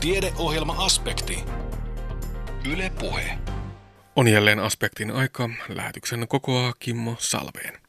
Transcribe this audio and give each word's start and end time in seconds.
Tiedeohjelma-aspekti. 0.00 1.44
Yle 2.72 2.92
Puhe. 3.00 3.38
On 4.16 4.28
jälleen 4.28 4.58
aspektin 4.58 5.10
aika. 5.10 5.50
Lähetyksen 5.68 6.28
kokoaa 6.28 6.72
Kimmo 6.78 7.16
Salveen. 7.18 7.80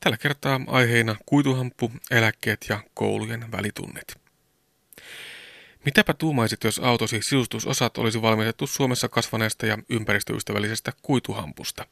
Tällä 0.00 0.16
kertaa 0.16 0.60
aiheina 0.66 1.16
kuituhamppu, 1.26 1.92
eläkkeet 2.10 2.66
ja 2.68 2.80
koulujen 2.94 3.52
välitunnit. 3.52 4.14
Mitäpä 5.84 6.14
tuumaisit, 6.14 6.64
jos 6.64 6.78
autosi 6.78 7.22
sisustusosat 7.22 7.98
olisi 7.98 8.22
valmistettu 8.22 8.66
Suomessa 8.66 9.08
kasvaneesta 9.08 9.66
ja 9.66 9.78
ympäristöystävällisestä 9.88 10.92
kuituhampusta? 11.02 11.86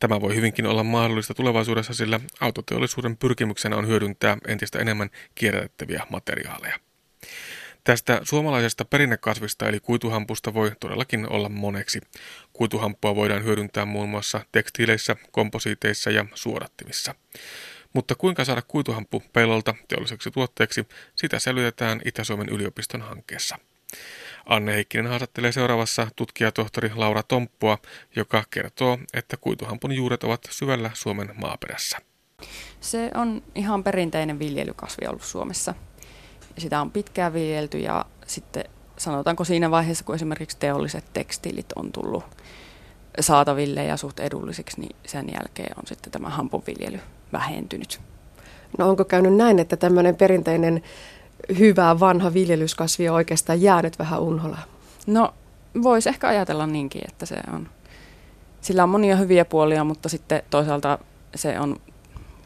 Tämä 0.00 0.20
voi 0.20 0.34
hyvinkin 0.34 0.66
olla 0.66 0.84
mahdollista 0.84 1.34
tulevaisuudessa, 1.34 1.94
sillä 1.94 2.20
autoteollisuuden 2.40 3.16
pyrkimyksenä 3.16 3.76
on 3.76 3.86
hyödyntää 3.86 4.36
entistä 4.46 4.78
enemmän 4.78 5.10
kierrätettäviä 5.34 6.06
materiaaleja. 6.10 6.78
Tästä 7.86 8.20
suomalaisesta 8.22 8.84
perinnekasvista 8.84 9.68
eli 9.68 9.80
kuituhampusta 9.80 10.54
voi 10.54 10.72
todellakin 10.80 11.32
olla 11.32 11.48
moneksi. 11.48 12.00
Kuituhampua 12.52 13.16
voidaan 13.16 13.44
hyödyntää 13.44 13.84
muun 13.84 14.08
muassa 14.08 14.40
tekstiileissä, 14.52 15.16
komposiiteissa 15.30 16.10
ja 16.10 16.26
suodattimissa. 16.34 17.14
Mutta 17.92 18.14
kuinka 18.14 18.44
saada 18.44 18.62
kuituhamppu 18.62 19.22
pellolta 19.32 19.74
teolliseksi 19.88 20.30
tuotteeksi, 20.30 20.86
sitä 21.14 21.38
selvitetään 21.38 22.00
Itä-Suomen 22.04 22.48
yliopiston 22.48 23.02
hankkeessa. 23.02 23.58
Anne 24.46 24.74
Heikkinen 24.74 25.06
haastattelee 25.06 25.52
seuraavassa 25.52 26.08
tutkijatohtori 26.16 26.90
Laura 26.94 27.22
Tomppua, 27.22 27.78
joka 28.16 28.44
kertoo, 28.50 28.98
että 29.14 29.36
kuituhampun 29.36 29.92
juuret 29.92 30.24
ovat 30.24 30.40
syvällä 30.50 30.90
Suomen 30.94 31.34
maaperässä. 31.34 31.98
Se 32.80 33.10
on 33.14 33.42
ihan 33.54 33.84
perinteinen 33.84 34.38
viljelykasvi 34.38 35.06
ollut 35.06 35.22
Suomessa– 35.24 35.74
sitä 36.58 36.80
on 36.80 36.90
pitkään 36.90 37.32
viljelty 37.32 37.78
ja 37.78 38.04
sitten 38.26 38.64
sanotaanko 38.96 39.44
siinä 39.44 39.70
vaiheessa, 39.70 40.04
kun 40.04 40.14
esimerkiksi 40.14 40.56
teolliset 40.60 41.04
tekstiilit 41.12 41.66
on 41.76 41.92
tullut 41.92 42.24
saataville 43.20 43.84
ja 43.84 43.96
suht 43.96 44.20
edullisiksi, 44.20 44.80
niin 44.80 44.96
sen 45.06 45.26
jälkeen 45.32 45.78
on 45.78 45.86
sitten 45.86 46.12
tämä 46.12 46.28
hampunviljely 46.28 47.00
vähentynyt. 47.32 48.00
No 48.78 48.88
onko 48.88 49.04
käynyt 49.04 49.34
näin, 49.34 49.58
että 49.58 49.76
tämmöinen 49.76 50.16
perinteinen 50.16 50.82
hyvä 51.58 52.00
vanha 52.00 52.34
viljelyskasvi 52.34 53.08
on 53.08 53.14
oikeastaan 53.14 53.62
jäänyt 53.62 53.98
vähän 53.98 54.20
unholaan? 54.20 54.64
No 55.06 55.34
voisi 55.82 56.08
ehkä 56.08 56.28
ajatella 56.28 56.66
niinkin, 56.66 57.02
että 57.08 57.26
se 57.26 57.36
on, 57.52 57.68
sillä 58.60 58.82
on 58.82 58.88
monia 58.88 59.16
hyviä 59.16 59.44
puolia, 59.44 59.84
mutta 59.84 60.08
sitten 60.08 60.42
toisaalta 60.50 60.98
se 61.34 61.60
on 61.60 61.76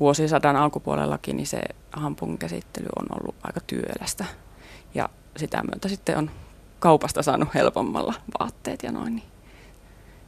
vuosisadan 0.01 0.57
alkupuolellakin, 0.57 1.37
niin 1.37 1.47
se 1.47 1.61
hampun 1.93 2.39
käsittely 2.39 2.87
on 2.99 3.07
ollut 3.21 3.35
aika 3.43 3.61
työlästä. 3.67 4.25
Ja 4.95 5.09
sitä 5.37 5.63
myötä 5.63 5.89
sitten 5.89 6.19
on 6.19 6.31
kaupasta 6.79 7.23
saanut 7.23 7.55
helpommalla 7.55 8.15
vaatteet 8.41 8.83
ja 8.83 8.93
noin, 8.93 9.15
niin 9.15 9.29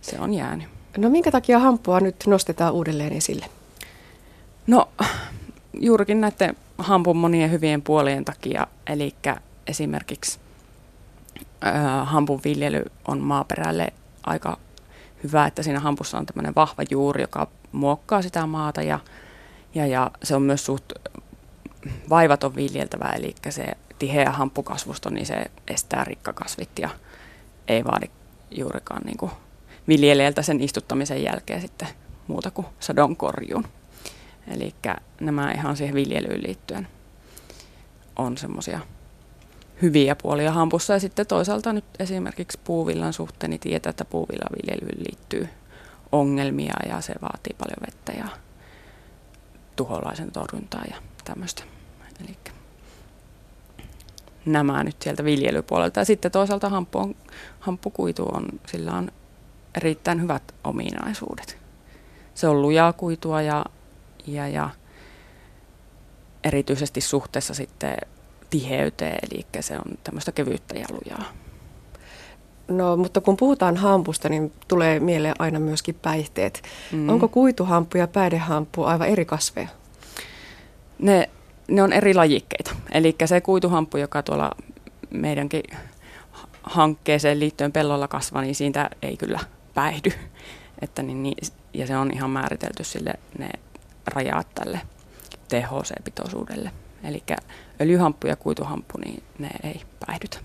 se 0.01 0.21
on 0.21 0.35
jäänyt. 0.35 0.69
No 0.97 1.11
minkä 1.11 1.31
takia 1.31 1.59
hampua 1.59 2.01
nyt 2.01 2.17
nostetaan 2.27 2.73
uudelleen 2.73 3.13
esille? 3.13 3.47
No 4.67 4.89
juurikin 5.81 6.21
näiden 6.21 6.57
hampun 6.79 7.17
monien 7.17 7.51
hyvien 7.51 7.83
puolien 7.83 8.25
takia, 8.25 8.67
eli 8.87 9.15
esimerkiksi 9.67 10.39
äh, 11.67 12.09
hampun 12.09 12.41
viljely 12.45 12.85
on 13.09 13.21
maaperälle 13.21 13.93
aika 14.27 14.57
hyvä, 15.25 15.47
että 15.47 15.63
siinä 15.63 15.81
hampussa 15.81 16.19
on 16.19 16.27
tämmöinen 16.27 16.55
vahva 16.55 16.83
juuri, 16.91 17.23
joka 17.23 17.49
muokkaa 17.73 18.23
sitä 18.23 18.47
maata 18.47 18.83
ja, 18.83 19.01
ja, 19.75 19.87
ja 19.87 20.11
se 20.23 20.37
on 20.37 20.43
myös 20.43 20.65
suht 20.65 20.93
vaivaton 22.11 22.57
viljeltävä, 22.57 23.13
eli 23.17 23.35
se 23.51 23.67
tiheä 23.99 24.31
hamppukasvusto, 24.31 25.11
niin 25.11 25.27
se 25.27 25.45
estää 25.69 26.05
rikkakasvit 26.05 26.79
ja 26.79 26.91
ei 27.69 27.85
vaadi 27.85 28.07
juurikaan 28.51 29.03
niin 29.05 29.31
viljelijältä 29.89 30.43
sen 30.43 30.61
istuttamisen 30.61 31.23
jälkeen 31.23 31.61
sitten 31.61 31.89
muuta 32.29 32.51
kuin 32.51 32.67
sadon 32.81 33.17
korjuun. 33.17 33.65
Eli 34.49 34.75
nämä 35.21 35.53
ihan 35.53 35.77
siihen 35.77 35.95
viljelyyn 35.95 36.43
liittyen 36.43 36.89
on 38.17 38.37
semmoisia 38.37 38.81
hyviä 39.83 40.17
puolia 40.17 40.53
hampussa. 40.53 40.93
Ja 40.93 41.01
sitten 41.01 41.27
toisaalta 41.27 41.73
nyt 41.73 41.85
esimerkiksi 41.99 42.59
puuvillan 42.65 43.13
suhteen 43.13 43.51
niin 43.51 43.61
tietää, 43.61 43.91
että 43.91 44.05
puuvillaviljelyyn 44.05 45.05
liittyy 45.05 45.49
ongelmia 46.13 46.75
ja 46.89 47.01
se 47.01 47.15
vaatii 47.23 47.57
paljon 47.59 47.87
vettä 47.87 48.13
ja 48.13 48.29
tuholaisen 49.77 50.31
torjuntaa 50.31 50.83
ja 50.91 50.97
tämmöistä. 51.25 51.63
Eli 52.25 52.37
nämä 54.47 54.85
nyt 54.85 55.03
sieltä 55.03 55.25
viljelypuolelta. 55.25 56.01
Ja 56.01 56.05
sitten 56.05 56.31
toisaalta 56.31 56.69
hamppu 56.69 56.99
on, 56.99 57.15
hamppukuitu 57.61 58.25
on, 58.33 58.47
sillä 58.67 58.93
on 58.93 59.13
erittäin 59.75 60.23
hyvät 60.23 60.55
ominaisuudet. 60.65 61.59
Se 62.35 62.49
on 62.49 62.63
lujaa 62.63 62.93
kuitua 62.93 63.43
ja, 63.43 63.65
ja, 64.27 64.49
ja 64.49 64.71
erityisesti 66.45 67.01
suhteessa 67.01 67.55
sitten 67.55 67.97
tiheyteen, 68.51 69.19
eli 69.23 69.47
se 69.61 69.75
on 69.75 69.99
tämmöistä 70.05 70.33
kevyyttä 70.33 70.79
ja 70.79 70.87
lujaa. 70.91 71.25
No, 72.69 72.97
mutta 72.97 73.21
kun 73.21 73.37
puhutaan 73.37 73.77
hampusta, 73.77 74.29
niin 74.29 74.53
tulee 74.69 75.01
mieleen 75.01 75.35
aina 75.39 75.59
myöskin 75.59 75.95
päihteet. 75.95 76.63
Mm. 76.93 77.09
Onko 77.09 77.29
kuituhampu 77.29 77.99
ja 77.99 78.09
päihdehampu 78.09 78.85
aivan 78.85 79.09
eri 79.09 79.25
kasveja? 79.25 79.69
Ne, 81.03 81.31
ne 81.69 81.83
on 81.83 81.93
eri 81.93 82.15
lajikkeita. 82.15 82.71
Eli 82.93 83.17
se 83.25 83.41
kuituhampu, 83.41 83.97
joka 83.97 84.23
tuolla 84.23 84.51
meidänkin 85.11 85.63
hankkeeseen 86.63 87.41
liittyen 87.41 87.73
pellolla 87.73 88.09
kasvaa, 88.09 88.43
niin 88.43 88.55
siitä 88.55 88.91
ei 89.03 89.17
kyllä 89.17 89.41
päihdy. 89.75 90.13
Että 90.83 91.03
niin, 91.03 91.23
niin, 91.23 91.37
ja 91.75 91.87
se 91.87 91.97
on 91.97 92.11
ihan 92.15 92.31
määritelty 92.31 92.85
sille 92.85 93.15
ne 93.39 93.51
rajat 94.07 94.47
tälle 94.55 94.81
THC-pitoisuudelle. 95.49 96.71
Eli 97.05 97.23
öljyhamppu 97.81 98.27
ja 98.27 98.37
kuituhamppu, 98.37 98.99
niin 98.99 99.23
ne 99.39 99.51
ei 99.63 99.81
päihdytä. 100.07 100.39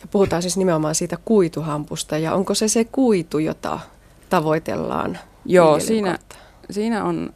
Ja 0.00 0.06
puhutaan 0.10 0.42
siis 0.42 0.56
nimenomaan 0.56 0.94
siitä 0.94 1.16
kuituhampusta. 1.24 2.18
Ja 2.18 2.34
onko 2.34 2.54
se 2.54 2.68
se 2.68 2.84
kuitu, 2.84 3.38
jota 3.38 3.80
tavoitellaan? 4.28 5.18
Joo, 5.44 5.80
siinä, 5.80 6.18
siinä 6.70 7.04
on 7.04 7.34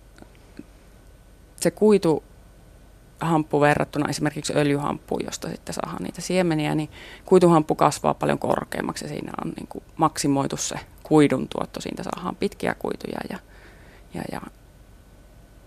se 1.61 1.71
kuitu 1.71 2.23
hamppu 3.21 3.61
verrattuna 3.61 4.09
esimerkiksi 4.09 4.53
öljyhamppuun, 4.57 5.25
josta 5.25 5.49
sitten 5.49 5.75
saadaan 5.75 6.03
niitä 6.03 6.21
siemeniä, 6.21 6.75
niin 6.75 6.91
kuituhamppu 7.25 7.75
kasvaa 7.75 8.15
paljon 8.15 8.39
korkeammaksi 8.39 9.05
ja 9.05 9.09
siinä 9.09 9.33
on 9.45 9.53
niin 9.57 9.67
kuin 9.67 9.85
maksimoitu 9.97 10.57
se 10.57 10.77
kuidun 11.03 11.49
tuotto. 11.49 11.81
Siitä 11.81 12.03
saadaan 12.03 12.37
pitkiä 12.37 12.75
kuituja 12.75 13.19
ja, 13.31 13.39
ja, 14.15 14.23
ja 14.33 14.41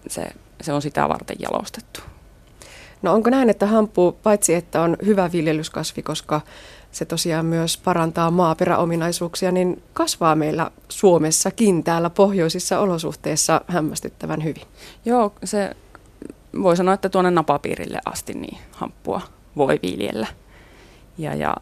se, 0.07 0.27
se 0.61 0.73
on 0.73 0.81
sitä 0.81 1.09
varten 1.09 1.37
jalostettu. 1.39 1.99
No 3.01 3.13
onko 3.13 3.29
näin, 3.29 3.49
että 3.49 3.65
hamppu 3.65 4.11
paitsi 4.23 4.53
että 4.53 4.81
on 4.81 4.97
hyvä 5.05 5.31
viljelyskasvi, 5.31 6.01
koska 6.01 6.41
se 6.91 7.05
tosiaan 7.05 7.45
myös 7.45 7.77
parantaa 7.77 8.31
maaperäominaisuuksia, 8.31 9.51
niin 9.51 9.83
kasvaa 9.93 10.35
meillä 10.35 10.71
Suomessakin 10.89 11.83
täällä 11.83 12.09
pohjoisissa 12.09 12.79
olosuhteissa 12.79 13.61
hämmästyttävän 13.67 14.43
hyvin. 14.43 14.63
Joo, 15.05 15.33
se 15.43 15.75
voi 16.61 16.77
sanoa, 16.77 16.93
että 16.93 17.09
tuonne 17.09 17.31
napapiirille 17.31 17.99
asti 18.05 18.33
niin 18.33 18.57
hamppua 18.71 19.21
voi 19.57 19.79
viljellä. 19.83 20.27
Ja, 21.17 21.35
ja 21.35 21.55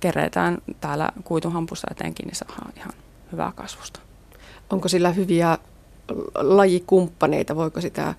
kerätään 0.00 0.58
täällä 0.80 1.08
kuituhampussa 1.24 1.88
etenkin, 1.90 2.26
niin 2.26 2.36
saadaan 2.36 2.72
ihan 2.76 2.92
hyvää 3.32 3.52
kasvusta. 3.56 4.00
Onko 4.70 4.88
sillä 4.88 5.10
hyviä 5.10 5.58
lajikumppaneita? 6.34 7.56
Voiko 7.56 7.80
sitä 7.80 8.14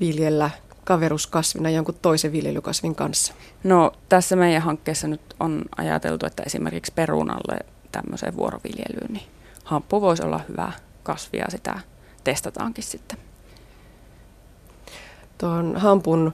viljellä 0.00 0.50
kaveruskasvina 0.84 1.70
jonkun 1.70 1.98
toisen 2.02 2.32
viljelykasvin 2.32 2.94
kanssa? 2.94 3.34
No 3.64 3.92
tässä 4.08 4.36
meidän 4.36 4.62
hankkeessa 4.62 5.08
nyt 5.08 5.20
on 5.40 5.64
ajateltu, 5.76 6.26
että 6.26 6.42
esimerkiksi 6.46 6.92
perunalle 6.94 7.58
tämmöiseen 7.92 8.36
vuoroviljelyyn, 8.36 9.12
niin 9.12 9.26
hamppu 9.64 10.00
voisi 10.00 10.22
olla 10.22 10.40
hyvä 10.48 10.72
kasvi 11.02 11.38
ja 11.38 11.46
sitä 11.48 11.80
testataankin 12.24 12.84
sitten. 12.84 13.27
Tuon 15.38 15.76
hampun 15.76 16.32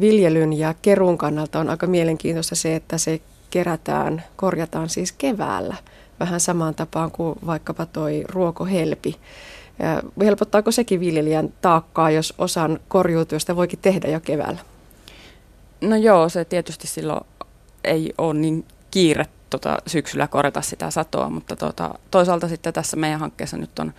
viljelyn 0.00 0.52
ja 0.52 0.74
kerun 0.82 1.18
kannalta 1.18 1.60
on 1.60 1.70
aika 1.70 1.86
mielenkiintoista 1.86 2.54
se, 2.54 2.76
että 2.76 2.98
se 2.98 3.20
kerätään, 3.50 4.24
korjataan 4.36 4.88
siis 4.88 5.12
keväällä 5.12 5.76
vähän 6.20 6.40
samaan 6.40 6.74
tapaan 6.74 7.10
kuin 7.10 7.38
vaikkapa 7.46 7.86
toi 7.86 8.24
ruokohelpi. 8.28 9.16
Helpottaako 10.20 10.70
sekin 10.70 11.00
viljelijän 11.00 11.52
taakkaa, 11.60 12.10
jos 12.10 12.34
osan 12.38 12.78
korjuutyöstä 12.88 13.56
voikin 13.56 13.78
tehdä 13.82 14.08
jo 14.08 14.20
keväällä? 14.20 14.60
No 15.80 15.96
joo, 15.96 16.28
se 16.28 16.44
tietysti 16.44 16.86
silloin 16.86 17.26
ei 17.84 18.14
ole 18.18 18.34
niin 18.34 18.64
kiire 18.90 19.26
tota, 19.50 19.78
syksyllä 19.86 20.26
korjata 20.28 20.62
sitä 20.62 20.90
satoa, 20.90 21.30
mutta 21.30 21.56
tota, 21.56 21.94
toisaalta 22.10 22.48
sitten 22.48 22.72
tässä 22.72 22.96
meidän 22.96 23.20
hankkeessa 23.20 23.56
nyt 23.56 23.78
on 23.78 23.92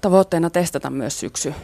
tavoitteena 0.00 0.50
testata 0.50 0.90
myös 0.90 1.20
syksy 1.20 1.54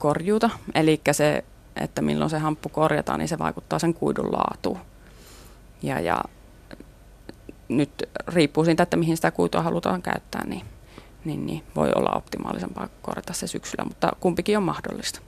korjuuta, 0.00 0.50
eli 0.74 1.00
se, 1.12 1.44
että 1.76 2.02
milloin 2.02 2.30
se 2.30 2.38
hamppu 2.38 2.68
korjataan, 2.68 3.18
niin 3.18 3.28
se 3.28 3.38
vaikuttaa 3.38 3.78
sen 3.78 3.94
kuidun 3.94 4.32
laatuun. 4.32 4.78
Ja, 5.82 6.00
ja 6.00 6.20
nyt 7.68 8.08
riippuu 8.28 8.64
siitä, 8.64 8.82
että 8.82 8.96
mihin 8.96 9.16
sitä 9.16 9.30
kuitua 9.30 9.62
halutaan 9.62 10.02
käyttää, 10.02 10.46
niin, 10.46 10.62
niin, 11.24 11.46
niin 11.46 11.64
voi 11.76 11.90
olla 11.96 12.16
optimaalisempaa 12.16 12.88
korjata 13.02 13.32
se 13.32 13.46
syksyllä, 13.46 13.84
mutta 13.84 14.12
kumpikin 14.20 14.56
on 14.56 14.62
mahdollista. 14.62 15.20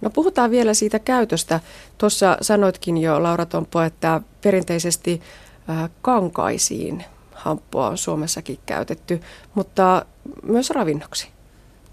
No 0.00 0.10
puhutaan 0.10 0.50
vielä 0.50 0.74
siitä 0.74 0.98
käytöstä. 0.98 1.60
Tuossa 1.98 2.36
sanoitkin 2.40 2.98
jo, 2.98 3.22
Laura 3.22 3.46
Tompo, 3.46 3.82
että 3.82 4.20
perinteisesti 4.42 5.22
äh, 5.70 5.90
kankaisiin 6.02 7.04
hamppua 7.32 7.88
on 7.88 7.98
Suomessakin 7.98 8.58
käytetty, 8.66 9.20
mutta 9.54 10.06
myös 10.42 10.70
ravinnoksi. 10.70 11.28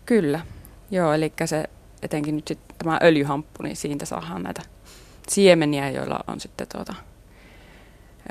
Kyllä, 0.06 0.40
joo, 0.92 1.14
eli 1.14 1.34
se 1.46 1.70
etenkin 2.02 2.36
nyt 2.36 2.48
sitten 2.48 2.76
tämä 2.78 3.00
öljyhamppu, 3.04 3.64
niin 3.64 3.76
siitä 3.76 4.06
saadaan 4.06 4.44
näitä 4.44 4.62
siemeniä, 5.30 5.90
joilla 5.90 6.20
on 6.28 6.40
sitten 6.40 6.68
tuota, 6.68 6.94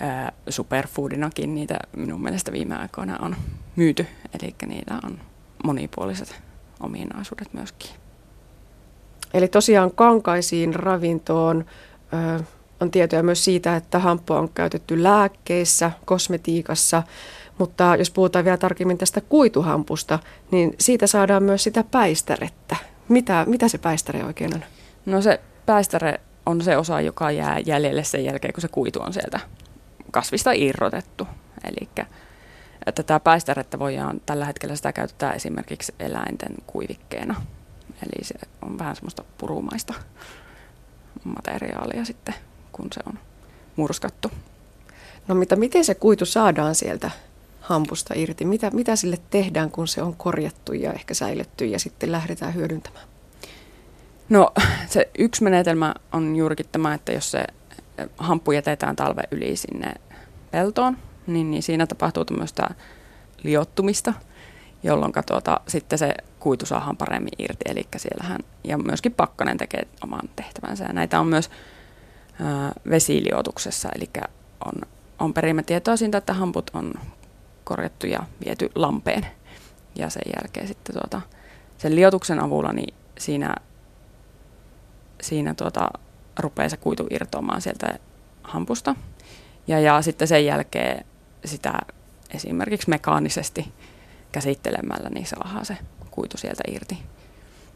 ää, 0.01 0.33
superfoodinakin 0.49 1.55
niitä 1.55 1.79
minun 1.97 2.23
mielestä 2.23 2.53
viime 2.53 2.77
aikoina 2.77 3.19
on 3.23 3.37
myyty, 3.77 4.07
eli 4.41 4.55
niillä 4.67 5.01
on 5.05 5.21
monipuoliset 5.65 6.43
ominaisuudet 6.81 7.53
myöskin. 7.53 7.91
Eli 9.35 9.49
tosiaan 9.49 9.91
kankaisiin 9.91 10.75
ravintoon 10.75 11.65
ö, 12.39 12.45
on 12.81 12.91
tietoja 12.91 13.23
myös 13.23 13.45
siitä, 13.45 13.77
että 13.77 13.99
hamppua 13.99 14.39
on 14.39 14.49
käytetty 14.49 15.03
lääkkeissä, 15.03 15.91
kosmetiikassa, 16.05 17.03
mutta 17.59 17.97
jos 17.97 18.11
puhutaan 18.11 18.45
vielä 18.45 18.57
tarkemmin 18.57 18.99
tästä 18.99 19.21
kuituhampusta, 19.21 20.19
niin 20.51 20.75
siitä 20.79 21.07
saadaan 21.07 21.43
myös 21.43 21.65
sitä 21.65 21.85
päistärettä. 21.85 22.77
Mitä, 23.09 23.45
mitä 23.47 23.69
se 23.69 23.79
päistäre 23.79 24.25
oikein 24.25 24.55
on? 24.55 24.65
No 25.07 25.23
se 25.23 25.41
päistäre 25.67 26.21
on 26.47 26.63
se 26.63 26.77
osa, 26.77 27.01
joka 27.01 27.31
jää 27.31 27.59
jäljelle 27.59 28.05
sen 28.05 28.25
jälkeen, 28.25 28.55
kun 28.55 28.61
se 28.61 28.69
kuitu 28.69 29.01
on 29.01 29.13
sieltä 29.13 29.41
kasvista 30.11 30.53
irrotettu. 30.53 31.27
Eli 31.65 32.07
tätä 32.95 33.21
päistärettä 33.21 33.79
voidaan 33.79 34.21
tällä 34.27 34.45
hetkellä 34.45 34.77
sitä 34.77 34.93
käytetään 34.93 35.37
esimerkiksi 35.37 35.95
eläinten 36.01 36.55
kuivikkeena. 36.67 37.43
Eli 38.03 38.25
se 38.25 38.35
on 38.63 38.79
vähän 38.79 38.97
semmoista 38.97 39.25
purumaista 39.39 39.95
materiaalia 41.25 42.05
sitten, 42.05 42.35
kun 42.73 42.89
se 42.93 43.01
on 43.07 43.19
murskattu. 43.77 44.31
No 45.29 45.35
mitä, 45.35 45.57
miten 45.57 45.85
se 45.85 45.95
kuitu 45.95 46.27
saadaan 46.27 46.75
sieltä 46.75 47.11
hampusta 47.69 48.15
irti? 48.17 48.45
Mitä, 48.45 48.71
mitä 48.71 48.97
sille 48.97 49.19
tehdään, 49.31 49.71
kun 49.71 49.89
se 49.89 50.03
on 50.03 50.17
korjattu 50.17 50.73
ja 50.73 50.93
ehkä 50.93 51.15
säilytty 51.15 51.67
ja 51.67 51.79
sitten 51.79 52.13
lähdetään 52.13 52.55
hyödyntämään? 52.55 53.05
No 54.29 54.53
se 54.87 55.11
yksi 55.19 55.45
menetelmä 55.45 55.95
on 56.13 56.37
juurikin 56.37 56.67
tämä, 56.73 56.95
että 56.95 57.13
jos 57.13 57.31
se 57.31 57.45
hamppu 58.19 58.53
jätetään 58.53 58.97
talven 58.97 59.25
yli 59.31 59.57
sinne 59.57 59.95
peltoon, 60.51 60.97
niin, 61.27 61.51
niin 61.51 61.63
siinä 61.63 61.87
tapahtuu 61.87 62.25
tämmöistä 62.25 62.69
liottumista, 63.43 64.15
jolloin 64.83 65.13
tuota, 65.27 65.61
sitten 65.67 65.99
se 65.99 66.15
kuitu 66.39 66.67
saadaan 66.67 66.97
paremmin 66.97 67.33
irti. 67.39 67.65
Eli 67.69 67.89
siellähän, 67.97 68.41
ja 68.65 68.79
myöskin 68.79 69.15
pakkanen 69.15 69.57
tekee 69.57 69.89
oman 70.05 70.29
tehtävänsä. 70.37 70.85
Ja 70.85 70.93
näitä 70.93 71.21
on 71.21 71.27
myös 71.27 71.51
ää, 72.41 72.73
vesiliotuksessa, 72.91 73.89
eli 73.97 74.11
on, 74.65 74.73
on 75.19 75.35
perimätietoa 75.35 75.97
siitä, 75.97 76.19
että 76.19 76.35
hamput 76.35 76.71
on 76.75 76.95
korjattu 77.69 78.07
ja 78.07 78.23
viety 78.45 78.71
lampeen. 78.75 79.27
Ja 79.97 80.11
sen 80.11 80.23
jälkeen 80.37 80.69
sitten 80.69 80.95
tuota, 80.95 81.21
sen 81.79 81.97
liotuksen 81.97 82.41
avulla 82.41 82.73
niin 82.73 82.95
siinä, 83.19 83.55
siinä 85.23 85.55
tuota, 85.55 85.91
rupeaa 86.39 86.69
se 86.69 86.77
kuitu 86.77 87.07
irtoamaan 87.11 87.61
sieltä 87.61 87.99
hampusta. 88.43 88.95
Ja, 89.67 89.81
ja 89.81 90.03
sitten 90.03 90.29
sen 90.29 90.47
jälkeen 90.47 91.05
sitä 91.45 91.73
esimerkiksi 92.31 92.91
mekaanisesti 92.91 93.73
käsittelemällä, 94.33 95.09
niin 95.11 95.27
saadaan 95.27 95.65
se 95.65 95.77
kuitu 96.11 96.37
sieltä 96.37 96.63
irti. 96.69 96.99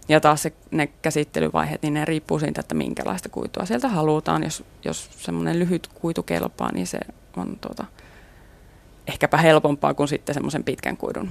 Ja 0.09 0.21
taas 0.21 0.43
se, 0.43 0.53
ne 0.71 0.87
käsittelyvaiheet, 0.87 1.83
niin 1.83 1.95
ne 1.95 2.05
riippuu 2.05 2.39
siitä, 2.39 2.61
että 2.61 2.75
minkälaista 2.75 3.29
kuitua 3.29 3.67
sieltä 3.67 3.89
halutaan. 3.89 4.43
Jos, 4.43 4.65
jos 4.85 5.11
semmoinen 5.19 5.59
lyhyt 5.59 5.87
kuitu 5.87 6.23
kelpaa, 6.23 6.73
niin 6.73 6.87
se 6.87 6.99
on 7.37 7.59
tuota, 7.61 7.85
ehkäpä 9.07 9.37
helpompaa 9.37 9.95
kuin 9.95 10.09
sitten 10.09 10.35
semmoisen 10.35 10.65
pitkän 10.65 10.97
kuidun 10.97 11.31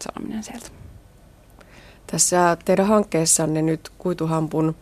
saaminen 0.00 0.42
sieltä. 0.42 0.68
Tässä 2.06 2.56
teidän 2.64 2.86
hankkeessanne 2.86 3.62
nyt 3.62 3.90
kuituhampun 3.98 4.76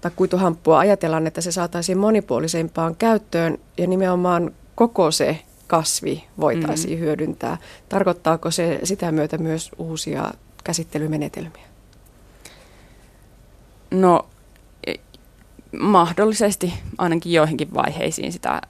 tai 0.00 0.10
kuituhamppua 0.16 0.78
ajatellaan, 0.78 1.26
että 1.26 1.40
se 1.40 1.52
saataisiin 1.52 1.98
monipuolisempaan 1.98 2.96
käyttöön 2.96 3.58
ja 3.78 3.86
nimenomaan 3.86 4.50
koko 4.74 5.10
se 5.10 5.38
kasvi 5.66 6.24
voitaisiin 6.40 6.98
mm. 6.98 7.04
hyödyntää. 7.04 7.58
Tarkoittaako 7.88 8.50
se 8.50 8.80
sitä 8.84 9.12
myötä 9.12 9.38
myös 9.38 9.70
uusia 9.78 10.30
käsittelymenetelmiä? 10.64 11.66
No 13.90 14.26
mahdollisesti 15.80 16.74
ainakin 16.98 17.32
joihinkin 17.32 17.74
vaiheisiin 17.74 18.32
sitä 18.32 18.60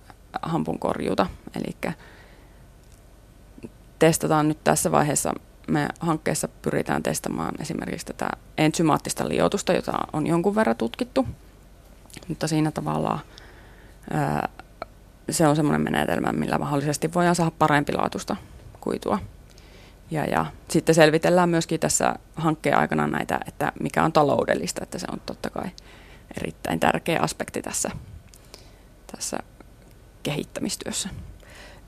hampun 0.42 0.78
korjuuta. 0.78 1.26
Eli 1.56 1.92
testataan 3.98 4.48
nyt 4.48 4.64
tässä 4.64 4.92
vaiheessa, 4.92 5.32
me 5.68 5.88
hankkeessa 6.00 6.48
pyritään 6.48 7.02
testamaan 7.02 7.54
esimerkiksi 7.60 8.06
tätä 8.06 8.28
ensymaattista 8.58 9.28
liotusta, 9.28 9.72
jota 9.72 9.92
on 10.12 10.26
jonkun 10.26 10.54
verran 10.54 10.76
tutkittu, 10.76 11.26
mutta 12.28 12.48
siinä 12.48 12.70
tavalla 12.70 13.18
ää, 14.10 14.48
se 15.30 15.48
on 15.48 15.56
semmoinen 15.56 15.80
menetelmä, 15.80 16.32
millä 16.32 16.58
mahdollisesti 16.58 17.14
voidaan 17.14 17.34
saada 17.34 17.50
parempi 17.58 17.92
laatusta 17.92 18.36
kuitua. 18.80 19.18
Ja, 20.10 20.24
ja 20.24 20.46
sitten 20.68 20.94
selvitellään 20.94 21.48
myöskin 21.48 21.80
tässä 21.80 22.14
hankkeen 22.36 22.78
aikana 22.78 23.06
näitä, 23.06 23.40
että 23.48 23.72
mikä 23.80 24.04
on 24.04 24.12
taloudellista, 24.12 24.82
että 24.82 24.98
se 24.98 25.06
on 25.12 25.20
totta 25.26 25.50
kai 25.50 25.70
erittäin 26.40 26.80
tärkeä 26.80 27.20
aspekti 27.20 27.62
tässä, 27.62 27.90
tässä 29.12 29.38
kehittämistyössä. 30.22 31.08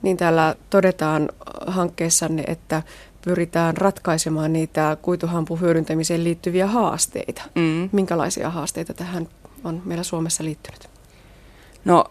Niin 0.01 0.17
täällä 0.17 0.55
todetaan 0.69 1.29
hankkeessanne, 1.67 2.43
että 2.47 2.83
pyritään 3.21 3.77
ratkaisemaan 3.77 4.53
niitä 4.53 4.97
kuituhampun 5.01 5.61
hyödyntämiseen 5.61 6.23
liittyviä 6.23 6.67
haasteita. 6.67 7.41
Mm. 7.55 7.89
Minkälaisia 7.91 8.49
haasteita 8.49 8.93
tähän 8.93 9.27
on 9.63 9.81
meillä 9.85 10.03
Suomessa 10.03 10.43
liittynyt? 10.43 10.89
No 11.85 12.05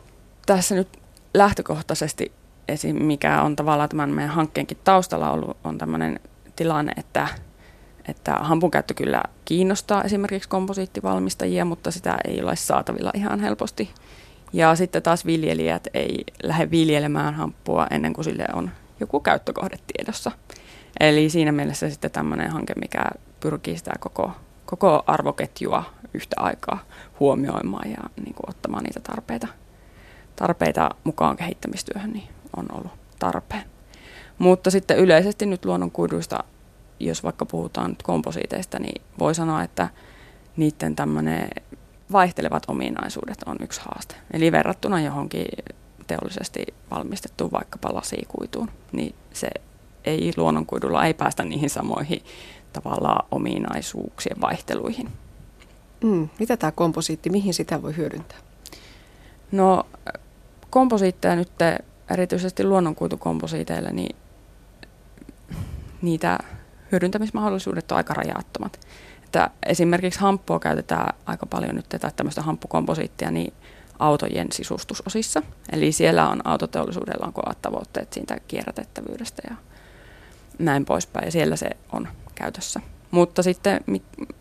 tässä 0.46 0.74
nyt 0.74 0.88
lähtökohtaisesti 1.34 2.32
esim. 2.68 3.04
mikä 3.04 3.42
on 3.42 3.56
tavallaan 3.56 3.88
tämän 3.88 4.10
meidän 4.10 4.34
hankkeenkin 4.34 4.78
taustalla 4.84 5.30
ollut, 5.30 5.56
on 5.64 5.78
tämmöinen 5.78 6.20
tilanne, 6.56 6.92
että, 6.96 7.28
että 8.08 8.32
hampun 8.32 8.70
käyttö 8.70 8.94
kyllä 8.94 9.22
kiinnostaa 9.44 10.02
esimerkiksi 10.02 10.48
komposiittivalmistajia, 10.48 11.64
mutta 11.64 11.90
sitä 11.90 12.16
ei 12.28 12.42
ole 12.42 12.56
saatavilla 12.56 13.10
ihan 13.14 13.40
helposti. 13.40 13.90
Ja 14.52 14.74
sitten 14.74 15.02
taas 15.02 15.26
viljelijät 15.26 15.88
ei 15.94 16.24
lähde 16.42 16.70
viljelemään 16.70 17.34
hamppua 17.34 17.86
ennen 17.90 18.12
kuin 18.12 18.24
sille 18.24 18.44
on 18.52 18.70
joku 19.00 19.20
käyttökohde 19.20 19.76
tiedossa. 19.86 20.32
Eli 21.00 21.30
siinä 21.30 21.52
mielessä 21.52 21.90
sitten 21.90 22.10
tämmöinen 22.10 22.50
hanke, 22.50 22.72
mikä 22.80 23.04
pyrkii 23.40 23.78
sitä 23.78 23.92
koko, 24.00 24.30
koko 24.66 25.02
arvoketjua 25.06 25.84
yhtä 26.14 26.36
aikaa 26.38 26.78
huomioimaan 27.20 27.90
ja 27.90 28.02
niin 28.16 28.34
kuin 28.34 28.50
ottamaan 28.50 28.84
niitä 28.84 29.00
tarpeita, 29.00 29.48
tarpeita 30.36 30.90
mukaan 31.04 31.36
kehittämistyöhön, 31.36 32.12
niin 32.12 32.28
on 32.56 32.66
ollut 32.72 32.92
tarpeen. 33.18 33.64
Mutta 34.38 34.70
sitten 34.70 34.98
yleisesti 34.98 35.46
nyt 35.46 35.64
luonnonkuiduista, 35.64 36.44
jos 37.00 37.24
vaikka 37.24 37.46
puhutaan 37.46 37.90
nyt 37.90 38.02
komposiiteista, 38.02 38.78
niin 38.78 39.02
voi 39.18 39.34
sanoa, 39.34 39.62
että 39.62 39.88
niiden 40.56 40.96
tämmöinen 40.96 41.48
vaihtelevat 42.12 42.62
ominaisuudet 42.68 43.38
on 43.46 43.56
yksi 43.60 43.80
haaste. 43.80 44.14
Eli 44.32 44.52
verrattuna 44.52 45.00
johonkin 45.00 45.46
teollisesti 46.06 46.64
valmistettuun 46.90 47.52
vaikkapa 47.52 47.94
lasikuituun, 47.94 48.70
niin 48.92 49.14
se 49.32 49.48
ei 50.04 50.32
luonnonkuidulla 50.36 51.04
ei 51.04 51.14
päästä 51.14 51.44
niihin 51.44 51.70
samoihin 51.70 52.22
tavallaan 52.72 53.26
ominaisuuksien 53.30 54.40
vaihteluihin. 54.40 55.08
Mm, 56.04 56.28
mitä 56.38 56.56
tämä 56.56 56.72
komposiitti, 56.72 57.30
mihin 57.30 57.54
sitä 57.54 57.82
voi 57.82 57.96
hyödyntää? 57.96 58.38
No 59.52 59.86
komposiitteja 60.70 61.36
nyt 61.36 61.52
erityisesti 62.10 62.64
luonnonkuitukomposiiteille, 62.64 63.92
niin 63.92 64.16
niitä 66.02 66.38
hyödyntämismahdollisuudet 66.92 67.92
on 67.92 67.96
aika 67.96 68.14
rajattomat. 68.14 68.85
Että 69.36 69.50
esimerkiksi 69.66 70.20
hamppua 70.20 70.60
käytetään 70.60 71.14
aika 71.26 71.46
paljon 71.46 71.74
nyt 71.74 71.88
tätä 71.88 72.12
tämmöistä 72.16 72.42
hamppukomposiittia 72.42 73.30
niin 73.30 73.52
autojen 73.98 74.52
sisustusosissa. 74.52 75.42
Eli 75.72 75.92
siellä 75.92 76.28
on 76.28 76.46
autoteollisuudella 76.46 77.26
on 77.26 77.32
kovat 77.32 77.62
tavoitteet 77.62 78.12
siitä 78.12 78.36
kierrätettävyydestä 78.48 79.42
ja 79.50 79.56
näin 80.58 80.84
poispäin. 80.84 81.24
Ja 81.24 81.30
siellä 81.30 81.56
se 81.56 81.70
on 81.92 82.08
käytössä. 82.34 82.80
Mutta 83.10 83.42
sitten 83.42 83.80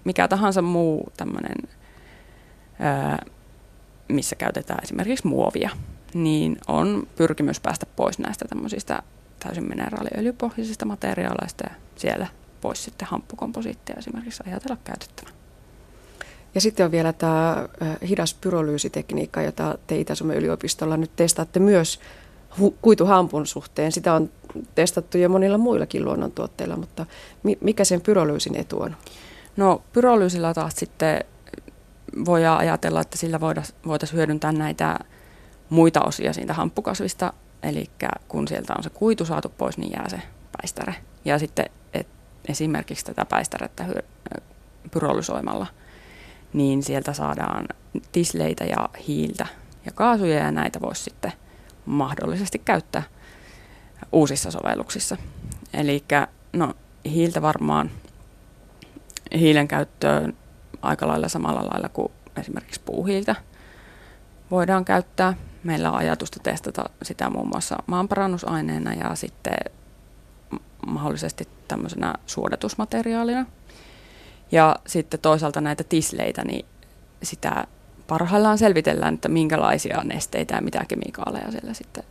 mikä 0.04 0.28
tahansa 0.28 0.62
muu 0.62 1.12
tämmöinen, 1.18 1.58
missä 4.08 4.36
käytetään 4.36 4.84
esimerkiksi 4.84 5.28
muovia, 5.28 5.70
niin 6.14 6.58
on 6.68 7.08
pyrkimys 7.16 7.60
päästä 7.60 7.86
pois 7.96 8.20
näistä 8.20 8.46
tämmöisistä 8.50 9.04
täysin 9.40 9.68
mineraaliöljypohjaisista 9.70 10.86
materiaaleista 10.86 11.64
ja 11.70 11.76
siellä 11.96 12.28
pois 12.66 12.84
sitten 12.84 13.08
hamppukomposiittia 13.08 13.96
esimerkiksi 13.98 14.44
ajatella 14.48 14.78
käytettävän. 14.84 15.34
Ja 16.56 16.62
sitten 16.62 16.86
on 16.86 16.92
vielä 16.92 17.14
tämä 17.14 17.68
hidas 18.10 18.34
pyrolyysitekniikka, 18.34 19.42
jota 19.42 19.78
te 19.88 19.98
Itä-Suomen 19.98 20.38
yliopistolla 20.38 20.98
nyt 20.98 21.12
testaatte 21.16 21.60
myös 21.60 22.00
kuituhampun 22.82 23.48
suhteen. 23.48 23.92
Sitä 23.92 24.14
on 24.14 24.30
testattu 24.76 25.18
jo 25.18 25.30
monilla 25.30 25.58
muillakin 25.58 26.06
luonnontuotteilla, 26.06 26.78
mutta 26.78 27.06
mikä 27.62 27.84
sen 27.84 28.02
pyrolyysin 28.02 28.56
etu 28.56 28.82
on? 28.82 28.96
No 29.58 29.82
pyrolyysillä 29.94 30.54
taas 30.54 30.74
sitten 30.76 31.24
voidaan 32.26 32.60
ajatella, 32.60 33.02
että 33.02 33.18
sillä 33.18 33.40
voitaisiin 33.86 34.18
hyödyntää 34.18 34.52
näitä 34.52 35.00
muita 35.70 36.02
osia 36.02 36.34
siitä 36.34 36.54
hamppukasvista, 36.54 37.34
eli 37.64 37.90
kun 38.28 38.48
sieltä 38.48 38.74
on 38.78 38.84
se 38.84 38.90
kuitu 38.90 39.26
saatu 39.26 39.50
pois, 39.50 39.78
niin 39.78 39.92
jää 39.92 40.10
se 40.10 40.22
päistäre. 40.58 40.96
Ja 41.26 41.40
sitten 41.40 41.66
et 41.94 42.08
esimerkiksi 42.50 43.06
tätä 43.06 43.26
päistärettä 43.26 43.86
pyrolysoimalla, 44.92 45.68
niin 46.54 46.84
sieltä 46.84 47.14
saadaan 47.14 47.66
tisleitä 48.12 48.64
ja 48.64 48.90
hiiltä 49.08 49.46
ja 49.86 49.92
kaasuja, 49.92 50.38
ja 50.38 50.52
näitä 50.52 50.82
voisi 50.82 51.04
sitten 51.04 51.34
mahdollisesti 51.86 52.60
käyttää 52.60 53.04
uusissa 54.12 54.52
sovelluksissa. 54.52 55.18
Eli 55.74 56.04
no, 56.54 56.74
hiiltä 57.06 57.42
varmaan 57.42 57.92
hiilen 59.34 59.68
käyttöön 59.68 60.38
aika 60.82 61.08
lailla 61.08 61.30
samalla 61.30 61.68
lailla 61.72 61.90
kuin 61.90 62.12
esimerkiksi 62.38 62.82
puuhiiltä 62.86 63.36
voidaan 64.52 64.86
käyttää. 64.86 65.34
Meillä 65.64 65.92
on 65.92 65.98
ajatusta 65.98 66.40
testata 66.44 66.90
sitä 67.04 67.30
muun 67.30 67.50
muassa 67.50 67.76
maanparannusaineena 67.88 68.94
ja 68.94 69.16
sitten 69.16 69.56
mahdollisesti 70.86 71.48
tämmöisenä 71.68 72.14
suodatusmateriaalina. 72.26 73.46
Ja 74.52 74.76
sitten 74.88 75.20
toisaalta 75.20 75.62
näitä 75.62 75.84
tisleitä, 75.84 76.44
niin 76.46 76.66
sitä 77.24 77.68
parhaillaan 78.08 78.58
selvitellään, 78.58 79.14
että 79.14 79.30
minkälaisia 79.30 80.04
nesteitä 80.04 80.56
ja 80.56 80.62
mitä 80.62 80.86
kemikaaleja 80.88 81.52
siellä 81.52 81.74
sitten 81.74 82.04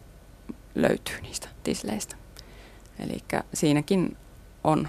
löytyy 0.74 1.20
niistä 1.22 1.48
tisleistä. 1.62 2.16
Eli 2.98 3.18
siinäkin 3.54 4.16
on, 4.64 4.88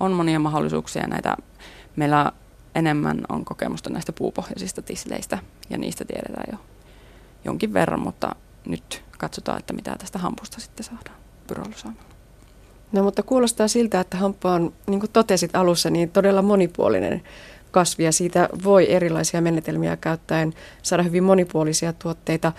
on 0.00 0.12
monia 0.12 0.38
mahdollisuuksia 0.38 1.06
näitä. 1.06 1.36
Meillä 1.96 2.32
enemmän 2.74 3.20
on 3.28 3.44
kokemusta 3.44 3.90
näistä 3.90 4.12
puupohjaisista 4.12 4.82
tisleistä 4.82 5.38
ja 5.70 5.78
niistä 5.78 6.04
tiedetään 6.04 6.44
jo 6.52 6.58
jonkin 7.44 7.72
verran, 7.72 8.00
mutta 8.00 8.36
nyt 8.66 9.04
katsotaan, 9.18 9.58
että 9.58 9.72
mitä 9.72 9.96
tästä 9.98 10.18
hampusta 10.18 10.60
sitten 10.60 10.84
saadaan 10.84 11.16
pyrolysoimalla. 11.46 12.13
No 12.92 13.02
mutta 13.02 13.22
kuulostaa 13.22 13.68
siltä, 13.68 14.00
että 14.00 14.16
hamppu 14.16 14.48
on, 14.48 14.72
niin 14.86 15.00
kuin 15.00 15.10
totesit 15.12 15.56
alussa, 15.56 15.90
niin 15.90 16.10
todella 16.10 16.42
monipuolinen 16.42 17.22
kasvi 17.70 18.04
ja 18.04 18.12
siitä 18.12 18.48
voi 18.64 18.92
erilaisia 18.92 19.40
menetelmiä 19.40 19.96
käyttäen 19.96 20.54
saada 20.82 21.02
hyvin 21.02 21.24
monipuolisia 21.24 21.92
tuotteita. 21.92 22.52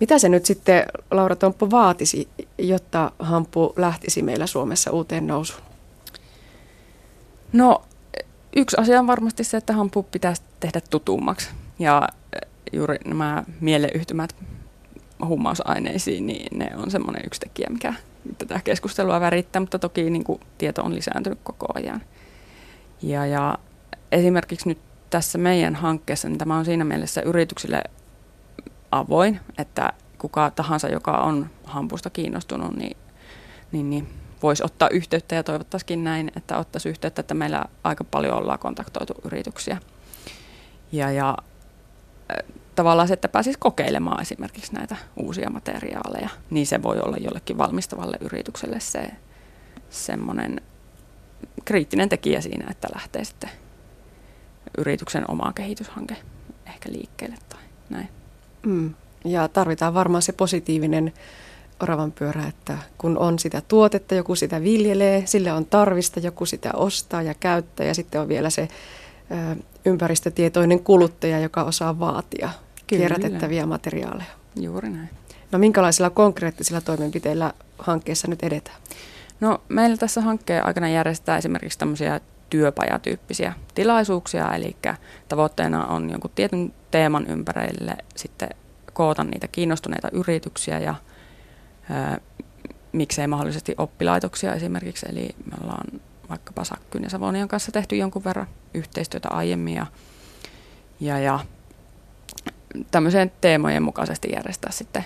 Mitä 0.00 0.18
se 0.18 0.28
nyt 0.28 0.46
sitten, 0.46 0.84
Laura 1.10 1.36
Tomppo, 1.36 1.70
vaatisi, 1.70 2.28
jotta 2.58 3.10
hamppu 3.18 3.72
lähtisi 3.76 4.22
meillä 4.22 4.46
Suomessa 4.46 4.90
uuteen 4.90 5.26
nousuun? 5.26 5.62
No 7.52 7.82
yksi 8.56 8.76
asia 8.80 9.00
on 9.00 9.06
varmasti 9.06 9.44
se, 9.44 9.56
että 9.56 9.72
hamppu 9.72 10.02
pitäisi 10.02 10.42
tehdä 10.60 10.80
tutummaksi. 10.90 11.48
Ja 11.78 12.08
juuri 12.72 12.98
nämä 13.04 13.44
mieleyhtymät 13.60 14.36
huumausaineisiin, 15.24 16.26
niin 16.26 16.58
ne 16.58 16.70
on 16.76 16.90
semmoinen 16.90 17.22
yksi 17.26 17.40
tekijä, 17.40 17.68
mikä 17.70 17.94
tätä 18.38 18.60
keskustelua 18.64 19.20
värittää, 19.20 19.60
mutta 19.60 19.78
toki 19.78 20.10
niin 20.10 20.24
kuin, 20.24 20.40
tieto 20.58 20.82
on 20.82 20.94
lisääntynyt 20.94 21.38
koko 21.42 21.66
ajan. 21.74 22.02
Ja, 23.02 23.26
ja 23.26 23.58
esimerkiksi 24.12 24.68
nyt 24.68 24.78
tässä 25.10 25.38
meidän 25.38 25.74
hankkeessa, 25.74 26.28
niin 26.28 26.38
tämä 26.38 26.56
on 26.56 26.64
siinä 26.64 26.84
mielessä 26.84 27.22
yrityksille 27.22 27.82
avoin, 28.90 29.40
että 29.58 29.92
kuka 30.18 30.50
tahansa, 30.50 30.88
joka 30.88 31.12
on 31.12 31.50
hampusta 31.64 32.10
kiinnostunut, 32.10 32.76
niin, 32.76 32.96
niin, 33.72 33.90
niin 33.90 34.08
voisi 34.42 34.64
ottaa 34.64 34.88
yhteyttä 34.88 35.34
ja 35.34 35.42
toivottaisikin 35.42 36.04
näin, 36.04 36.32
että 36.36 36.58
ottaisi 36.58 36.88
yhteyttä, 36.88 37.20
että 37.20 37.34
meillä 37.34 37.64
aika 37.84 38.04
paljon 38.04 38.38
ollaan 38.38 38.58
kontaktoitu 38.58 39.14
yrityksiä. 39.24 39.78
Ja, 40.92 41.10
ja 41.10 41.36
tavallaan 42.74 43.08
se, 43.08 43.14
että 43.14 43.28
pääsisi 43.28 43.58
kokeilemaan 43.58 44.22
esimerkiksi 44.22 44.74
näitä 44.74 44.96
uusia 45.16 45.50
materiaaleja, 45.50 46.28
niin 46.50 46.66
se 46.66 46.82
voi 46.82 47.00
olla 47.00 47.16
jollekin 47.16 47.58
valmistavalle 47.58 48.16
yritykselle 48.20 48.80
se 48.80 49.10
semmoinen 49.90 50.60
kriittinen 51.64 52.08
tekijä 52.08 52.40
siinä, 52.40 52.66
että 52.70 52.88
lähtee 52.94 53.24
sitten 53.24 53.50
yrityksen 54.78 55.30
oma 55.30 55.52
kehityshanke 55.52 56.16
ehkä 56.66 56.92
liikkeelle 56.92 57.36
tai 57.48 57.60
näin. 57.90 58.08
Mm. 58.66 58.94
Ja 59.24 59.48
tarvitaan 59.48 59.94
varmaan 59.94 60.22
se 60.22 60.32
positiivinen 60.32 61.12
oravan 61.82 62.12
pyörä, 62.12 62.46
että 62.46 62.78
kun 62.98 63.18
on 63.18 63.38
sitä 63.38 63.62
tuotetta, 63.68 64.14
joku 64.14 64.34
sitä 64.34 64.62
viljelee, 64.62 65.26
sille 65.26 65.52
on 65.52 65.64
tarvista, 65.64 66.20
joku 66.20 66.46
sitä 66.46 66.70
ostaa 66.74 67.22
ja 67.22 67.34
käyttää 67.34 67.86
ja 67.86 67.94
sitten 67.94 68.20
on 68.20 68.28
vielä 68.28 68.50
se 68.50 68.68
ympäristötietoinen 69.84 70.80
kuluttaja, 70.80 71.40
joka 71.40 71.62
osaa 71.62 71.98
vaatia 71.98 72.48
Kyllä. 72.48 72.84
kierrätettäviä 72.86 73.66
materiaaleja. 73.66 74.30
Juuri 74.56 74.90
näin. 74.90 75.10
No 75.52 75.58
minkälaisilla 75.58 76.10
konkreettisilla 76.10 76.80
toimenpiteillä 76.80 77.52
hankkeessa 77.78 78.28
nyt 78.28 78.42
edetään? 78.42 78.76
No 79.40 79.62
meillä 79.68 79.96
tässä 79.96 80.20
hankkeen 80.20 80.66
aikana 80.66 80.88
järjestetään 80.88 81.38
esimerkiksi 81.38 81.78
tämmöisiä 81.78 82.20
työpajatyyppisiä 82.50 83.52
tilaisuuksia, 83.74 84.54
eli 84.54 84.76
tavoitteena 85.28 85.86
on 85.86 86.10
jonkun 86.10 86.30
tietyn 86.34 86.74
teeman 86.90 87.26
ympärille 87.26 87.96
sitten 88.16 88.48
koota 88.92 89.24
niitä 89.24 89.48
kiinnostuneita 89.48 90.08
yrityksiä 90.12 90.78
ja 90.78 90.94
ää, 91.90 92.20
miksei 92.92 93.26
mahdollisesti 93.26 93.74
oppilaitoksia 93.78 94.54
esimerkiksi, 94.54 95.06
eli 95.08 95.28
me 95.44 95.52
ollaan 95.62 96.00
vaikkapa 96.30 96.64
Sakkyn 96.64 97.02
ja 97.02 97.10
Savonian 97.10 97.48
kanssa 97.48 97.72
tehty 97.72 97.96
jonkun 97.96 98.24
verran 98.24 98.46
yhteistyötä 98.74 99.28
aiemmin 99.28 99.74
ja, 99.74 99.86
ja, 101.00 101.18
ja 101.18 101.38
tämmöiseen 102.90 103.32
teemojen 103.40 103.82
mukaisesti 103.82 104.28
järjestää 104.32 104.72
sitten 104.72 105.04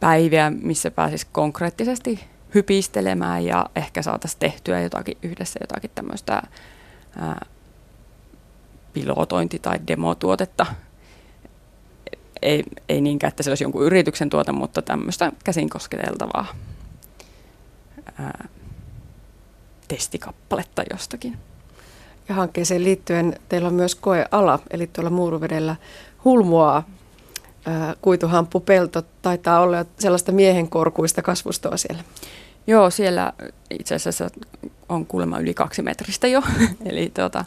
päiviä, 0.00 0.50
missä 0.50 0.90
pääsisi 0.90 1.26
konkreettisesti 1.32 2.24
hypistelemään 2.54 3.44
ja 3.44 3.66
ehkä 3.76 4.02
saataisiin 4.02 4.38
tehtyä 4.38 4.80
jotakin 4.80 5.16
yhdessä 5.22 5.58
jotakin 5.62 5.90
tämmöistä 5.94 6.42
ää, 7.18 7.46
pilotointi- 8.92 9.58
tai 9.58 9.78
demotuotetta. 9.86 10.66
Ei, 12.42 12.64
ei 12.88 13.00
niinkään, 13.00 13.28
että 13.28 13.42
se 13.42 13.50
olisi 13.50 13.64
jonkun 13.64 13.84
yrityksen 13.84 14.30
tuote, 14.30 14.52
mutta 14.52 14.82
tämmöistä 14.82 15.32
käsin 15.44 15.70
kosketeltavaa 15.70 16.46
ää, 18.18 18.48
testikappaletta 19.88 20.82
jostakin. 20.90 21.38
Ja 22.28 22.34
hankkeeseen 22.34 22.84
liittyen 22.84 23.38
teillä 23.48 23.68
on 23.68 23.74
myös 23.74 23.94
koeala, 23.94 24.58
eli 24.70 24.86
tuolla 24.86 25.10
Muuruvedellä 25.10 25.76
hulmua 26.24 26.82
kuituhamppupelto 28.02 29.02
taitaa 29.22 29.60
olla 29.60 29.84
sellaista 29.98 30.32
miehenkorkuista 30.32 31.22
kasvustoa 31.22 31.76
siellä. 31.76 32.04
Joo, 32.66 32.90
siellä 32.90 33.32
itse 33.70 33.94
asiassa 33.94 34.30
on 34.88 35.06
kuulemma 35.06 35.38
yli 35.38 35.54
kaksi 35.54 35.82
metristä 35.82 36.26
jo. 36.26 36.42
Eli 36.84 37.10
tuota, 37.14 37.44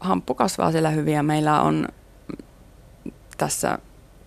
hamppu 0.00 0.34
kasvaa 0.34 0.72
siellä 0.72 0.90
hyvin 0.90 1.14
ja 1.14 1.22
meillä 1.22 1.60
on 1.60 1.88
tässä 3.38 3.78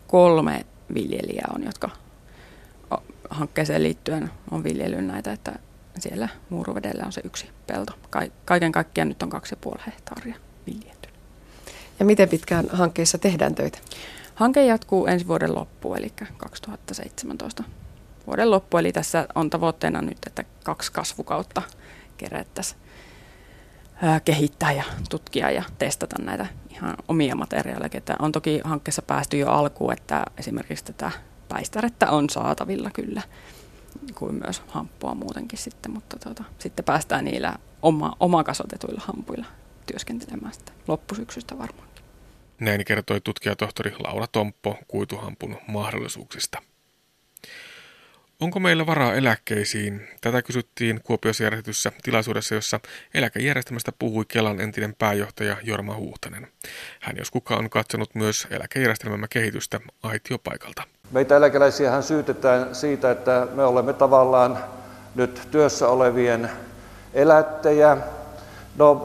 kolme 0.07 0.65
viljelijää 0.93 1.51
on, 1.55 1.63
jotka 1.63 1.89
hankkeeseen 3.29 3.84
liittyen 3.84 4.31
on 4.51 4.63
viljellyt 4.63 5.05
näitä, 5.05 5.31
että 5.31 5.60
siellä 6.01 6.30
Muuruvedellä 6.50 7.04
on 7.06 7.12
se 7.12 7.22
yksi 7.24 7.50
pelto. 7.68 7.94
Kaiken 8.46 8.72
kaikkiaan 8.72 9.08
nyt 9.08 9.24
on 9.24 9.30
kaksi 9.30 9.54
ja 9.54 9.58
puoli 9.62 9.82
hehtaaria 9.86 10.36
viljelty. 10.66 11.10
Ja 12.00 12.06
miten 12.06 12.30
pitkään 12.30 12.66
hankkeessa 12.72 13.18
tehdään 13.18 13.56
töitä? 13.56 13.77
Hanke 14.36 14.66
jatkuu 14.66 15.08
ensi 15.08 15.27
vuoden 15.27 15.56
loppuun, 15.56 15.98
eli 15.98 16.13
2017 16.38 17.63
vuoden 18.27 18.51
loppu. 18.51 18.77
Eli 18.77 18.92
tässä 18.92 19.27
on 19.36 19.50
tavoitteena 19.50 20.01
nyt, 20.01 20.18
että 20.27 20.44
kaksi 20.63 20.92
kasvukautta 20.92 21.62
kerättäisiin 22.18 22.82
kehittää 24.25 24.72
ja 24.72 24.84
tutkia 25.10 25.51
ja 25.51 25.63
testata 25.77 26.16
näitä 26.22 26.48
ihan 26.70 26.96
omia 27.08 27.36
materiaaleja. 27.36 27.89
Että 27.94 28.16
on 28.20 28.32
toki 28.32 28.62
hankkeessa 28.63 29.01
päästy 29.01 29.38
jo 29.38 29.50
alkuun, 29.50 29.94
että 29.94 30.25
esimerkiksi 30.38 30.86
tätä 30.86 31.12
päistärettä 31.50 32.12
on 32.12 32.30
saatavilla 32.30 32.89
kyllä, 32.94 33.22
kuin 34.15 34.36
myös 34.46 34.62
hamppua 34.67 35.15
muutenkin 35.15 35.60
sitten, 35.60 35.91
mutta 35.91 36.20
tuota, 36.20 36.44
sitten 36.60 36.86
päästään 36.86 37.25
niillä 37.25 37.56
oma, 37.82 38.15
oma 38.20 38.44
kasvatetuilla 38.44 39.01
hampuilla 39.06 39.46
työskentelemään 39.86 40.53
sitten 40.53 40.75
loppusyksystä 40.88 41.58
varmaan. 41.58 41.88
Näin 42.60 42.86
kertoi 42.86 43.22
tutkijatohtori 43.22 43.96
Laura 44.00 44.27
Tomppo 44.27 44.75
kuituhampun 44.88 45.58
mahdollisuuksista. 45.67 46.62
Onko 48.41 48.60
meillä 48.60 48.86
varaa 48.86 49.13
eläkkeisiin? 49.13 50.08
Tätä 50.22 50.41
kysyttiin 50.41 51.01
Kuopiossa 51.03 51.44
järjestetyssä 51.44 51.91
tilaisuudessa, 52.03 52.56
jossa 52.56 52.79
eläkejärjestelmästä 53.13 53.91
puhui 54.00 54.25
Kelan 54.27 54.62
entinen 54.62 54.96
pääjohtaja 55.00 55.58
Jorma 55.63 55.96
Huhtanen. 55.96 56.48
Hän 57.00 57.17
jos 57.17 57.32
kuka 57.32 57.56
on 57.56 57.70
katsonut 57.70 58.15
myös 58.15 58.48
eläkejärjestelmämme 58.51 59.27
kehitystä 59.29 59.79
aitiopaikalta. 60.03 60.84
Meitä 61.12 61.38
eläkeläisiä 61.38 62.01
syytetään 62.01 62.75
siitä, 62.75 63.12
että 63.12 63.48
me 63.56 63.63
olemme 63.63 63.94
tavallaan 63.94 64.58
nyt 65.15 65.48
työssä 65.51 65.88
olevien 65.88 66.51
elättejä. 67.13 67.98
No 68.75 68.96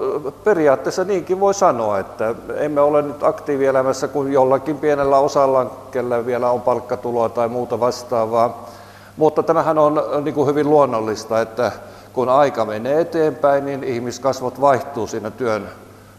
periaatteessa 0.45 1.05
niinkin 1.05 1.41
voi 1.41 1.55
sanoa, 1.55 1.99
että 1.99 2.35
emme 2.57 2.81
ole 2.81 3.03
nyt 3.03 3.23
aktiivielämässä 3.23 4.09
kuin 4.09 4.33
jollakin 4.33 4.79
pienellä 4.79 5.19
osalla, 5.19 5.89
kellä 5.91 6.27
vielä 6.27 6.51
on 6.51 6.61
palkkatuloa 6.61 7.29
tai 7.29 7.49
muuta 7.49 7.81
vastaavaa. 7.81 8.82
Mutta 9.17 9.43
tämähän 9.43 9.79
on 9.79 10.03
niin 10.25 10.35
kuin 10.35 10.49
hyvin 10.49 10.71
luonnollista, 10.71 11.41
että 11.41 11.73
kun 12.13 12.29
aika 12.29 12.65
menee 12.65 13.01
eteenpäin, 13.01 13.65
niin 13.65 13.85
ihmiskasvot 13.85 14.61
vaihtuu 14.61 15.07
siinä 15.07 15.31
työn, 15.31 15.69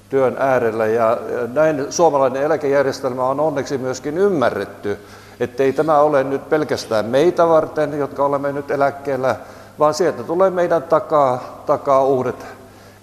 työn 0.09 0.35
äärellä. 0.39 0.85
Ja 0.85 1.17
näin 1.53 1.85
suomalainen 1.89 2.43
eläkejärjestelmä 2.43 3.23
on 3.23 3.39
onneksi 3.39 3.77
myöskin 3.77 4.17
ymmärretty, 4.17 4.99
ettei 5.39 5.73
tämä 5.73 5.99
ole 5.99 6.23
nyt 6.23 6.49
pelkästään 6.49 7.05
meitä 7.05 7.47
varten, 7.47 7.97
jotka 7.97 8.25
olemme 8.25 8.51
nyt 8.51 8.71
eläkkeellä, 8.71 9.35
vaan 9.79 9.93
sieltä 9.93 10.23
tulee 10.23 10.49
meidän 10.49 10.83
takaa, 10.83 11.63
takaa 11.65 12.03
uudet 12.03 12.45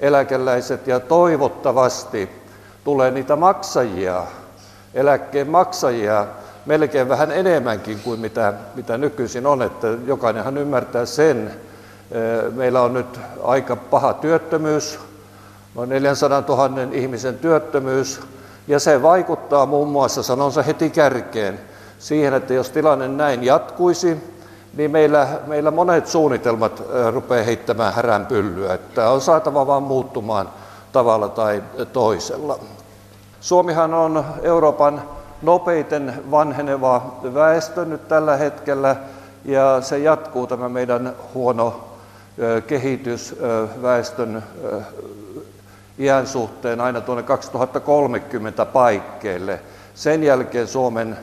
eläkeläiset 0.00 0.86
ja 0.86 1.00
toivottavasti 1.00 2.30
tulee 2.84 3.10
niitä 3.10 3.36
maksajia, 3.36 4.22
eläkkeen 4.94 5.50
maksajia 5.50 6.26
melkein 6.70 7.08
vähän 7.08 7.32
enemmänkin 7.32 8.00
kuin 8.04 8.20
mitä, 8.20 8.54
mitä 8.74 8.98
nykyisin 8.98 9.46
on, 9.46 9.62
että 9.62 9.88
jokainenhan 10.06 10.58
ymmärtää 10.58 11.06
sen. 11.06 11.50
Meillä 12.54 12.82
on 12.82 12.94
nyt 12.94 13.20
aika 13.42 13.76
paha 13.76 14.12
työttömyys, 14.14 14.98
noin 15.74 15.88
400 15.88 16.42
000 16.48 16.70
ihmisen 16.92 17.38
työttömyys, 17.38 18.20
ja 18.68 18.78
se 18.78 19.02
vaikuttaa 19.02 19.66
muun 19.66 19.88
muassa, 19.88 20.22
sanonsa 20.22 20.62
heti 20.62 20.90
kärkeen, 20.90 21.60
siihen, 21.98 22.34
että 22.34 22.54
jos 22.54 22.70
tilanne 22.70 23.08
näin 23.08 23.44
jatkuisi, 23.44 24.16
niin 24.76 24.90
meillä, 24.90 25.28
meillä 25.46 25.70
monet 25.70 26.06
suunnitelmat 26.06 26.82
rupeaa 27.12 27.44
heittämään 27.44 27.94
häränpyllyä, 27.94 28.74
että 28.74 29.10
on 29.10 29.20
saatava 29.20 29.66
vaan 29.66 29.82
muuttumaan 29.82 30.48
tavalla 30.92 31.28
tai 31.28 31.62
toisella. 31.92 32.58
Suomihan 33.40 33.94
on 33.94 34.24
Euroopan 34.42 35.02
nopeiten 35.42 36.14
vanheneva 36.30 37.18
väestö 37.34 37.84
nyt 37.84 38.08
tällä 38.08 38.36
hetkellä 38.36 38.96
ja 39.44 39.80
se 39.80 39.98
jatkuu 39.98 40.46
tämä 40.46 40.68
meidän 40.68 41.12
huono 41.34 41.84
kehitys 42.66 43.36
väestön 43.82 44.42
iän 45.98 46.26
suhteen 46.26 46.80
aina 46.80 47.00
tuonne 47.00 47.22
2030 47.22 48.66
paikkeille. 48.66 49.60
Sen 49.94 50.22
jälkeen 50.22 50.68
Suomen 50.68 51.16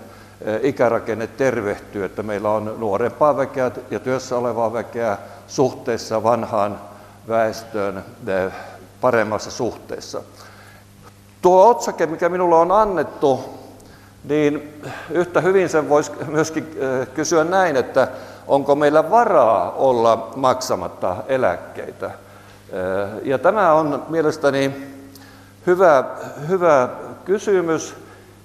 ikärakenne 0.61 1.27
tervehtyy, 1.27 2.05
että 2.05 2.23
meillä 2.23 2.49
on 2.49 2.75
nuorempaa 2.77 3.37
väkeä 3.37 3.71
ja 3.91 3.99
työssä 3.99 4.37
olevaa 4.37 4.73
väkeä 4.73 5.17
suhteessa 5.47 6.23
vanhaan 6.23 6.79
väestöön 7.27 8.03
paremmassa 9.01 9.51
suhteessa. 9.51 10.21
Tuo 11.41 11.69
otsake, 11.69 12.05
mikä 12.05 12.29
minulle 12.29 12.55
on 12.55 12.71
annettu, 12.71 13.56
niin 14.23 14.81
yhtä 15.09 15.41
hyvin 15.41 15.69
sen 15.69 15.89
voisi 15.89 16.11
myöskin 16.27 16.77
kysyä 17.13 17.43
näin, 17.43 17.75
että 17.75 18.07
onko 18.47 18.75
meillä 18.75 19.09
varaa 19.09 19.71
olla 19.71 20.31
maksamatta 20.35 21.15
eläkkeitä. 21.27 22.11
Ja 23.23 23.37
tämä 23.37 23.73
on 23.73 24.03
mielestäni 24.09 24.71
hyvä, 25.67 26.03
hyvä 26.47 26.89
kysymys. 27.25 27.95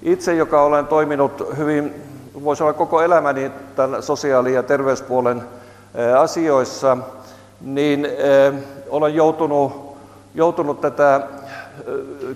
Itse, 0.03 0.35
joka 0.35 0.63
olen 0.63 0.87
toiminut 0.87 1.57
hyvin, 1.57 1.95
voisi 2.45 2.63
olla 2.63 2.73
koko 2.73 3.03
elämäni 3.03 3.53
tämän 3.77 4.03
sosiaali- 4.03 4.55
ja 4.55 4.63
terveyspuolen 4.63 5.43
asioissa, 6.19 6.97
niin 7.61 8.07
olen 8.89 9.15
joutunut, 9.15 9.97
joutunut 10.35 10.81
tätä 10.81 11.21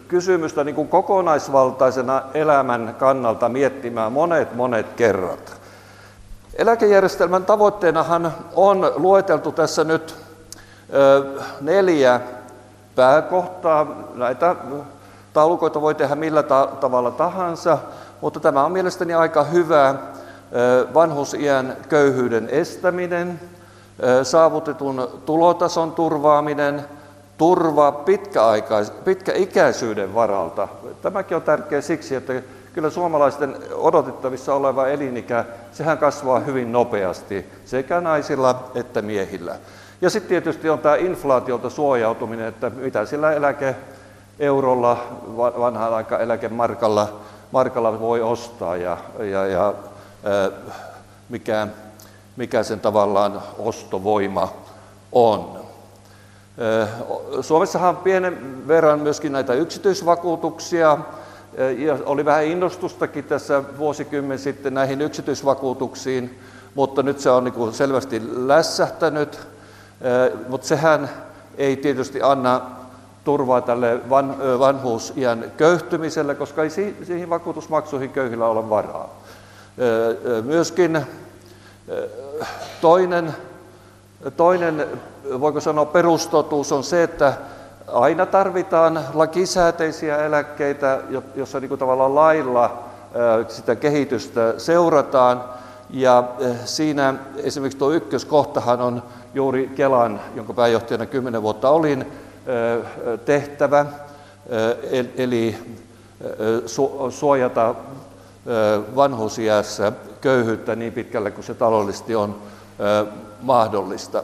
kysymystä 0.09 0.65
niin 0.65 0.75
kuin 0.75 0.89
kokonaisvaltaisena 0.89 2.23
elämän 2.35 2.97
kannalta 2.99 3.49
miettimään 3.49 4.13
monet 4.13 4.55
monet 4.55 4.87
kerrat. 4.97 5.61
Eläkejärjestelmän 6.55 7.45
tavoitteenahan 7.45 8.33
on 8.55 8.93
lueteltu 8.97 9.53
tässä 9.53 9.85
nyt 9.85 10.17
neljä 11.61 12.21
pääkohtaa. 12.95 13.87
Näitä 14.15 14.57
taulukoita 15.33 15.81
voi 15.81 15.95
tehdä 15.95 16.15
millä 16.15 16.43
ta- 16.43 16.69
tavalla 16.81 17.11
tahansa, 17.11 17.79
mutta 18.21 18.41
tämä 18.41 18.65
on 18.65 18.73
mielestäni 18.73 19.15
aika 19.15 19.45
hyvä 19.45 19.95
vanhusiän 20.95 21.77
köyhyyden 21.89 22.49
estäminen, 22.51 23.41
saavutetun 24.23 25.09
tulotason 25.27 25.93
turvaaminen, 25.93 26.85
turva 27.39 27.93
pitkäaikais- 27.93 28.93
pitkäikäisyyden 29.05 30.15
varalta. 30.15 30.69
Tämäkin 31.03 31.37
on 31.37 31.43
tärkeä 31.43 31.81
siksi, 31.81 32.15
että 32.15 32.33
kyllä 32.73 32.91
suomalaisten 32.91 33.57
odotettavissa 33.75 34.55
oleva 34.55 34.87
elinikä, 34.87 35.45
sehän 35.73 35.99
kasvaa 35.99 36.39
hyvin 36.39 36.73
nopeasti 36.73 37.47
sekä 37.65 38.01
naisilla 38.01 38.71
että 38.75 39.03
miehillä. 39.03 39.57
Ja 40.01 40.11
sitten 40.11 40.29
tietysti 40.29 40.71
on 40.71 40.79
tämä 40.79 40.97
inflaatiolta 40.97 41.71
suojautuminen, 41.71 42.47
että 42.47 42.71
mitä 42.71 43.07
sillä 43.07 43.33
eläke 43.33 43.75
eurolla, 44.39 45.05
vanhaan 45.37 45.95
aika 45.95 46.19
eläkemarkalla 46.19 47.09
markalla 47.53 48.01
voi 48.01 48.23
ostaa 48.23 48.77
ja, 48.77 48.97
ja, 49.19 49.47
ja 49.47 49.75
mikä, 51.29 51.69
mikä 52.37 52.63
sen 52.63 52.81
tavallaan 52.81 53.43
ostovoima 53.59 54.49
on. 55.13 55.56
Suomessahan 57.41 57.89
on 57.89 57.97
pienen 57.97 58.69
verran 58.69 59.01
myöskin 59.01 59.33
näitä 59.33 59.55
yksityisvakuutuksia, 59.55 60.99
ja 61.79 61.99
oli 62.07 62.25
vähän 62.25 62.45
innostustakin 62.45 63.25
tässä 63.25 63.63
vuosikymmen 63.79 64.39
sitten 64.39 64.75
näihin 64.75 65.01
yksityisvakuutuksiin, 65.01 66.41
mutta 66.75 67.03
nyt 67.03 67.21
se 67.21 67.31
on 67.31 67.45
niin 67.45 67.73
selvästi 67.73 68.23
lässähtänyt, 68.35 69.39
mutta 70.49 70.67
sehän 70.67 71.11
ei 71.59 71.77
tietysti 71.77 72.23
anna 72.23 72.61
turvaa 73.25 73.61
tälle 73.61 74.01
vanhuusiän 74.59 75.53
köyhtymiselle, 75.57 76.35
koska 76.35 76.63
ei 76.63 76.71
siihen 76.71 77.31
vakuutusmaksuihin 77.31 78.11
köyhillä 78.11 78.47
ole 78.47 78.71
varaa. 78.71 79.15
Myöskin 80.45 81.07
toinen 82.81 83.35
Toinen, 84.37 84.87
voiko 85.41 85.61
sanoa, 85.61 85.85
perustotuus 85.85 86.73
on 86.73 86.85
se, 86.85 87.03
että 87.03 87.33
aina 87.87 88.27
tarvitaan 88.27 89.01
lakisääteisiä 89.15 90.17
eläkkeitä, 90.25 91.01
jossa 91.35 91.61
niin 91.61 91.69
kuin 91.69 91.79
tavallaan 91.79 92.15
lailla 92.15 92.79
sitä 93.49 93.77
kehitystä 93.77 94.55
seurataan. 94.59 95.45
Ja 95.91 96.25
siinä 96.65 97.15
esimerkiksi 97.37 97.79
tuo 97.79 97.91
ykköskohtahan 97.91 98.81
on 98.81 99.03
juuri 99.35 99.71
Kelan, 99.77 100.21
jonka 100.35 100.53
pääjohtajana 100.55 101.07
kymmenen 101.07 101.43
vuotta 101.43 101.71
olin, 101.71 102.13
tehtävä, 103.25 103.87
eli 105.17 105.59
suojata 107.11 107.75
vanhusiässä 108.97 109.93
köyhyyttä 110.21 110.77
niin 110.77 110.93
pitkälle 110.93 111.31
kuin 111.31 111.45
se 111.45 111.55
taloudellisesti 111.55 112.15
on 112.15 112.37
mahdollista. 113.43 114.23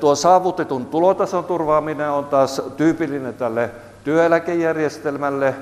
Tuo 0.00 0.14
saavutetun 0.14 0.86
tulotason 0.86 1.44
turvaaminen 1.44 2.10
on 2.10 2.24
taas 2.24 2.62
tyypillinen 2.76 3.34
tälle 3.34 3.70
työeläkejärjestelmälle 4.04 5.54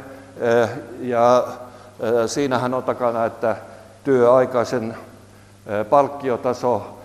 ja 1.00 1.46
siinähän 2.26 2.74
on 2.74 2.82
takana, 2.82 3.24
että 3.24 3.56
työaikaisen 4.04 4.96
palkkiotaso 5.90 6.98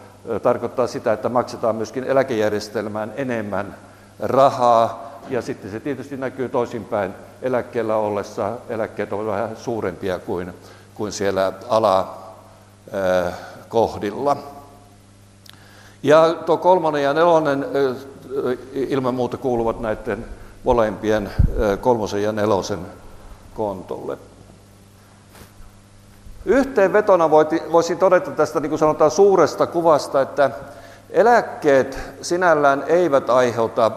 tarkoittaa 0.43 0.87
sitä, 0.87 1.13
että 1.13 1.29
maksetaan 1.29 1.75
myöskin 1.75 2.03
eläkejärjestelmään 2.03 3.13
enemmän 3.15 3.75
rahaa 4.19 5.07
ja 5.29 5.41
sitten 5.41 5.71
se 5.71 5.79
tietysti 5.79 6.17
näkyy 6.17 6.49
toisinpäin 6.49 7.13
eläkkeellä 7.41 7.95
ollessa. 7.95 8.51
Eläkkeet 8.69 9.13
ovat 9.13 9.27
vähän 9.27 9.57
suurempia 9.57 10.19
kuin, 10.19 10.53
kuin 10.95 11.11
siellä 11.11 11.53
alakohdilla. 12.89 14.37
Ja 16.03 16.35
tuo 16.45 16.57
kolmonen 16.57 17.03
ja 17.03 17.13
nelonen 17.13 17.65
ilman 18.73 19.15
muuta 19.15 19.37
kuuluvat 19.37 19.79
näiden 19.79 20.25
molempien 20.63 21.31
kolmosen 21.81 22.23
ja 22.23 22.31
nelosen 22.31 22.79
kontolle. 23.55 24.17
Yhteenvetona 26.45 27.31
voisin 27.71 27.97
todeta 27.97 28.31
tästä 28.31 28.59
niin 28.59 28.69
kuin 28.69 28.79
sanotaan 28.79 29.11
suuresta 29.11 29.67
kuvasta, 29.67 30.21
että 30.21 30.51
eläkkeet 31.09 31.99
sinällään 32.21 32.83
eivät 32.87 33.29
aiheuta 33.29 33.91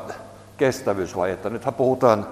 kestävyysvajetta. 0.56 1.50
Nythän 1.50 1.74
puhutaan 1.74 2.26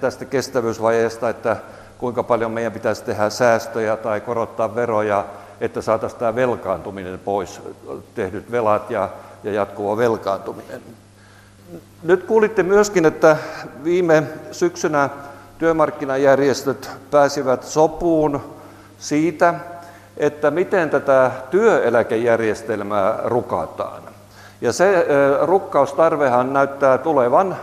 tästä 0.00 0.24
kestävyysvajeesta, 0.24 1.28
että 1.28 1.56
kuinka 1.98 2.22
paljon 2.22 2.50
meidän 2.50 2.72
pitäisi 2.72 3.04
tehdä 3.04 3.30
säästöjä 3.30 3.96
tai 3.96 4.20
korottaa 4.20 4.74
veroja, 4.74 5.24
että 5.60 5.82
saataisiin 5.82 6.18
tämä 6.18 6.34
velkaantuminen 6.34 7.18
pois, 7.18 7.60
tehdyt 8.14 8.50
velat 8.50 8.90
ja, 8.90 9.08
ja 9.44 9.52
jatkuva 9.52 9.96
velkaantuminen. 9.96 10.80
Nyt 12.02 12.24
kuulitte 12.24 12.62
myöskin, 12.62 13.06
että 13.06 13.36
viime 13.84 14.22
syksynä 14.52 15.10
työmarkkinajärjestöt 15.58 16.90
pääsivät 17.10 17.64
sopuun 17.64 18.40
siitä, 18.98 19.54
että 20.16 20.50
miten 20.50 20.90
tätä 20.90 21.30
työeläkejärjestelmää 21.50 23.18
rukataan. 23.24 24.02
Ja 24.60 24.72
se 24.72 25.06
rukkaustarvehan 25.42 26.52
näyttää 26.52 26.98
tulevan 26.98 27.56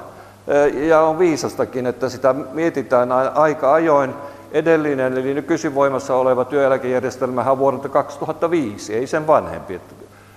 ja 0.74 1.02
on 1.02 1.20
viisastakin, 1.20 1.86
että 1.86 2.10
sitä 2.10 2.34
mietitään 2.34 3.12
aika 3.36 3.74
ajoin. 3.74 4.14
Edellinen, 4.52 5.18
eli 5.18 5.34
nykyisin 5.34 5.76
voimassa 5.76 6.16
oleva 6.16 6.46
työeläkejärjestelmä 6.46 7.52
on 7.52 7.58
vuodelta 7.58 7.90
2005, 7.90 8.96
ei 8.96 9.08
sen 9.08 9.28
vanhempi. 9.28 9.82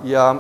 Ja 0.05 0.37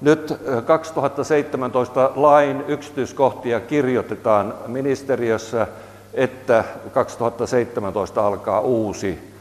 nyt 0.00 0.34
2017 0.66 2.10
lain 2.16 2.64
yksityiskohtia 2.68 3.60
kirjoitetaan 3.60 4.54
ministeriössä, 4.66 5.66
että 6.14 6.64
2017 6.92 8.26
alkaa 8.26 8.60
uusi, 8.60 9.32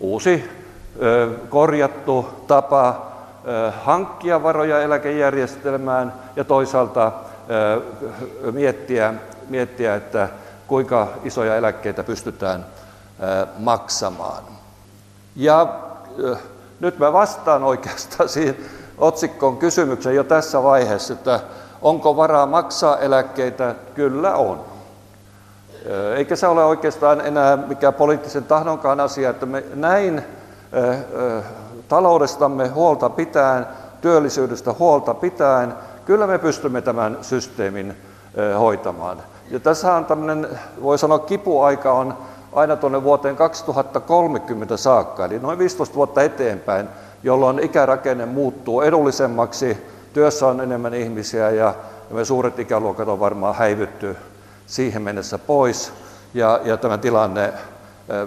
uusi 0.00 0.44
korjattu 1.48 2.28
tapa 2.46 3.12
hankkia 3.82 4.42
varoja 4.42 4.82
eläkejärjestelmään 4.82 6.12
ja 6.36 6.44
toisaalta 6.44 7.12
miettiä, 8.52 9.14
miettiä, 9.48 9.94
että 9.94 10.28
kuinka 10.66 11.08
isoja 11.24 11.56
eläkkeitä 11.56 12.04
pystytään 12.04 12.66
maksamaan. 13.58 14.42
Ja 15.36 15.80
nyt 16.80 16.98
mä 16.98 17.12
vastaan 17.12 17.62
oikeastaan 17.64 18.28
siihen 18.38 18.56
otsikkoon 18.98 19.56
kysymyksen 19.56 20.14
jo 20.14 20.24
tässä 20.24 20.62
vaiheessa, 20.62 21.12
että 21.12 21.40
onko 21.82 22.16
varaa 22.16 22.46
maksaa 22.46 22.98
eläkkeitä? 22.98 23.74
Kyllä 23.94 24.34
on. 24.34 24.60
Eikä 26.16 26.36
se 26.36 26.46
ole 26.46 26.64
oikeastaan 26.64 27.20
enää 27.20 27.56
mikään 27.56 27.94
poliittisen 27.94 28.44
tahdonkaan 28.44 29.00
asia, 29.00 29.30
että 29.30 29.46
me 29.46 29.64
näin 29.74 30.22
taloudestamme 31.88 32.68
huolta 32.68 33.10
pitäen, 33.10 33.66
työllisyydestä 34.00 34.74
huolta 34.78 35.14
pitäen, 35.14 35.74
kyllä 36.04 36.26
me 36.26 36.38
pystymme 36.38 36.82
tämän 36.82 37.18
systeemin 37.22 37.96
hoitamaan. 38.58 39.22
Ja 39.50 39.60
tässä 39.60 39.94
on 39.94 40.04
tämmöinen, 40.04 40.48
voi 40.82 40.98
sanoa 40.98 41.18
kipuaika 41.18 41.92
on 41.92 42.14
aina 42.52 42.76
tuonne 42.76 43.02
vuoteen 43.02 43.36
2030 43.36 44.76
saakka, 44.76 45.24
eli 45.24 45.38
noin 45.38 45.58
15 45.58 45.94
vuotta 45.94 46.22
eteenpäin, 46.22 46.88
jolloin 47.22 47.58
ikärakenne 47.58 48.26
muuttuu 48.26 48.80
edullisemmaksi, 48.80 49.86
työssä 50.12 50.46
on 50.46 50.60
enemmän 50.60 50.94
ihmisiä 50.94 51.50
ja, 51.50 51.74
me 52.10 52.24
suuret 52.24 52.58
ikäluokat 52.58 53.08
on 53.08 53.20
varmaan 53.20 53.54
häivytty 53.54 54.16
siihen 54.66 55.02
mennessä 55.02 55.38
pois 55.38 55.92
ja, 56.34 56.60
ja 56.64 56.76
tämä 56.76 56.98
tilanne 56.98 57.52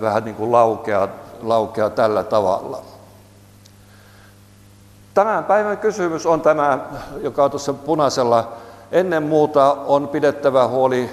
vähän 0.02 0.26
niin 0.26 0.36
kuin 0.36 0.52
laukeaa, 0.52 1.08
laukeaa 1.42 1.90
tällä 1.90 2.24
tavalla. 2.24 2.82
Tämän 5.14 5.44
päivän 5.44 5.78
kysymys 5.78 6.26
on 6.26 6.42
tämä, 6.42 6.80
joka 7.22 7.44
on 7.44 7.52
tuossa 7.52 7.74
punaisella. 7.74 8.54
Ennen 8.92 9.24
muuta 9.24 9.72
on 9.72 10.08
pidettävä 10.08 10.68
huoli 10.68 11.10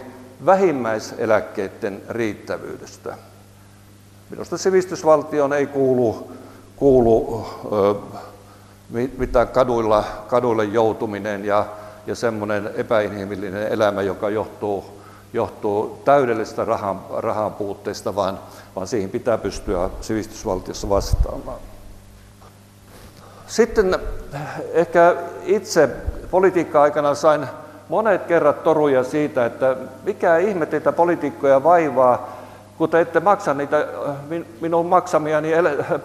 vähimmäiseläkkeiden 0.47 2.03
riittävyydestä. 2.09 3.17
Minusta 4.31 4.59
sivistysvaltioon 4.59 5.53
ei 5.53 5.67
kuulu, 5.67 6.33
kuulu 6.77 7.47
ö, 7.73 7.95
mitään 9.19 9.49
kaduilla, 9.49 10.05
kaduille 10.27 10.65
joutuminen 10.65 11.45
ja, 11.45 11.67
ja 12.07 12.15
semmoinen 12.15 12.71
epäinhimillinen 12.75 13.69
elämä, 13.69 14.03
joka 14.03 14.31
johtuu, 14.31 15.01
johtuu 15.33 16.03
täydellisestä 16.05 16.65
rahan, 16.65 17.01
rahan 17.11 17.55
puutteesta, 17.55 18.15
vaan, 18.15 18.39
vaan 18.77 18.87
siihen 18.87 19.11
pitää 19.11 19.39
pystyä 19.39 19.91
sivistysvaltiossa 20.01 20.89
vastaamaan. 20.89 21.61
Sitten 23.47 23.99
ehkä 24.73 25.17
itse 25.45 25.89
politiikka-aikana 26.31 27.15
sain 27.15 27.47
monet 27.89 28.27
kerrat 28.27 28.65
toruja 28.65 29.05
siitä, 29.05 29.47
että 29.47 29.77
mikä 30.05 30.37
ihme 30.37 30.67
teitä 30.67 30.93
poliitikkoja 30.93 31.65
vaivaa, 31.65 32.29
kun 32.79 32.89
te 32.89 33.01
ette 33.01 33.21
maksa 33.21 33.55
niitä 33.55 33.87
minun 34.61 34.87
maksamiani 34.87 35.53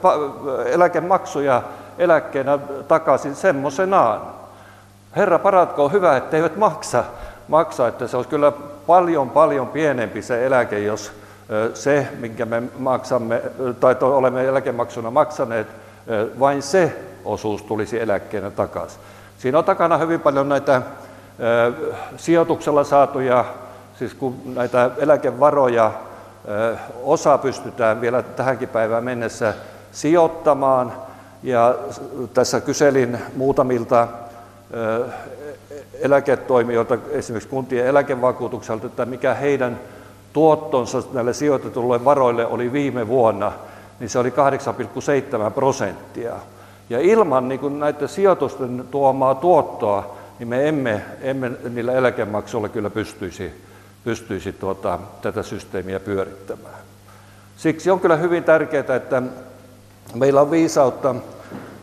eläkemaksuja 0.75 1.63
eläkkeenä 1.97 2.59
takaisin 2.87 3.35
semmoisenaan. 3.35 4.21
Herra 5.15 5.39
paratko 5.39 5.89
hyvä, 5.89 6.17
että 6.17 6.37
eivät 6.37 6.57
maksa, 6.57 7.03
maksa, 7.47 7.87
että 7.87 8.07
se 8.07 8.17
olisi 8.17 8.29
kyllä 8.29 8.51
paljon 8.87 9.29
paljon 9.29 9.67
pienempi 9.67 10.21
se 10.21 10.45
eläke, 10.45 10.79
jos 10.79 11.11
se, 11.73 12.07
minkä 12.19 12.45
me 12.45 12.63
maksamme, 12.79 13.41
tai 13.79 13.95
olemme 14.01 14.45
eläkemaksuna 14.45 15.11
maksaneet, 15.11 15.67
vain 16.39 16.61
se 16.61 16.99
osuus 17.25 17.63
tulisi 17.63 18.01
eläkkeenä 18.01 18.51
takaisin. 18.51 19.01
Siinä 19.37 19.57
on 19.57 19.65
takana 19.65 19.97
hyvin 19.97 20.19
paljon 20.19 20.49
näitä 20.49 20.81
sijoituksella 22.17 22.83
saatuja, 22.83 23.45
siis 23.99 24.13
kun 24.13 24.35
näitä 24.45 24.91
eläkevaroja 24.97 25.91
osa 27.03 27.37
pystytään 27.37 28.01
vielä 28.01 28.21
tähänkin 28.23 28.69
päivään 28.69 29.03
mennessä 29.03 29.53
sijoittamaan. 29.91 30.93
Ja 31.43 31.75
tässä 32.33 32.61
kyselin 32.61 33.17
muutamilta 33.35 34.07
eläketoimijoilta, 36.01 36.97
esimerkiksi 37.11 37.49
kuntien 37.49 37.87
eläkevakuutukselta, 37.87 38.87
että 38.87 39.05
mikä 39.05 39.33
heidän 39.33 39.79
tuottonsa 40.33 41.03
näille 41.13 41.33
sijoitetulle 41.33 42.05
varoille 42.05 42.45
oli 42.45 42.71
viime 42.71 43.07
vuonna, 43.07 43.51
niin 43.99 44.09
se 44.09 44.19
oli 44.19 44.29
8,7 44.29 45.51
prosenttia. 45.51 46.33
Ja 46.89 46.99
ilman 46.99 47.49
niin 47.49 47.79
näiden 47.79 48.09
sijoitusten 48.09 48.85
tuomaa 48.91 49.35
tuottoa, 49.35 50.16
niin 50.39 50.47
me 50.47 50.67
emme, 50.67 51.01
emme 51.21 51.51
niillä 51.69 51.93
eläkemaksuilla 51.93 52.69
kyllä 52.69 52.89
pystyisi, 52.89 53.51
pystyisi 54.03 54.53
tuota, 54.53 54.99
tätä 55.21 55.43
systeemiä 55.43 55.99
pyörittämään. 55.99 56.75
Siksi 57.57 57.91
on 57.91 57.99
kyllä 57.99 58.15
hyvin 58.15 58.43
tärkeää, 58.43 58.95
että 58.95 59.21
meillä 60.15 60.41
on 60.41 60.51
viisautta, 60.51 61.15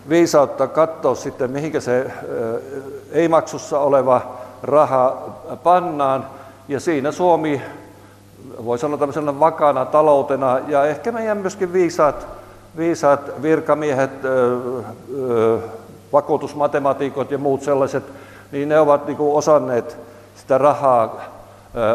viisautta 0.09 0.67
katsoa 0.67 1.15
sitten, 1.15 1.51
mihinkä 1.51 1.81
se 1.81 2.11
ei-maksussa 3.13 3.79
oleva 3.79 4.39
raha 4.63 5.31
pannaan. 5.63 6.27
Ja 6.69 6.81
siinä 6.81 7.13
Suomi, 7.13 7.63
voi 8.65 8.79
sanoa 8.79 8.99
tämmöisenä 8.99 9.41
vakana 9.41 9.85
taloutena, 9.85 10.59
ja 10.69 10.85
ehkä 10.85 11.13
meidän 11.13 11.39
myöskin 11.39 11.73
viisaat 11.73 12.27
viisaat 12.77 13.43
virkamiehet, 13.43 14.11
vakuutusmatematiikot 16.13 17.31
ja 17.31 17.39
muut 17.39 17.63
sellaiset, 17.63 18.05
niin 18.55 18.69
ne 18.69 18.81
ovat 18.81 19.07
niin 19.07 19.17
kuin 19.17 19.37
osanneet 19.37 19.97
sitä 20.37 20.59
rahaa 20.59 21.25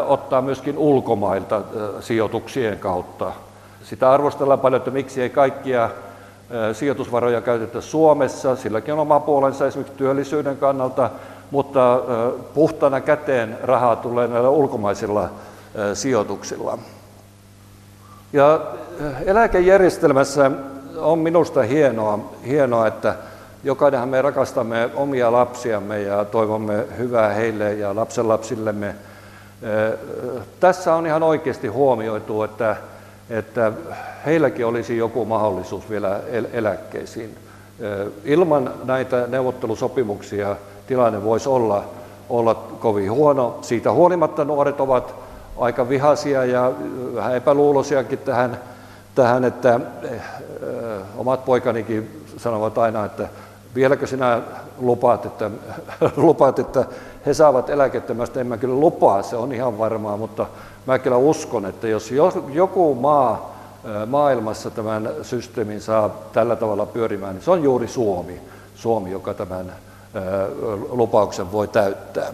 ottaa 0.06 0.42
myöskin 0.42 0.78
ulkomailta 0.78 1.60
sijoituksien 2.00 2.78
kautta. 2.78 3.32
Sitä 3.82 4.12
arvostellaan 4.12 4.60
paljon, 4.60 4.78
että 4.78 4.90
miksi 4.90 5.22
ei 5.22 5.30
kaikkia 5.30 5.90
sijoitusvaroja 6.72 7.40
käytetä 7.40 7.80
Suomessa, 7.80 8.56
silläkin 8.56 8.94
on 8.94 9.00
oma 9.00 9.20
puolensa 9.20 9.66
esimerkiksi 9.66 9.98
työllisyyden 9.98 10.56
kannalta, 10.56 11.10
mutta 11.50 12.00
puhtana 12.54 13.00
käteen 13.00 13.58
rahaa 13.62 13.96
tulee 13.96 14.28
näillä 14.28 14.48
ulkomaisilla 14.48 15.28
sijoituksilla. 15.94 16.78
Ja 18.32 18.60
eläkejärjestelmässä 19.26 20.50
on 20.98 21.18
minusta 21.18 21.62
hienoa, 21.62 22.18
hienoa, 22.46 22.86
että 22.86 23.14
jokainenhan 23.64 24.08
me 24.08 24.22
rakastamme 24.22 24.90
omia 24.94 25.32
lapsiamme 25.32 26.02
ja 26.02 26.24
toivomme 26.24 26.84
hyvää 26.98 27.28
heille 27.28 27.74
ja 27.74 27.96
lapsenlapsillemme. 27.96 28.94
Tässä 30.60 30.94
on 30.94 31.06
ihan 31.06 31.22
oikeasti 31.22 31.68
huomioitu, 31.68 32.42
että, 32.42 32.76
että 33.30 33.72
heilläkin 34.26 34.66
olisi 34.66 34.96
joku 34.96 35.24
mahdollisuus 35.24 35.90
vielä 35.90 36.20
eläkkeisiin. 36.52 37.36
Ilman 38.24 38.72
näitä 38.84 39.26
neuvottelusopimuksia 39.26 40.56
tilanne 40.86 41.24
voisi 41.24 41.48
olla, 41.48 41.84
olla 42.28 42.54
kovin 42.54 43.12
huono. 43.12 43.58
Siitä 43.62 43.92
huolimatta 43.92 44.44
nuoret 44.44 44.80
ovat 44.80 45.14
aika 45.58 45.88
vihaisia 45.88 46.44
ja 46.44 46.72
vähän 47.14 47.36
epäluuloisiakin 47.36 48.18
tähän 48.18 48.58
tähän, 49.14 49.44
että 49.44 49.80
omat 51.16 51.44
poikanikin 51.44 52.24
sanovat 52.36 52.78
aina, 52.78 53.04
että 53.04 53.28
vieläkö 53.74 54.06
sinä 54.06 54.40
lupaat, 54.78 55.26
että, 55.26 55.50
lupaat, 56.16 56.58
että 56.58 56.84
he 57.26 57.34
saavat 57.34 57.70
eläkettä, 57.70 58.14
mä 58.14 58.24
en 58.40 58.46
mä 58.46 58.56
kyllä 58.56 58.80
lupaa, 58.80 59.22
se 59.22 59.36
on 59.36 59.52
ihan 59.52 59.78
varmaa, 59.78 60.16
mutta 60.16 60.46
mä 60.86 60.98
kyllä 60.98 61.16
uskon, 61.16 61.66
että 61.66 61.88
jos 61.88 62.10
joku 62.52 62.94
maa 62.94 63.60
maailmassa 64.06 64.70
tämän 64.70 65.10
systeemin 65.22 65.80
saa 65.80 66.10
tällä 66.32 66.56
tavalla 66.56 66.86
pyörimään, 66.86 67.34
niin 67.34 67.42
se 67.42 67.50
on 67.50 67.62
juuri 67.62 67.88
Suomi, 67.88 68.40
Suomi 68.74 69.10
joka 69.10 69.34
tämän 69.34 69.72
lupauksen 70.90 71.52
voi 71.52 71.68
täyttää. 71.68 72.32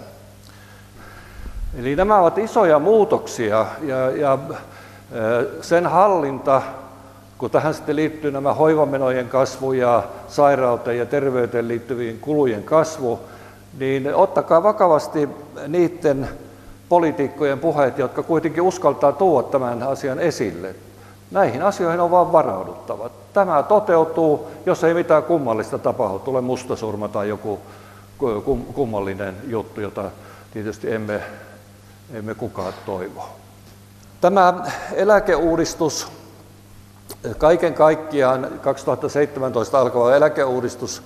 Eli 1.79 1.97
nämä 1.97 2.19
ovat 2.19 2.39
isoja 2.39 2.79
muutoksia 2.79 3.67
ja, 3.83 4.11
ja 4.11 4.39
sen 5.61 5.87
hallinta, 5.87 6.63
kun 7.39 7.51
tähän 7.51 7.75
sitten 7.75 7.97
liittyy 7.97 8.31
nämä 8.31 8.55
hoivamenojen 8.55 9.29
kasvu 9.29 9.73
ja 9.73 10.03
sairauteen 10.29 10.99
ja 10.99 11.07
terveyteen 11.07 11.69
liittyvien 11.69 12.19
kulujen 12.19 12.65
kasvu, 12.65 13.21
niin 13.79 14.15
ottakaa 14.15 14.63
vakavasti 14.63 15.29
niiden 15.69 16.29
poliitikkojen 16.89 17.59
puheet, 17.59 17.99
jotka 17.99 18.23
kuitenkin 18.23 18.63
uskaltaa 18.63 19.13
tuoda 19.13 19.49
tämän 19.49 19.83
asian 19.83 20.19
esille. 20.19 20.75
Näihin 21.31 21.63
asioihin 21.63 22.01
on 22.01 22.11
vaan 22.11 22.33
varauduttava. 22.33 23.11
Tämä 23.33 23.63
toteutuu, 23.63 24.49
jos 24.67 24.85
ei 24.85 24.95
mitään 24.95 25.23
kummallista 25.23 25.79
tapahdu, 25.79 26.19
tulee 26.19 26.41
mustasurma 26.41 27.09
tai 27.09 27.29
joku 27.29 27.61
kummallinen 28.75 29.37
juttu, 29.49 29.81
jota 29.81 30.11
tietysti 30.53 30.93
emme, 30.93 31.21
emme 32.13 32.35
kukaan 32.35 32.73
toivo. 32.87 33.29
Tämä 34.21 34.55
eläkeuudistus, 34.93 36.09
kaiken 37.39 37.75
kaikkiaan 37.75 38.49
2017 38.61 39.81
alkava 39.81 40.15
eläkeuudistus 40.15 41.03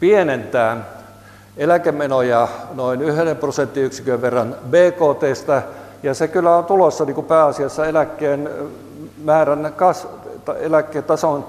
pienentää 0.00 0.76
eläkemenoja 1.56 2.48
noin 2.74 3.02
yhden 3.02 3.36
prosenttiyksikön 3.36 4.22
verran 4.22 4.56
BKTstä, 4.70 5.62
ja 6.02 6.14
se 6.14 6.28
kyllä 6.28 6.56
on 6.56 6.64
tulossa 6.64 7.04
niin 7.04 7.14
kuin 7.14 7.26
pääasiassa 7.26 7.86
eläkkeen 7.86 8.50
määrän 9.24 9.72
kas, 9.76 10.08
eläkkeen 10.60 11.04
tason 11.04 11.46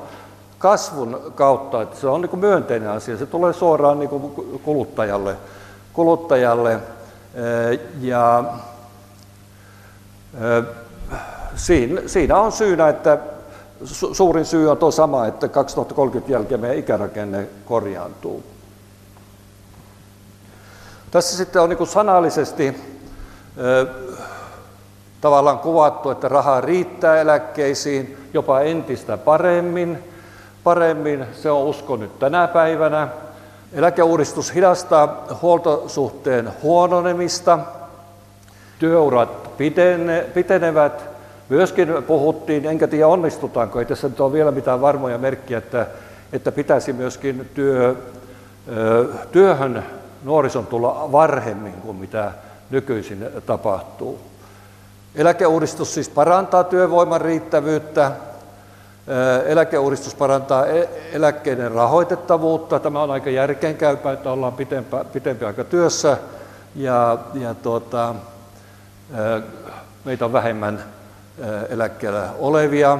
kasvun 0.59 1.31
kautta, 1.35 1.81
että 1.81 1.95
se 1.95 2.07
on 2.07 2.21
niin 2.21 2.29
kuin 2.29 2.39
myönteinen 2.39 2.89
asia, 2.89 3.17
se 3.17 3.25
tulee 3.25 3.53
suoraan 3.53 3.99
niin 3.99 4.09
kuin 4.09 4.31
kuluttajalle, 4.63 5.35
kuluttajalle. 5.93 6.79
Ja 8.01 8.43
siinä, 10.39 10.63
siinä 11.55 12.37
on 12.37 12.51
syynä, 12.51 12.89
että 12.89 13.17
suurin 14.13 14.45
syy 14.45 14.71
on 14.71 14.77
tuo 14.77 14.91
sama, 14.91 15.25
että 15.25 15.47
2030 15.47 16.31
jälkeen 16.33 16.59
meidän 16.59 16.77
ikärakenne 16.77 17.47
korjaantuu. 17.65 18.43
Tässä 21.11 21.37
sitten 21.37 21.61
on 21.61 21.69
niin 21.69 21.87
sanallisesti 21.87 22.75
tavallaan 25.21 25.59
kuvattu, 25.59 26.09
että 26.09 26.27
rahaa 26.27 26.61
riittää 26.61 27.21
eläkkeisiin 27.21 28.17
jopa 28.33 28.59
entistä 28.59 29.17
paremmin. 29.17 30.03
Paremmin 30.63 31.25
se 31.33 31.51
on 31.51 31.63
usko 31.63 31.95
nyt 31.95 32.19
tänä 32.19 32.47
päivänä. 32.47 33.07
Eläkeuudistus 33.73 34.55
hidastaa 34.55 35.25
huoltosuhteen 35.41 36.51
huononemista, 36.63 37.59
työurat 38.79 39.57
pitene, 39.57 40.25
pitenevät. 40.33 41.14
Myöskin 41.49 42.03
puhuttiin, 42.07 42.65
enkä 42.65 42.87
tiedä 42.87 43.07
onnistutaanko, 43.07 43.79
ei 43.79 43.85
tässä 43.85 44.07
nyt 44.07 44.19
ole 44.19 44.33
vielä 44.33 44.51
mitään 44.51 44.81
varmoja 44.81 45.17
merkkiä, 45.17 45.57
että, 45.57 45.87
että 46.33 46.51
pitäisi 46.51 46.93
myöskin 46.93 47.49
työ, 47.53 47.95
työhön 49.31 49.85
nuorison 50.23 50.67
tulla 50.67 51.11
varhemmin 51.11 51.73
kuin 51.73 51.97
mitä 51.97 52.31
nykyisin 52.69 53.27
tapahtuu. 53.45 54.19
Eläkeuudistus 55.15 55.93
siis 55.93 56.09
parantaa 56.09 56.63
työvoiman 56.63 57.21
riittävyyttä, 57.21 58.11
eläkeuudistus 59.45 60.15
parantaa 60.15 60.65
e-, 60.65 60.89
eläkkeiden 61.13 61.71
rahoitettavuutta. 61.71 62.79
Tämä 62.79 63.03
on 63.03 63.11
aika 63.11 63.29
järkeenkäypä, 63.29 64.11
että 64.11 64.31
ollaan 64.31 64.53
pitempi, 64.53 64.95
pitempi 65.13 65.45
aika 65.45 65.63
työssä 65.63 66.17
ja, 66.75 67.17
ja 67.33 67.53
tuota, 67.53 68.15
meitä 70.05 70.25
on 70.25 70.33
vähemmän 70.33 70.94
eläkkeellä 71.69 72.29
olevia. 72.39 72.97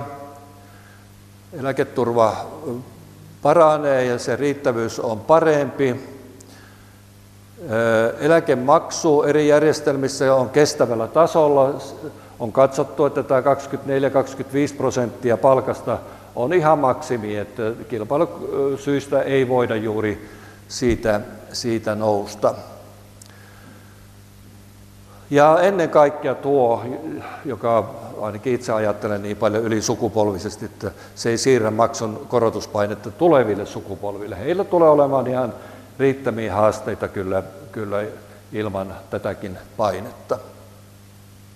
Eläketurva 1.60 2.45
paranee 3.41 4.06
ja 4.06 4.19
se 4.19 4.36
riittävyys 4.36 5.00
on 5.00 5.19
parempi. 5.19 6.15
Eläkemaksu 8.19 9.24
eri 9.24 9.48
järjestelmissä 9.48 10.36
on 10.36 10.50
kestävällä 10.50 11.08
tasolla. 11.08 11.74
On 12.39 12.52
katsottu, 12.52 13.06
että 13.06 13.24
tämä 13.24 13.41
24-25 13.41 13.45
prosenttia 14.78 15.38
palkasta 15.38 15.98
on 16.36 16.54
ihan 16.54 16.80
maksimi, 16.80 17.38
että 17.38 17.63
kilpailusyistä 17.89 19.21
ei 19.21 19.48
voida 19.48 19.76
juuri 19.76 20.30
siitä, 20.67 21.21
siitä 21.54 21.95
nousta. 21.95 22.56
Ja 25.29 25.59
ennen 25.61 25.89
kaikkea 25.89 26.35
tuo, 26.35 26.83
joka 27.45 27.89
ainakin 28.21 28.53
itse 28.53 28.73
ajattelen 28.73 29.23
niin 29.23 29.38
paljon 29.38 29.63
ylisukupolvisesti, 29.63 30.65
että 30.65 30.91
se 31.15 31.29
ei 31.29 31.38
siirrä 31.38 31.71
maksun 31.71 32.25
korotuspainetta 32.29 33.11
tuleville 33.11 33.65
sukupolville. 33.65 34.39
Heillä 34.39 34.63
tulee 34.63 34.89
olemaan 34.89 35.27
ihan 35.27 35.53
riittämiä 35.99 36.55
haasteita 36.55 37.07
kyllä, 37.07 37.43
kyllä 37.71 38.03
ilman 38.53 38.95
tätäkin 39.09 39.57
painetta. 39.77 40.38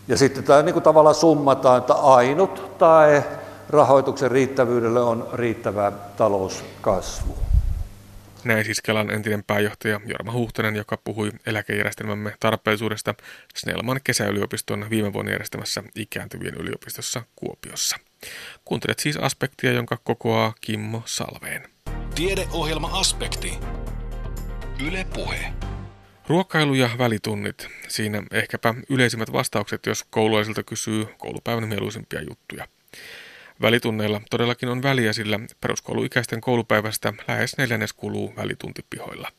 Ja 0.07 0.17
sitten 0.17 0.43
tämä 0.43 0.61
niin 0.61 0.73
kuin 0.73 0.83
tavallaan 0.83 1.15
summataan, 1.15 1.77
että 1.77 1.93
ainut 1.93 2.77
tae 2.77 3.23
rahoituksen 3.69 4.31
riittävyydelle 4.31 5.01
on 5.01 5.27
riittävä 5.33 5.91
talouskasvu. 6.17 7.48
Näin 8.43 8.65
siis 8.65 8.81
Kelan 8.81 9.11
entinen 9.11 9.43
pääjohtaja 9.43 10.01
Jorma 10.05 10.31
Huhtanen, 10.31 10.75
joka 10.75 10.97
puhui 10.97 11.31
eläkejärjestelmämme 11.45 12.33
tarpeellisuudesta 12.39 13.15
Snellman 13.55 13.99
kesäyliopiston 14.03 14.89
viime 14.89 15.13
vuonna 15.13 15.31
järjestämässä 15.31 15.83
ikääntyvien 15.95 16.55
yliopistossa 16.55 17.23
Kuopiossa. 17.35 17.97
Kuuntelet 18.65 18.99
siis 18.99 19.17
aspektia, 19.17 19.71
jonka 19.71 19.97
kokoaa 20.03 20.53
Kimmo 20.61 21.01
Salveen. 21.05 21.69
Tiedeohjelma 22.15 22.99
Aspekti. 22.99 23.53
Yle 24.87 25.05
Puhe. 25.13 25.53
Ruokailu 26.27 26.73
ja 26.73 26.89
välitunnit. 26.97 27.67
Siinä 27.87 28.23
ehkäpä 28.31 28.75
yleisimmät 28.89 29.31
vastaukset, 29.31 29.85
jos 29.85 30.03
koululaisilta 30.09 30.63
kysyy 30.63 31.07
koulupäivän 31.17 31.67
mieluisimpia 31.67 32.21
juttuja. 32.21 32.67
Välitunneilla 33.61 34.21
todellakin 34.29 34.69
on 34.69 34.83
väliä, 34.83 35.13
sillä 35.13 35.39
peruskouluikäisten 35.61 36.41
koulupäivästä 36.41 37.13
lähes 37.27 37.57
neljännes 37.57 37.93
kuluu 37.93 38.33
välituntipihoilla. 38.35 39.31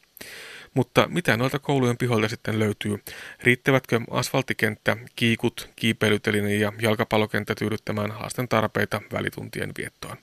Mutta 0.74 1.08
mitä 1.08 1.36
noilta 1.36 1.58
koulujen 1.58 1.96
pihoilta 1.96 2.28
sitten 2.28 2.58
löytyy? 2.58 3.02
Riittävätkö 3.42 4.00
asfalttikenttä, 4.10 4.96
kiikut, 5.16 5.70
kiipeilytelinen 5.76 6.60
ja 6.60 6.72
jalkapallokenttä 6.80 7.54
tyydyttämään 7.54 8.14
lasten 8.20 8.48
tarpeita 8.48 9.02
välituntien 9.12 9.72
viettoon? 9.78 10.16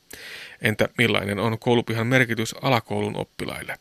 Entä 0.61 0.89
millainen 0.97 1.39
on 1.39 1.59
koulupihan 1.59 2.07
merkitys 2.07 2.55
alakoulun 2.61 3.15
oppilaille? 3.15 3.75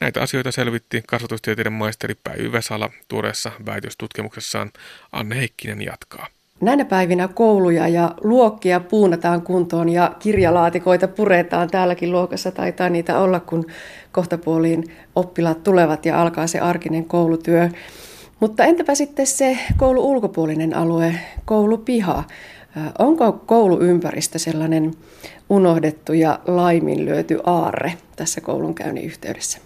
Näitä 0.00 0.22
asioita 0.22 0.52
selvitti 0.52 1.02
kasvatustieteiden 1.06 1.72
maisteri 1.72 2.14
Päivi 2.24 2.52
Vesala 2.52 2.90
tuoreessa 3.08 3.52
väitöstutkimuksessaan. 3.66 4.72
Anne 5.12 5.36
Heikkinen 5.36 5.82
jatkaa. 5.82 6.26
Näinä 6.60 6.84
päivinä 6.84 7.28
kouluja 7.28 7.88
ja 7.88 8.14
luokkia 8.24 8.80
puunataan 8.80 9.42
kuntoon 9.42 9.88
ja 9.88 10.16
kirjalaatikoita 10.18 11.08
puretaan. 11.08 11.70
Täälläkin 11.70 12.12
luokassa 12.12 12.50
taitaa 12.50 12.88
niitä 12.88 13.18
olla, 13.18 13.40
kun 13.40 13.66
kohtapuoliin 14.12 14.84
oppilaat 15.16 15.64
tulevat 15.64 16.06
ja 16.06 16.22
alkaa 16.22 16.46
se 16.46 16.60
arkinen 16.60 17.04
koulutyö. 17.04 17.68
Mutta 18.40 18.64
entäpä 18.64 18.94
sitten 18.94 19.26
se 19.26 19.58
koulu 19.76 20.10
ulkopuolinen 20.10 20.76
alue, 20.76 21.14
koulupiha? 21.44 22.24
Onko 22.98 23.32
kouluympäristö 23.32 24.38
sellainen 24.38 24.94
unohdettu 25.50 26.12
ja 26.12 26.38
laiminlyöty 26.46 27.38
aarre 27.44 27.92
tässä 28.16 28.40
koulunkäynnin 28.40 29.04
yhteydessä? 29.04 29.58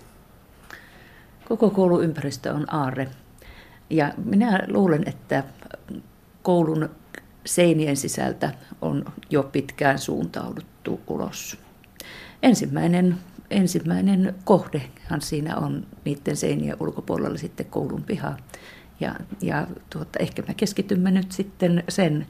Koko 1.48 1.70
kouluympäristö 1.70 2.52
on 2.52 2.74
aarre. 2.74 3.08
Ja 3.90 4.12
minä 4.24 4.60
luulen, 4.68 5.02
että 5.06 5.44
koulun 6.42 6.88
seinien 7.46 7.96
sisältä 7.96 8.52
on 8.80 9.04
jo 9.30 9.42
pitkään 9.42 9.98
suuntauduttu 9.98 11.00
ulos. 11.06 11.58
Ensimmäinen, 12.42 13.16
ensimmäinen 13.50 14.34
kohdehan 14.44 15.20
siinä 15.20 15.56
on 15.56 15.86
niiden 16.04 16.36
seinien 16.36 16.76
ulkopuolella 16.80 17.38
sitten 17.38 17.66
koulun 17.66 18.02
piha. 18.02 18.36
Ja, 19.00 19.14
ja 19.42 19.66
tuota, 19.90 20.18
ehkä 20.18 20.42
me 20.48 20.54
keskitymme 20.54 21.10
nyt 21.10 21.32
sitten 21.32 21.84
sen 21.88 22.26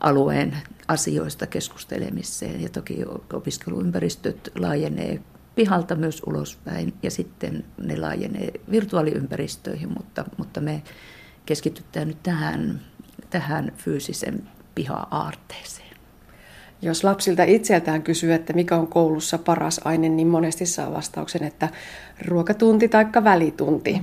alueen 0.00 0.56
asioista 0.88 1.46
keskustelemiseen. 1.46 2.62
Ja 2.62 2.68
toki 2.68 3.04
opiskeluympäristöt 3.32 4.52
laajenee 4.58 5.20
pihalta 5.54 5.94
myös 5.94 6.22
ulospäin 6.26 6.94
ja 7.02 7.10
sitten 7.10 7.64
ne 7.82 7.96
laajenee 7.96 8.52
virtuaaliympäristöihin, 8.70 9.88
mutta, 9.88 10.24
mutta 10.36 10.60
me 10.60 10.82
keskitytään 11.46 12.08
nyt 12.08 12.22
tähän, 12.22 12.80
tähän 13.34 13.72
fyysisen 13.76 14.48
piha-aarteeseen. 14.74 15.96
Jos 16.82 17.04
lapsilta 17.04 17.42
itseltään 17.42 18.02
kysyy, 18.02 18.32
että 18.32 18.52
mikä 18.52 18.76
on 18.76 18.86
koulussa 18.86 19.38
paras 19.38 19.80
aine, 19.84 20.08
niin 20.08 20.28
monesti 20.28 20.66
saa 20.66 20.92
vastauksen, 20.92 21.44
että 21.44 21.68
ruokatunti 22.26 22.88
tai 22.88 23.06
välitunti. 23.24 24.02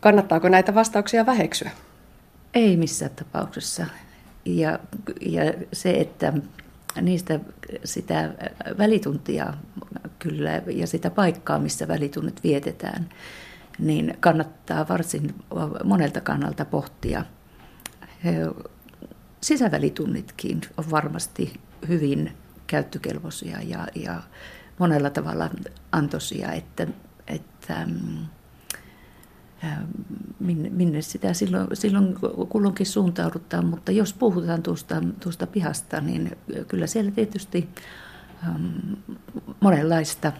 Kannattaako 0.00 0.48
näitä 0.48 0.74
vastauksia 0.74 1.26
väheksyä? 1.26 1.70
Ei 2.54 2.76
missään 2.76 3.10
tapauksessa. 3.16 3.86
Ja, 4.44 4.78
ja 5.20 5.42
se, 5.72 5.90
että 5.90 6.32
niistä 7.00 7.40
sitä 7.84 8.34
välituntia 8.78 9.54
kyllä 10.18 10.62
ja 10.66 10.86
sitä 10.86 11.10
paikkaa, 11.10 11.58
missä 11.58 11.88
välitunnit 11.88 12.42
vietetään, 12.42 13.08
niin 13.78 14.16
kannattaa 14.20 14.88
varsin 14.88 15.34
monelta 15.84 16.20
kannalta 16.20 16.64
pohtia. 16.64 17.24
Sisävälitunnitkin 19.40 20.60
on 20.76 20.90
varmasti 20.90 21.60
hyvin 21.88 22.32
käyttökelpoisia 22.66 23.62
ja, 23.62 23.86
ja 23.94 24.22
monella 24.78 25.10
tavalla 25.10 25.50
antoisia, 25.92 26.52
että, 26.52 26.86
että 27.26 27.86
mm, 27.86 28.26
minne, 30.70 31.02
sitä 31.02 31.34
silloin, 31.34 31.66
silloin 31.74 32.14
kulloinkin 32.48 32.86
suuntaudutaan, 32.86 33.66
mutta 33.66 33.92
jos 33.92 34.14
puhutaan 34.14 34.62
tuosta, 34.62 35.02
tuosta 35.20 35.46
pihasta, 35.46 36.00
niin 36.00 36.36
kyllä 36.68 36.86
siellä 36.86 37.10
tietysti 37.10 37.68
um, 38.48 38.96
monenlaista 39.60 40.32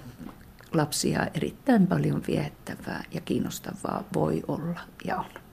lapsia 0.72 1.26
erittäin 1.34 1.86
paljon 1.86 2.22
viettävää 2.28 3.04
ja 3.12 3.20
kiinnostavaa 3.20 4.04
voi 4.14 4.42
olla 4.48 4.80
ja 5.04 5.16
on. 5.16 5.47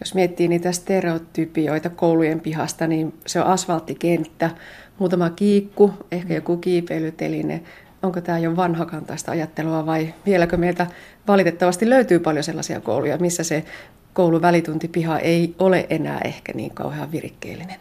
Jos 0.00 0.14
miettii 0.14 0.48
niitä 0.48 0.72
stereotypioita 0.72 1.90
koulujen 1.90 2.40
pihasta, 2.40 2.86
niin 2.86 3.14
se 3.26 3.40
on 3.40 3.46
asfalttikenttä, 3.46 4.50
muutama 4.98 5.30
kiikku, 5.30 5.92
ehkä 6.10 6.34
joku 6.34 6.56
kiipeilyteline, 6.56 7.62
onko 8.02 8.20
tämä 8.20 8.38
jo 8.38 8.56
vanhakantaista 8.56 9.32
ajattelua 9.32 9.86
vai 9.86 10.14
vieläkö 10.26 10.56
meiltä 10.56 10.86
valitettavasti 11.28 11.90
löytyy 11.90 12.18
paljon 12.18 12.44
sellaisia 12.44 12.80
kouluja, 12.80 13.18
missä 13.18 13.44
se 13.44 13.64
kouluvälituntipiha 14.12 15.18
ei 15.18 15.54
ole 15.58 15.86
enää 15.90 16.20
ehkä 16.24 16.52
niin 16.54 16.70
kauhean 16.74 17.12
virikkeellinen? 17.12 17.76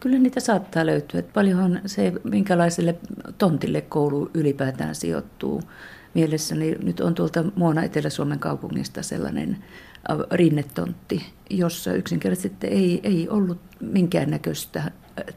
Kyllä 0.00 0.18
niitä 0.18 0.40
saattaa 0.40 0.86
löytyä. 0.86 1.22
Paljonhan 1.22 1.80
se, 1.86 2.12
minkälaiselle 2.24 2.94
tontille 3.38 3.80
koulu 3.80 4.30
ylipäätään 4.34 4.94
sijoittuu. 4.94 5.62
Mielessäni 6.14 6.76
nyt 6.82 7.00
on 7.00 7.14
tuolta 7.14 7.44
Muona 7.56 7.82
Etelä-Suomen 7.82 8.38
kaupungista 8.38 9.02
sellainen 9.02 9.64
rinnetontti, 10.30 11.26
jossa 11.50 11.92
yksinkertaisesti 11.92 12.66
ei, 12.66 13.00
ei 13.02 13.28
ollut 13.28 13.58
minkäännäköistä 13.80 14.90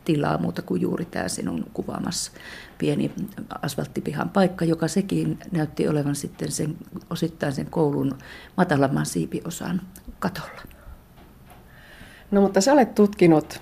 tilaa 0.05 0.37
muuta 0.37 0.61
kuin 0.61 0.81
juuri 0.81 1.05
tämä 1.05 1.27
sinun 1.27 1.65
kuvaamassa 1.73 2.31
pieni 2.77 3.11
asfalttipihan 3.61 4.29
paikka, 4.29 4.65
joka 4.65 4.87
sekin 4.87 5.39
näytti 5.51 5.87
olevan 5.87 6.15
sitten 6.15 6.51
sen, 6.51 6.75
osittain 7.09 7.53
sen 7.53 7.69
koulun 7.69 8.17
matalamman 8.57 9.05
siipiosan 9.05 9.81
katolla. 10.19 10.61
No 12.31 12.41
mutta 12.41 12.61
sä 12.61 12.73
olet 12.73 12.95
tutkinut, 12.95 13.61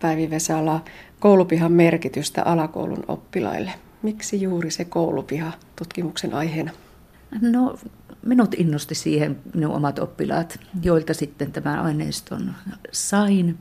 Päivi 0.00 0.30
Vesala, 0.30 0.84
koulupihan 1.20 1.72
merkitystä 1.72 2.42
alakoulun 2.42 3.04
oppilaille. 3.08 3.72
Miksi 4.02 4.42
juuri 4.42 4.70
se 4.70 4.84
koulupiha 4.84 5.52
tutkimuksen 5.76 6.34
aiheena? 6.34 6.70
No 7.40 7.78
minut 8.22 8.54
innosti 8.54 8.94
siihen 8.94 9.38
minun 9.54 9.74
omat 9.74 9.98
oppilaat, 9.98 10.60
joilta 10.82 11.14
sitten 11.14 11.52
tämän 11.52 11.78
aineiston 11.78 12.54
sain. 12.92 13.58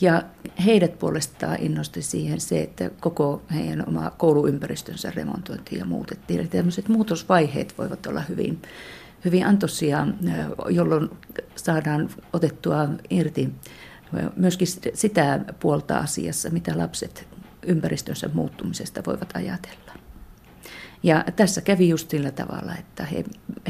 Ja 0.00 0.22
heidät 0.64 0.98
puolestaan 0.98 1.56
innosti 1.60 2.02
siihen 2.02 2.40
se, 2.40 2.60
että 2.60 2.90
koko 3.00 3.42
heidän 3.54 3.88
oma 3.88 4.10
kouluympäristönsä 4.10 5.10
remontointiin 5.10 5.78
ja 5.78 5.84
muutettiin. 5.84 6.40
Eli 6.40 6.48
tämmöiset 6.48 6.88
muutosvaiheet 6.88 7.78
voivat 7.78 8.06
olla 8.06 8.20
hyvin, 8.28 8.62
hyvin 9.24 9.46
antoisia, 9.46 10.06
jolloin 10.70 11.10
saadaan 11.56 12.10
otettua 12.32 12.88
irti 13.10 13.50
myöskin 14.36 14.68
sitä 14.94 15.40
puolta 15.60 15.98
asiassa, 15.98 16.50
mitä 16.50 16.78
lapset 16.78 17.28
ympäristönsä 17.68 18.30
muuttumisesta 18.34 19.02
voivat 19.06 19.36
ajatella. 19.36 19.92
Ja 21.02 21.24
tässä 21.36 21.60
kävi 21.60 21.88
just 21.88 22.10
sillä 22.10 22.30
tavalla, 22.30 22.74
että 22.78 23.04
he, 23.04 23.24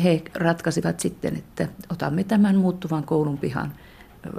he 0.04 0.22
ratkaisivat 0.34 1.00
sitten, 1.00 1.36
että 1.36 1.68
otamme 1.90 2.24
tämän 2.24 2.56
muuttuvan 2.56 3.04
koulun 3.04 3.38
pihan– 3.38 3.72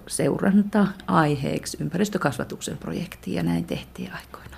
seuranta 0.07 0.87
aiheeksi 1.07 1.77
ympäristökasvatuksen 1.81 2.77
projektiin 2.77 3.35
ja 3.35 3.43
näin 3.43 3.65
tehtiin 3.65 4.11
aikoina. 4.13 4.57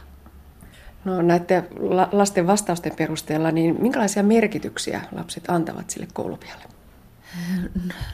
No 1.06 1.22
näiden 1.22 1.68
lasten 2.12 2.48
vastausten 2.48 2.96
perusteella, 2.98 3.52
niin 3.52 3.82
minkälaisia 3.82 4.24
merkityksiä 4.24 5.02
lapset 5.12 5.44
antavat 5.48 5.90
sille 5.90 6.08
koulupialle? 6.14 6.64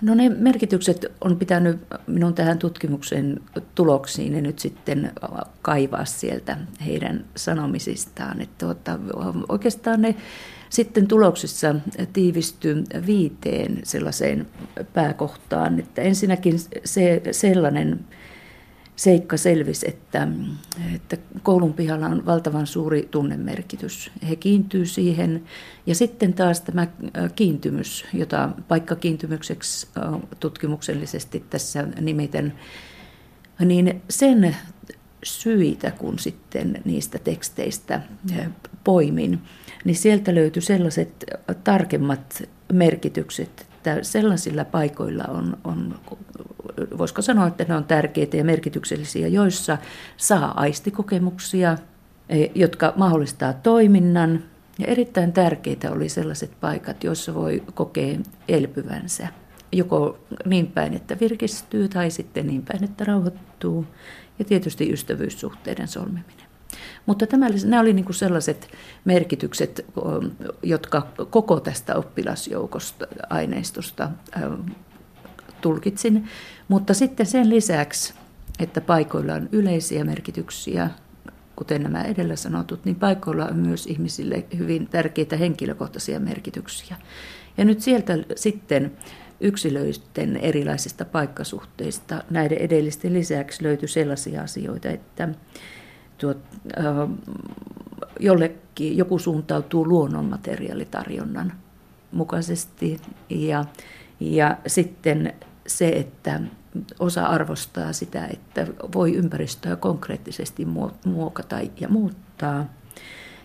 No 0.01 0.15
ne 0.15 0.29
merkitykset 0.29 1.05
on 1.21 1.37
pitänyt 1.37 1.79
minun 2.07 2.33
tähän 2.33 2.59
tutkimuksen 2.59 3.39
tuloksiin 3.75 4.35
ja 4.35 4.41
nyt 4.41 4.59
sitten 4.59 5.11
kaivaa 5.61 6.05
sieltä 6.05 6.57
heidän 6.85 7.25
sanomisistaan. 7.35 8.41
Että 8.41 8.65
tuota, 8.65 8.99
oikeastaan 9.49 10.01
ne 10.01 10.15
sitten 10.69 11.07
tuloksissa 11.07 11.75
tiivistyi 12.13 12.83
viiteen 13.05 13.79
sellaiseen 13.83 14.47
pääkohtaan, 14.93 15.79
että 15.79 16.01
ensinnäkin 16.01 16.59
se 16.85 17.21
sellainen 17.31 17.99
seikka 18.97 19.37
selvisi, 19.37 19.89
että, 19.89 20.27
että 20.95 21.17
koulun 21.43 21.73
pihalla 21.73 22.05
on 22.05 22.25
valtavan 22.25 22.67
suuri 22.67 23.07
tunnemerkitys. 23.11 24.11
He 24.29 24.35
kiintyy 24.35 24.85
siihen. 24.85 25.43
Ja 25.85 25.95
sitten 25.95 26.33
taas 26.33 26.61
tämä 26.61 26.87
kiintymys, 27.35 28.05
jota 28.13 28.49
paikkakiintymykseksi 28.67 29.87
tutkimuksellisesti 30.39 31.43
tässä 31.49 31.87
nimiten, 32.01 32.53
niin 33.65 34.01
sen 34.09 34.55
syitä, 35.23 35.91
kun 35.91 36.19
sitten 36.19 36.81
niistä 36.85 37.19
teksteistä 37.19 38.01
poimin, 38.83 39.39
niin 39.85 39.95
sieltä 39.95 40.35
löytyi 40.35 40.61
sellaiset 40.61 41.25
tarkemmat 41.63 42.43
merkitykset, 42.73 43.66
että 43.91 44.03
sellaisilla 44.03 44.65
paikoilla 44.65 45.23
on, 45.23 45.57
on, 45.63 45.99
voisiko 46.97 47.21
sanoa, 47.21 47.47
että 47.47 47.65
ne 47.67 47.75
on 47.75 47.83
tärkeitä 47.83 48.37
ja 48.37 48.43
merkityksellisiä, 48.43 49.27
joissa 49.27 49.77
saa 50.17 50.61
aistikokemuksia, 50.61 51.77
e, 52.29 52.45
jotka 52.55 52.93
mahdollistaa 52.95 53.53
toiminnan. 53.53 54.43
Ja 54.79 54.87
erittäin 54.87 55.33
tärkeitä 55.33 55.91
oli 55.91 56.09
sellaiset 56.09 56.51
paikat, 56.61 57.03
joissa 57.03 57.33
voi 57.33 57.63
kokea 57.73 58.17
elpyvänsä. 58.47 59.27
Joko 59.71 60.19
niin 60.45 60.67
päin, 60.67 60.93
että 60.93 61.17
virkistyy 61.21 61.87
tai 61.87 62.11
sitten 62.11 62.47
niin 62.47 62.63
päin, 62.63 62.83
että 62.83 63.03
rauhoittuu. 63.05 63.85
Ja 64.39 64.45
tietysti 64.45 64.93
ystävyyssuhteiden 64.93 65.87
solmiminen. 65.87 66.46
Mutta 67.05 67.27
tämä, 67.27 67.47
nämä 67.65 67.81
oli 67.81 67.93
niin 67.93 68.13
sellaiset 68.13 68.69
merkitykset, 69.05 69.85
jotka 70.63 71.07
koko 71.29 71.59
tästä 71.59 71.95
oppilasjoukosta, 71.95 73.07
aineistosta 73.29 74.09
tulkitsin. 75.61 76.27
Mutta 76.67 76.93
sitten 76.93 77.25
sen 77.25 77.49
lisäksi, 77.49 78.13
että 78.59 78.81
paikoilla 78.81 79.33
on 79.33 79.49
yleisiä 79.51 80.03
merkityksiä, 80.03 80.89
kuten 81.55 81.83
nämä 81.83 82.01
edellä 82.01 82.35
sanotut, 82.35 82.85
niin 82.85 82.95
paikoilla 82.95 83.45
on 83.45 83.55
myös 83.55 83.85
ihmisille 83.85 84.45
hyvin 84.57 84.87
tärkeitä 84.87 85.37
henkilökohtaisia 85.37 86.19
merkityksiä. 86.19 86.95
Ja 87.57 87.65
nyt 87.65 87.81
sieltä 87.81 88.13
sitten 88.35 88.91
yksilöisten 89.39 90.37
erilaisista 90.37 91.05
paikkasuhteista 91.05 92.23
näiden 92.29 92.57
edellisten 92.57 93.13
lisäksi 93.13 93.63
löytyi 93.63 93.87
sellaisia 93.87 94.41
asioita, 94.41 94.89
että 94.89 95.29
tuot, 96.17 96.37
äh, 96.79 97.09
jollekin 98.19 98.97
joku 98.97 99.19
suuntautuu 99.19 99.87
luonnonmateriaalitarjonnan 99.87 101.53
mukaisesti 102.11 103.01
ja, 103.29 103.65
ja 104.19 104.57
sitten 104.67 105.33
se, 105.67 105.89
että 105.89 106.41
osa 106.99 107.25
arvostaa 107.25 107.93
sitä, 107.93 108.27
että 108.27 108.67
voi 108.93 109.15
ympäristöä 109.15 109.75
konkreettisesti 109.75 110.67
muokata 111.05 111.59
ja 111.79 111.89
muuttaa. 111.89 112.65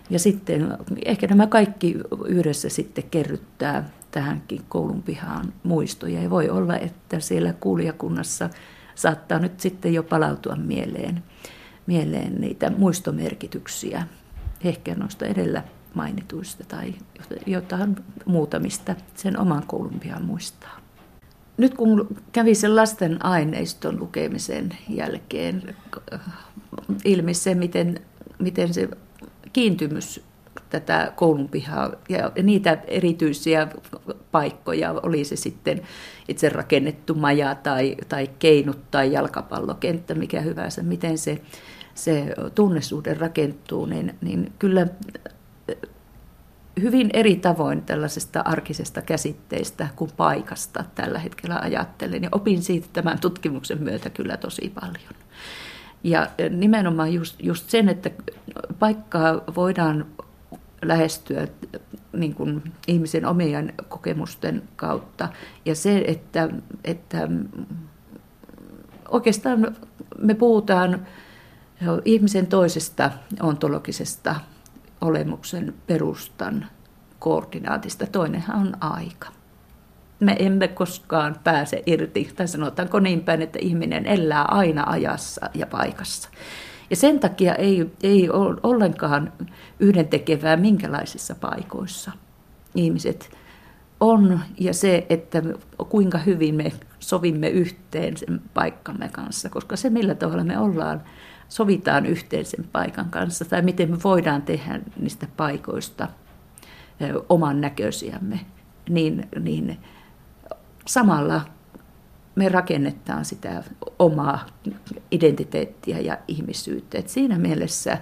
Ja 0.09 0.19
sitten 0.19 0.77
ehkä 1.05 1.27
nämä 1.27 1.47
kaikki 1.47 1.95
yhdessä 2.27 2.69
sitten 2.69 3.03
kerryttää 3.11 3.89
tähänkin 4.11 4.61
koulun 4.69 5.03
pihaan 5.03 5.53
muistoja. 5.63 6.21
Ja 6.21 6.29
voi 6.29 6.49
olla, 6.49 6.77
että 6.77 7.19
siellä 7.19 7.53
kuulijakunnassa 7.53 8.49
saattaa 8.95 9.39
nyt 9.39 9.59
sitten 9.59 9.93
jo 9.93 10.03
palautua 10.03 10.55
mieleen, 10.55 11.23
mieleen 11.85 12.41
niitä 12.41 12.71
muistomerkityksiä, 12.77 14.07
ehkä 14.63 14.95
noista 14.95 15.25
edellä 15.25 15.63
mainituista 15.93 16.63
tai 16.67 16.93
jotain 17.45 17.95
muutamista 18.25 18.95
sen 19.15 19.39
oman 19.39 19.63
koulun 19.67 19.99
pihan 19.99 20.25
muistaa. 20.25 20.79
Nyt 21.57 21.73
kun 21.73 22.07
kävi 22.31 22.55
sen 22.55 22.75
lasten 22.75 23.25
aineiston 23.25 23.99
lukemisen 23.99 24.77
jälkeen 24.89 25.75
ilmi 27.05 27.33
se, 27.33 27.55
miten, 27.55 27.99
miten 28.39 28.73
se 28.73 28.89
kiintymys 29.53 30.23
tätä 30.69 31.13
koulunpihaa 31.15 31.91
ja 32.09 32.31
niitä 32.43 32.77
erityisiä 32.87 33.67
paikkoja, 34.31 34.91
oli 34.91 35.23
se 35.23 35.35
sitten 35.35 35.81
itse 36.27 36.49
rakennettu 36.49 37.15
maja 37.15 37.55
tai, 37.55 37.95
tai 38.09 38.29
keinut 38.39 38.91
tai 38.91 39.11
jalkapallokenttä, 39.11 40.15
mikä 40.15 40.41
hyvänsä, 40.41 40.83
miten 40.83 41.17
se, 41.17 41.41
se 41.95 42.35
tunnesuhde 42.55 43.13
rakentuu, 43.13 43.85
niin, 43.85 44.15
niin 44.21 44.53
kyllä 44.59 44.87
hyvin 46.81 47.09
eri 47.13 47.35
tavoin 47.35 47.81
tällaisesta 47.81 48.41
arkisesta 48.45 49.01
käsitteistä 49.01 49.87
kuin 49.95 50.11
paikasta 50.17 50.83
tällä 50.95 51.19
hetkellä 51.19 51.59
ajattelen. 51.59 52.23
Ja 52.23 52.29
opin 52.31 52.63
siitä 52.63 52.87
tämän 52.93 53.19
tutkimuksen 53.19 53.83
myötä 53.83 54.09
kyllä 54.09 54.37
tosi 54.37 54.73
paljon. 54.81 55.13
Ja 56.03 56.29
nimenomaan 56.49 57.13
just, 57.13 57.43
just 57.43 57.69
sen, 57.69 57.89
että 57.89 58.11
paikkaa 58.79 59.41
voidaan 59.55 60.05
lähestyä 60.81 61.47
niin 62.13 62.35
kuin 62.35 62.63
ihmisen 62.87 63.25
omien 63.25 63.73
kokemusten 63.87 64.63
kautta. 64.75 65.29
Ja 65.65 65.75
se, 65.75 66.03
että, 66.07 66.49
että 66.83 67.29
oikeastaan 69.09 69.75
me 70.17 70.33
puhutaan 70.33 71.07
ihmisen 72.05 72.47
toisesta 72.47 73.11
ontologisesta 73.41 74.35
olemuksen 75.01 75.73
perustan 75.87 76.65
koordinaatista. 77.19 78.07
Toinenhan 78.07 78.61
on 78.61 78.73
aika. 78.79 79.27
Me 80.19 80.35
emme 80.39 80.67
koskaan 80.67 81.35
pääse 81.43 81.83
irti, 81.85 82.31
tai 82.35 82.47
sanotaanko 82.47 82.99
niin 82.99 83.21
päin, 83.21 83.41
että 83.41 83.59
ihminen 83.61 84.05
elää 84.05 84.43
aina 84.43 84.83
ajassa 84.87 85.49
ja 85.53 85.67
paikassa. 85.67 86.29
Ja 86.89 86.95
sen 86.95 87.19
takia 87.19 87.55
ei, 87.55 87.91
ei 88.03 88.29
ole 88.29 88.59
ollenkaan 88.63 89.33
yhdentekevää 89.79 90.57
minkälaisissa 90.57 91.35
paikoissa 91.35 92.11
ihmiset 92.75 93.31
on 93.99 94.39
ja 94.59 94.73
se, 94.73 95.05
että 95.09 95.43
kuinka 95.89 96.17
hyvin 96.17 96.55
me 96.55 96.71
sovimme 96.99 97.49
yhteen 97.49 98.17
sen 98.17 98.41
paikkamme 98.53 99.09
kanssa, 99.11 99.49
koska 99.49 99.75
se 99.75 99.89
millä 99.89 100.15
tavalla 100.15 100.43
me 100.43 100.57
ollaan, 100.57 101.03
sovitaan 101.53 102.05
yhteen 102.05 102.45
sen 102.45 102.65
paikan 102.71 103.09
kanssa 103.09 103.45
tai 103.45 103.61
miten 103.61 103.91
me 103.91 103.97
voidaan 104.03 104.41
tehdä 104.41 104.79
niistä 104.99 105.27
paikoista 105.37 106.07
oman 107.29 107.61
näköisiämme, 107.61 108.39
niin, 108.89 109.27
niin 109.39 109.77
samalla 110.87 111.41
me 112.35 112.49
rakennetaan 112.49 113.25
sitä 113.25 113.63
omaa 113.99 114.45
identiteettiä 115.11 115.99
ja 115.99 116.17
ihmisyyttä. 116.27 116.97
Et 116.97 117.09
siinä 117.09 117.37
mielessä 117.37 117.97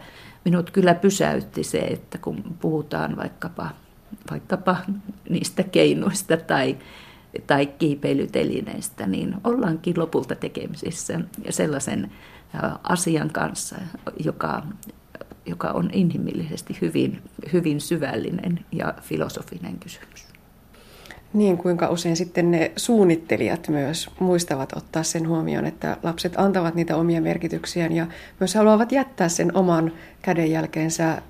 minut 0.46 0.72
kyllä 0.72 0.94
pysäytti 0.94 1.64
se, 1.64 1.80
että 1.80 2.18
kun 2.18 2.44
puhutaan 2.62 3.16
vaikkapa, 3.16 3.70
vaikkapa 4.32 4.78
niistä 5.30 5.64
keinoista 5.64 6.38
tai, 6.38 6.78
tai 7.48 7.66
kiipeilytelineistä, 7.66 9.08
niin 9.08 9.36
ollaankin 9.44 10.00
lopulta 10.00 10.36
tekemisissä 10.36 11.20
sellaisen 11.50 12.12
asian 12.84 13.30
kanssa, 13.30 13.76
joka, 14.24 14.64
joka 15.46 15.68
on 15.68 15.90
inhimillisesti 15.94 16.78
hyvin, 16.82 17.22
hyvin 17.54 17.82
syvällinen 17.82 18.66
ja 18.72 18.94
filosofinen 19.02 19.80
kysymys. 19.80 20.32
Niin, 21.34 21.58
kuinka 21.58 21.90
usein 21.90 22.16
sitten 22.16 22.52
ne 22.52 22.72
suunnittelijat 22.76 23.68
myös 23.68 24.10
muistavat 24.20 24.74
ottaa 24.76 25.04
sen 25.04 25.28
huomioon, 25.28 25.66
että 25.66 25.98
lapset 26.04 26.34
antavat 26.38 26.76
niitä 26.76 26.96
omia 26.96 27.22
merkityksiään 27.22 27.92
ja 27.92 28.08
myös 28.40 28.56
haluavat 28.56 28.92
jättää 28.92 29.30
sen 29.30 29.58
oman 29.58 29.92
kädenjälkeensä. 30.22 31.22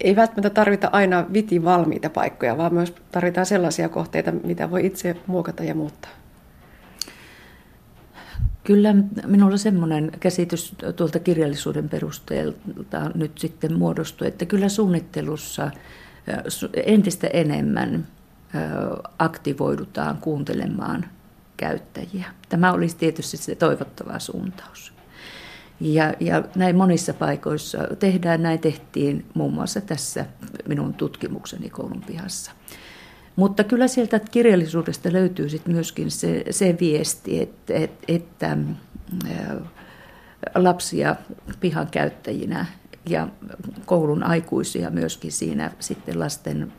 Ei 0.00 0.16
välttämättä 0.16 0.50
tarvita 0.50 0.88
aina 0.92 1.26
viti 1.32 1.64
valmiita 1.64 2.10
paikkoja, 2.10 2.56
vaan 2.56 2.74
myös 2.74 2.94
tarvitaan 3.12 3.46
sellaisia 3.46 3.88
kohteita, 3.88 4.32
mitä 4.32 4.70
voi 4.70 4.86
itse 4.86 5.16
muokata 5.26 5.64
ja 5.64 5.74
muuttaa. 5.74 6.10
Kyllä 8.70 8.94
minulla 9.26 9.56
semmoinen 9.56 10.10
käsitys 10.20 10.74
tuolta 10.96 11.18
kirjallisuuden 11.18 11.88
perusteelta 11.88 13.10
nyt 13.14 13.38
sitten 13.38 13.78
muodostui, 13.78 14.28
että 14.28 14.46
kyllä 14.46 14.68
suunnittelussa 14.68 15.70
entistä 16.86 17.26
enemmän 17.26 18.06
aktivoidutaan 19.18 20.18
kuuntelemaan 20.18 21.04
käyttäjiä. 21.56 22.26
Tämä 22.48 22.72
olisi 22.72 22.96
tietysti 22.96 23.36
se 23.36 23.54
toivottava 23.54 24.18
suuntaus. 24.18 24.92
Ja, 25.80 26.14
ja 26.20 26.44
näin 26.54 26.76
monissa 26.76 27.14
paikoissa 27.14 27.78
tehdään, 27.98 28.42
näin 28.42 28.58
tehtiin 28.58 29.26
muun 29.34 29.54
muassa 29.54 29.80
tässä 29.80 30.26
minun 30.68 30.94
tutkimukseni 30.94 31.70
koulun 31.70 32.02
pihassa. 32.06 32.52
Mutta 33.40 33.64
kyllä 33.64 33.88
sieltä 33.88 34.18
kirjallisuudesta 34.18 35.12
löytyy 35.12 35.48
sit 35.48 35.66
myöskin 35.66 36.10
se, 36.10 36.44
se 36.50 36.76
viesti, 36.80 37.42
että, 37.42 37.74
että, 37.74 38.06
että 38.08 38.56
lapsia 40.54 41.16
pihan 41.60 41.86
käyttäjinä 41.90 42.66
ja 43.08 43.28
koulun 43.86 44.22
aikuisia 44.22 44.90
myöskin 44.90 45.32
siinä 45.32 45.70
sitten 45.78 46.20
lasten 46.20 46.72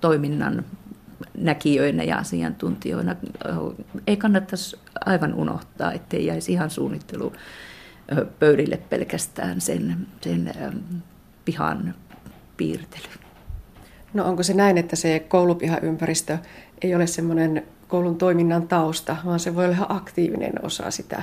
toiminnan 0.00 0.64
näkijöinä 1.38 2.02
ja 2.02 2.16
asiantuntijoina. 2.16 3.16
Ei 4.06 4.16
kannattaisi 4.16 4.76
aivan 5.06 5.34
unohtaa, 5.34 5.92
ettei 5.92 6.26
jäisi 6.26 6.52
ihan 6.52 6.70
suunnittelu 6.70 7.32
pöydille 8.38 8.76
pelkästään 8.76 9.60
sen, 9.60 10.06
sen 10.20 10.52
pihan 11.44 11.94
piirtely. 12.56 13.23
No 14.14 14.24
onko 14.24 14.42
se 14.42 14.54
näin, 14.54 14.78
että 14.78 14.96
se 14.96 15.24
koulupihaympäristö 15.28 16.38
ei 16.82 16.94
ole 16.94 17.06
semmoinen 17.06 17.62
koulun 17.88 18.16
toiminnan 18.16 18.68
tausta, 18.68 19.16
vaan 19.24 19.40
se 19.40 19.54
voi 19.54 19.64
olla 19.64 19.74
ihan 19.74 19.96
aktiivinen 19.96 20.52
osa 20.62 20.90
sitä 20.90 21.22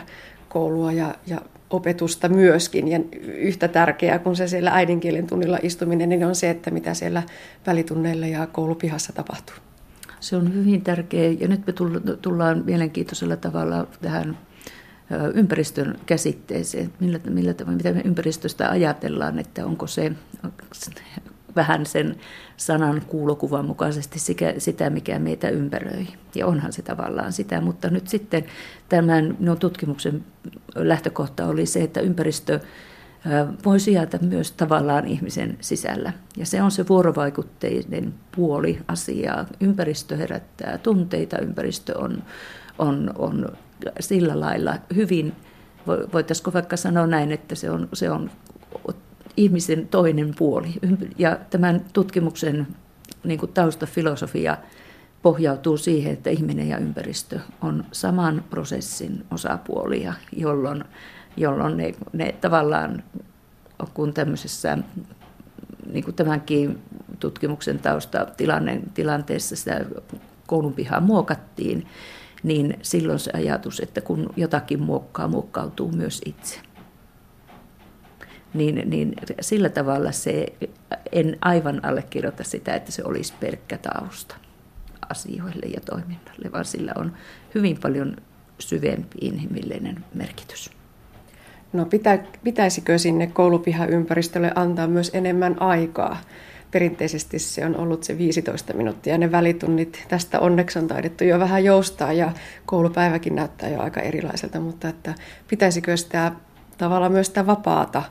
koulua 0.50 0.92
ja, 0.92 1.16
ja 1.28 1.42
opetusta 1.70 2.30
myöskin. 2.30 2.88
Ja 2.88 3.00
yhtä 3.24 3.68
tärkeää 3.68 4.20
kuin 4.20 4.36
se 4.36 4.48
siellä 4.48 4.72
äidinkielen 4.74 5.28
tunnilla 5.28 5.60
istuminen, 5.62 6.10
niin 6.10 6.26
on 6.26 6.36
se, 6.36 6.50
että 6.50 6.72
mitä 6.72 6.94
siellä 6.94 7.24
välitunneilla 7.68 8.28
ja 8.28 8.48
koulupihassa 8.48 9.14
tapahtuu. 9.14 9.56
Se 10.20 10.36
on 10.36 10.54
hyvin 10.54 10.82
tärkeä 10.82 11.32
ja 11.40 11.48
nyt 11.48 11.68
me 11.68 11.74
tullaan 12.22 12.64
mielenkiintoisella 12.66 13.36
tavalla 13.36 13.88
tähän 14.02 14.38
ympäristön 15.34 16.00
käsitteeseen, 16.06 16.94
millä, 17.00 17.20
millä 17.30 17.54
mitä 17.66 17.94
me 17.94 18.02
ympäristöstä 18.06 18.70
ajatellaan, 18.70 19.40
että 19.40 19.66
onko 19.66 19.88
se 19.88 20.12
vähän 21.56 21.86
sen 21.86 22.16
sanan 22.58 23.02
kuulokuvan 23.08 23.66
mukaisesti 23.66 24.20
sitä, 24.58 24.90
mikä 24.90 25.20
meitä 25.20 25.50
ympäröi. 25.50 26.08
Ja 26.36 26.48
onhan 26.48 26.74
se 26.74 26.82
tavallaan 26.82 27.34
sitä, 27.34 27.62
mutta 27.62 27.90
nyt 27.90 28.08
sitten 28.08 28.46
tämän 28.90 29.36
minun 29.40 29.60
tutkimuksen 29.60 30.26
lähtökohta 30.76 31.46
oli 31.46 31.66
se, 31.66 31.84
että 31.84 32.02
ympäristö 32.02 32.60
voi 33.66 33.80
sijata 33.80 34.18
myös 34.22 34.52
tavallaan 34.52 35.08
ihmisen 35.08 35.58
sisällä. 35.62 36.14
Ja 36.38 36.46
se 36.46 36.62
on 36.62 36.72
se 36.72 36.88
vuorovaikutteinen 36.88 38.14
puoli 38.36 38.80
asiaa. 38.88 39.46
Ympäristö 39.60 40.18
herättää 40.18 40.78
tunteita, 40.78 41.40
ympäristö 41.40 41.98
on, 41.98 42.24
on, 42.80 43.14
on 43.18 43.50
sillä 44.00 44.40
lailla 44.40 44.76
hyvin, 44.96 45.34
voitaisiko 46.14 46.54
vaikka 46.54 46.78
sanoa 46.78 47.08
näin, 47.08 47.32
että 47.32 47.56
se 47.56 47.72
on, 47.72 47.90
se 47.94 48.10
on 48.12 48.32
ihmisen 49.38 49.88
toinen 49.88 50.34
puoli. 50.38 50.74
Ja 51.18 51.38
tämän 51.50 51.86
tutkimuksen 51.94 52.68
niin 53.24 53.40
kuin 53.40 53.54
taustafilosofia 53.54 54.58
pohjautuu 55.22 55.78
siihen, 55.78 56.14
että 56.14 56.30
ihminen 56.30 56.70
ja 56.70 56.78
ympäristö 56.78 57.40
on 57.62 57.86
saman 57.92 58.44
prosessin 58.50 59.26
osapuolia, 59.32 60.14
jolloin, 60.38 60.84
jolloin 61.38 61.78
ne, 61.78 61.94
ne 62.14 62.36
tavallaan, 62.42 63.04
kun 63.94 64.14
tämmöisessä 64.14 64.78
niin 65.92 66.04
kuin 66.04 66.16
tämänkin 66.16 66.80
tutkimuksen 67.20 67.80
tausta 67.80 68.26
tilanne, 68.38 68.82
tilanteessa 68.94 69.56
sitä 69.56 69.86
koulun 70.48 70.74
pihaa 70.74 71.00
muokattiin, 71.00 71.88
niin 72.44 72.80
silloin 72.82 73.20
se 73.20 73.32
ajatus, 73.34 73.80
että 73.80 74.02
kun 74.02 74.30
jotakin 74.36 74.82
muokkaa, 74.82 75.28
muokkautuu 75.28 75.92
myös 75.92 76.22
itse 76.26 76.60
niin, 78.54 78.90
niin 78.90 79.14
sillä 79.42 79.70
tavalla 79.70 80.12
se, 80.12 80.46
en 81.12 81.38
aivan 81.42 81.86
allekirjoita 81.86 82.44
sitä, 82.44 82.74
että 82.74 82.92
se 82.92 83.04
olisi 83.06 83.34
pelkkä 83.40 83.78
tausta. 83.78 84.36
asioille 85.10 85.66
ja 85.66 85.82
toiminnalle, 85.86 86.52
vaan 86.52 86.66
sillä 86.66 86.94
on 86.96 87.14
hyvin 87.56 87.78
paljon 87.82 88.18
syvempi 88.60 89.18
inhimillinen 89.22 90.06
merkitys. 90.14 90.70
No 91.74 91.86
pitä, 91.86 92.20
pitäisikö 92.44 92.98
sinne 92.98 93.28
koulupihaympäristölle 93.28 94.52
antaa 94.56 94.88
myös 94.88 95.12
enemmän 95.14 95.62
aikaa? 95.62 96.22
Perinteisesti 96.72 97.40
se 97.40 97.66
on 97.66 97.78
ollut 97.78 98.04
se 98.04 98.18
15 98.18 98.74
minuuttia. 98.74 99.18
Ne 99.18 99.32
välitunnit 99.32 100.06
tästä 100.08 100.40
onneksi 100.40 100.80
on 100.80 100.88
taidettu 100.88 101.24
jo 101.24 101.40
vähän 101.40 101.64
joustaa 101.64 102.14
ja 102.14 102.32
koulupäiväkin 102.66 103.36
näyttää 103.36 103.70
jo 103.70 103.82
aika 103.82 104.02
erilaiselta, 104.02 104.60
mutta 104.60 104.90
että 104.90 105.16
pitäisikö 105.48 105.98
sitä 105.98 106.32
tavallaan 106.78 107.12
myös 107.12 107.28
sitä 107.28 107.46
vapaata 107.46 108.04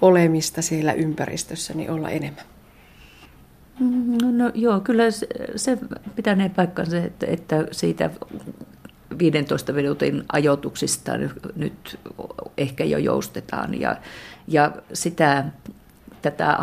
olemista 0.00 0.62
siellä 0.62 0.92
ympäristössä 0.92 1.74
niin 1.74 1.90
olla 1.90 2.10
enemmän? 2.10 2.44
No, 4.22 4.44
no 4.44 4.50
joo, 4.54 4.80
kyllä 4.80 5.10
se, 5.10 5.26
se 5.56 5.78
pitänee 6.16 6.48
paikkansa, 6.48 6.96
että, 6.96 7.26
että 7.26 7.66
siitä 7.72 8.10
15 9.18 9.72
minuutin 9.72 10.22
ajoituksista 10.32 11.12
nyt 11.56 11.98
ehkä 12.58 12.84
jo 12.84 12.98
joustetaan 12.98 13.80
ja, 13.80 13.96
ja 14.48 14.72
sitä 14.92 15.44
tätä 16.22 16.58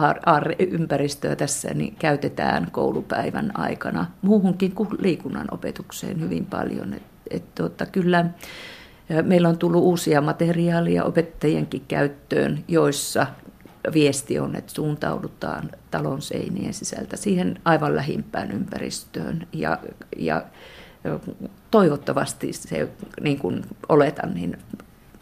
ympäristöä 0.59 1.35
tässä 1.35 1.73
niin 1.73 1.95
käytetään 1.95 2.67
koulupäivän 2.71 3.59
aikana 3.59 4.05
muuhunkin 4.21 4.71
kuin 4.71 4.89
liikunnan 4.99 5.47
opetukseen 5.51 6.19
hyvin 6.19 6.45
paljon. 6.45 6.93
Et, 6.93 7.03
et, 7.31 7.55
tota, 7.55 7.85
kyllä 7.85 8.25
meillä 9.21 9.49
on 9.49 9.57
tullut 9.57 9.83
uusia 9.83 10.21
materiaalia 10.21 11.03
opettajienkin 11.03 11.83
käyttöön, 11.87 12.63
joissa 12.67 13.27
viesti 13.93 14.39
on, 14.39 14.55
että 14.55 14.73
suuntaudutaan 14.73 15.69
talon 15.91 16.21
seinien 16.21 16.73
sisältä 16.73 17.17
siihen 17.17 17.59
aivan 17.65 17.95
lähimpään 17.95 18.51
ympäristöön 18.51 19.47
ja, 19.53 19.79
ja 20.17 20.43
toivottavasti 21.71 22.53
se, 22.53 22.89
niin 23.21 23.39
kuin 23.39 23.65
oletan, 23.89 24.33
niin 24.33 24.57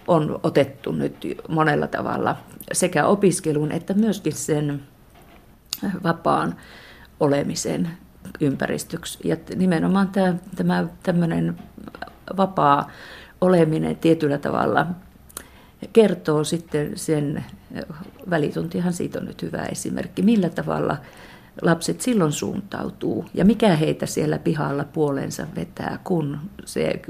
on 0.07 0.39
otettu 0.43 0.91
nyt 0.91 1.15
monella 1.47 1.87
tavalla 1.87 2.37
sekä 2.71 3.05
opiskelun 3.05 3.71
että 3.71 3.93
myöskin 3.93 4.33
sen 4.33 4.81
vapaan 6.03 6.55
olemisen 7.19 7.89
ympäristöksi. 8.41 9.19
Ja 9.23 9.37
nimenomaan 9.55 10.07
tämä, 10.07 10.35
tämä 10.55 10.85
tämmöinen 11.03 11.59
vapaa 12.37 12.91
oleminen 13.41 13.95
tietyllä 13.95 14.37
tavalla 14.37 14.87
kertoo 15.93 16.43
sitten 16.43 16.91
sen, 16.95 17.45
välituntihan 18.29 18.93
siitä 18.93 19.19
on 19.19 19.25
nyt 19.25 19.41
hyvä 19.41 19.65
esimerkki, 19.65 20.21
millä 20.21 20.49
tavalla 20.49 20.97
lapset 21.61 22.01
silloin 22.01 22.31
suuntautuu 22.31 23.25
ja 23.33 23.45
mikä 23.45 23.75
heitä 23.75 24.05
siellä 24.05 24.39
pihalla 24.39 24.83
puolensa 24.83 25.47
vetää, 25.55 25.99
kun 26.03 26.39
se, 26.65 27.01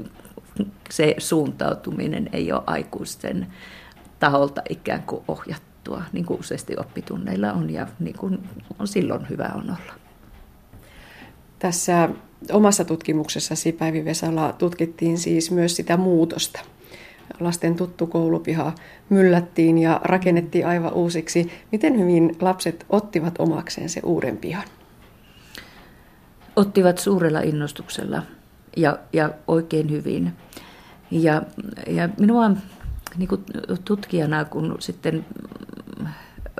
se 0.90 1.14
suuntautuminen 1.18 2.28
ei 2.32 2.52
ole 2.52 2.62
aikuisten 2.66 3.46
taholta 4.20 4.62
ikään 4.68 5.02
kuin 5.02 5.24
ohjattua, 5.28 6.02
niin 6.12 6.24
kuin 6.24 6.40
useasti 6.40 6.76
oppitunneilla 6.78 7.52
on 7.52 7.70
ja 7.70 7.86
niin 8.00 8.18
kuin 8.18 8.48
on 8.78 8.88
silloin 8.88 9.28
hyvä 9.28 9.50
on 9.54 9.62
olla. 9.62 9.94
Tässä 11.58 12.08
omassa 12.52 12.84
tutkimuksessasi 12.84 13.72
Päivi 13.72 14.04
Vesala 14.04 14.52
tutkittiin 14.52 15.18
siis 15.18 15.50
myös 15.50 15.76
sitä 15.76 15.96
muutosta. 15.96 16.60
Lasten 17.40 17.74
tuttu 17.74 18.06
koulupiha 18.06 18.74
myllättiin 19.08 19.78
ja 19.78 20.00
rakennettiin 20.04 20.66
aivan 20.66 20.92
uusiksi. 20.92 21.52
Miten 21.72 21.98
hyvin 21.98 22.36
lapset 22.40 22.86
ottivat 22.90 23.34
omakseen 23.38 23.88
se 23.88 24.00
uuden 24.04 24.36
pihan? 24.36 24.64
Ottivat 26.56 26.98
suurella 26.98 27.40
innostuksella 27.40 28.22
ja, 28.76 28.98
ja 29.12 29.30
oikein 29.48 29.90
hyvin. 29.90 30.32
Ja, 31.10 31.42
ja 31.86 32.08
minua 32.18 32.50
niin 33.16 33.28
kuin 33.28 33.44
tutkijana, 33.84 34.44
kun 34.44 34.76
sitten 34.78 35.26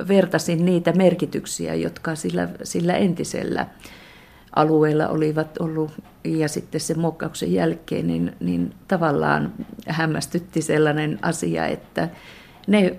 vertasin 0.09 0.65
niitä 0.65 0.93
merkityksiä, 0.93 1.75
jotka 1.75 2.15
sillä, 2.15 2.49
sillä 2.63 2.95
entisellä 2.95 3.67
alueella 4.57 5.09
olivat 5.09 5.59
ollut 5.61 5.91
ja 6.25 6.49
sitten 6.49 6.81
sen 6.81 6.99
muokkauksen 6.99 7.53
jälkeen, 7.53 8.07
niin, 8.07 8.33
niin 8.41 8.75
tavallaan 8.89 9.53
hämmästytti 9.89 10.63
sellainen 10.63 11.19
asia, 11.23 11.67
että 11.67 12.09
ne 12.67 12.97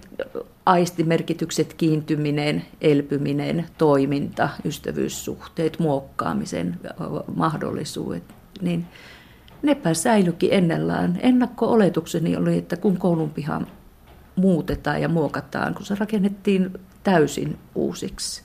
aistimerkitykset, 0.66 1.74
kiintyminen, 1.74 2.66
elpyminen, 2.82 3.66
toiminta, 3.78 4.50
ystävyyssuhteet, 4.66 5.80
muokkaamisen 5.80 6.80
mahdollisuudet, 7.36 8.24
niin 8.62 8.86
nepä 9.62 9.94
säilyikin 9.94 10.54
ennellään. 10.54 11.20
Ennakko-oletukseni 11.22 12.38
oli, 12.38 12.58
että 12.58 12.78
kun 12.78 12.98
koulun 12.98 13.30
piha 13.30 13.62
muutetaan 14.36 15.02
ja 15.02 15.10
muokataan, 15.10 15.74
kun 15.74 15.86
se 15.86 15.96
rakennettiin 15.96 16.74
täysin 17.04 17.58
uusiksi, 17.76 18.44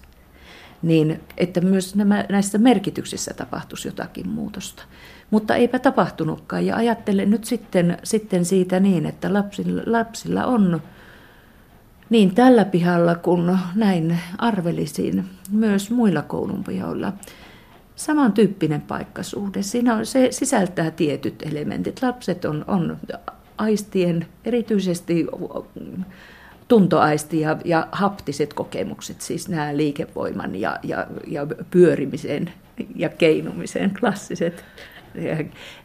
niin 0.82 1.20
että 1.36 1.60
myös 1.60 1.94
nämä, 1.94 2.24
näissä 2.28 2.58
merkityksissä 2.58 3.34
tapahtuisi 3.34 3.88
jotakin 3.88 4.28
muutosta. 4.28 4.82
Mutta 5.30 5.54
eipä 5.54 5.78
tapahtunutkaan 5.78 6.66
ja 6.66 6.76
ajattelen 6.76 7.30
nyt 7.30 7.44
sitten, 7.44 7.98
sitten 8.02 8.44
siitä 8.44 8.80
niin, 8.80 9.06
että 9.06 9.32
lapsilla, 9.32 9.82
lapsilla 9.86 10.44
on 10.46 10.82
niin 12.10 12.34
tällä 12.34 12.64
pihalla 12.64 13.14
kuin 13.14 13.58
näin 13.74 14.18
arvelisin 14.38 15.24
myös 15.50 15.90
muilla 15.90 16.22
koulun 16.22 16.64
pihoilla 16.64 17.12
samantyyppinen 17.96 18.80
paikkasuhde. 18.80 19.62
Siinä 19.62 19.94
on, 19.94 20.06
se 20.06 20.28
sisältää 20.30 20.90
tietyt 20.90 21.42
elementit. 21.42 22.02
Lapset 22.02 22.44
on, 22.44 22.64
on 22.68 22.96
aistien, 23.58 24.26
erityisesti 24.44 25.26
tuntoaisti 26.68 27.40
ja, 27.40 27.56
ja 27.64 27.88
haptiset 27.92 28.54
kokemukset, 28.54 29.20
siis 29.20 29.48
nämä 29.48 29.76
liikevoiman 29.76 30.54
ja, 30.54 30.78
ja, 30.82 31.06
ja 31.26 31.46
pyörimisen 31.70 32.52
ja 32.96 33.08
keinumisen 33.08 33.94
klassiset 34.00 34.64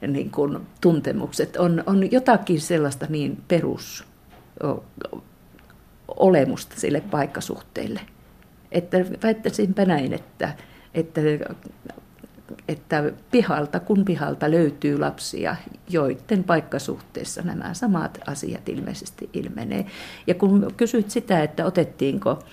niin 0.08 0.32
kuin, 0.32 0.60
tuntemukset, 0.82 1.56
on, 1.56 1.84
on 1.86 2.12
jotakin 2.12 2.62
sellaista 2.62 3.06
niin 3.10 3.44
perus 3.48 4.04
olemusta 6.08 6.76
sille 6.80 7.02
paikkasuhteelle. 7.02 8.00
Että 8.72 8.98
väittäisinpä 9.24 9.86
näin, 9.86 10.14
että, 10.14 10.54
että 10.94 11.22
että 12.68 13.12
pihalta 13.32 13.80
kun 13.80 14.06
pihalta 14.06 14.52
löytyy 14.52 15.00
lapsia, 15.00 15.56
joiden 15.90 16.44
paikkasuhteessa 16.44 17.42
nämä 17.42 17.74
samat 17.74 18.20
asiat 18.28 18.70
ilmeisesti 18.70 19.30
ilmenee. 19.34 19.86
Ja 20.28 20.36
kun 20.36 20.74
kysyt 20.78 21.12
sitä, 21.12 21.44
että 21.44 21.66
otettiinko, 21.66 22.44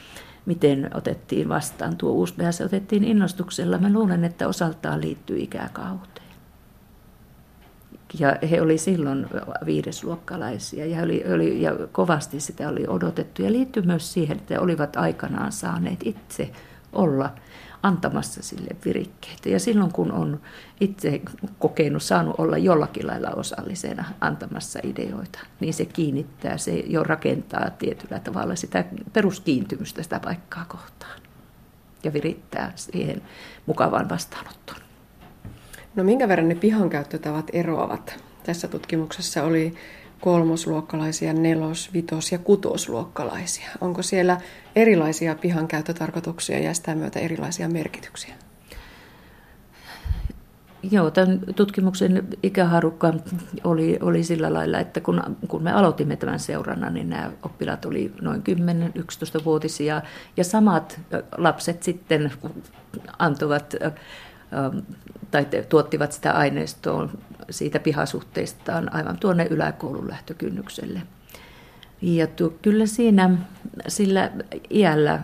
miten 0.46 0.90
otettiin 0.94 1.48
vastaan 1.48 1.96
tuo 1.96 2.12
uusi 2.12 2.34
se 2.50 2.64
otettiin 2.64 3.04
innostuksella, 3.04 3.78
mä 3.78 3.92
luulen, 3.92 4.24
että 4.24 4.48
osaltaan 4.48 5.00
liittyy 5.00 5.38
ikäkauteen. 5.38 6.30
Ja 8.18 8.36
he 8.50 8.62
oli 8.62 8.78
silloin 8.78 9.26
viidesluokkalaisia 9.66 10.86
ja, 10.86 11.02
oli, 11.02 11.24
oli, 11.34 11.62
ja 11.62 11.72
kovasti 11.92 12.40
sitä 12.40 12.68
oli 12.68 12.84
odotettu. 12.88 13.42
Ja 13.42 13.52
liittyy 13.52 13.82
myös 13.82 14.12
siihen, 14.12 14.36
että 14.36 14.60
olivat 14.60 14.96
aikanaan 14.96 15.52
saaneet 15.52 16.00
itse 16.04 16.50
olla 16.92 17.30
antamassa 17.82 18.42
sille 18.42 18.76
virikkeitä. 18.84 19.48
Ja 19.48 19.60
silloin 19.60 19.92
kun 19.92 20.12
on 20.12 20.40
itse 20.80 21.20
kokenut, 21.58 22.02
saanut 22.02 22.34
olla 22.38 22.58
jollakin 22.58 23.06
lailla 23.06 23.30
osallisena 23.30 24.04
antamassa 24.20 24.80
ideoita, 24.82 25.38
niin 25.60 25.74
se 25.74 25.84
kiinnittää, 25.84 26.56
se 26.56 26.72
jo 26.86 27.02
rakentaa 27.02 27.70
tietyllä 27.70 28.18
tavalla 28.18 28.56
sitä 28.56 28.84
peruskiintymystä 29.12 30.02
sitä 30.02 30.20
paikkaa 30.20 30.64
kohtaan 30.68 31.20
ja 32.04 32.12
virittää 32.12 32.72
siihen 32.76 33.22
mukavaan 33.66 34.08
vastaanottoon. 34.08 34.80
No 35.96 36.04
minkä 36.04 36.28
verran 36.28 36.48
ne 36.48 36.54
pihankäyttötavat 36.54 37.50
eroavat? 37.52 38.24
Tässä 38.42 38.68
tutkimuksessa 38.68 39.42
oli 39.42 39.74
kolmosluokkalaisia, 40.20 41.32
nelos-, 41.32 41.90
vitos- 41.94 42.32
ja 42.32 42.38
kutosluokkalaisia. 42.38 43.68
Onko 43.80 44.02
siellä 44.02 44.40
erilaisia 44.76 45.34
pihan 45.34 45.68
käyttötarkoituksia 45.68 46.58
ja 46.58 46.74
sitä 46.74 46.94
myötä 46.94 47.20
erilaisia 47.20 47.68
merkityksiä? 47.68 48.34
Joo, 50.82 51.10
tämän 51.10 51.40
tutkimuksen 51.56 52.28
ikäharukka 52.42 53.12
oli, 53.64 53.98
oli 54.02 54.24
sillä 54.24 54.52
lailla, 54.52 54.78
että 54.78 55.00
kun, 55.00 55.36
kun 55.48 55.62
me 55.62 55.72
aloitimme 55.72 56.16
tämän 56.16 56.38
seurannan, 56.38 56.94
niin 56.94 57.10
nämä 57.10 57.30
oppilaat 57.42 57.84
oli 57.84 58.12
noin 58.20 58.42
10-11-vuotisia 58.98 60.02
ja 60.36 60.44
samat 60.44 61.00
lapset 61.36 61.82
sitten 61.82 62.32
antoivat 63.18 63.74
tai 65.30 65.46
tuottivat 65.68 66.12
sitä 66.12 66.32
aineistoa 66.32 67.08
siitä 67.50 67.78
pihasuhteistaan 67.78 68.94
aivan 68.94 69.18
tuonne 69.18 69.46
yläkoulun 69.50 70.08
lähtökynnykselle. 70.08 71.02
Ja 72.02 72.26
tu, 72.26 72.58
kyllä 72.62 72.86
siinä 72.86 73.30
sillä 73.88 74.30
iällä 74.70 75.20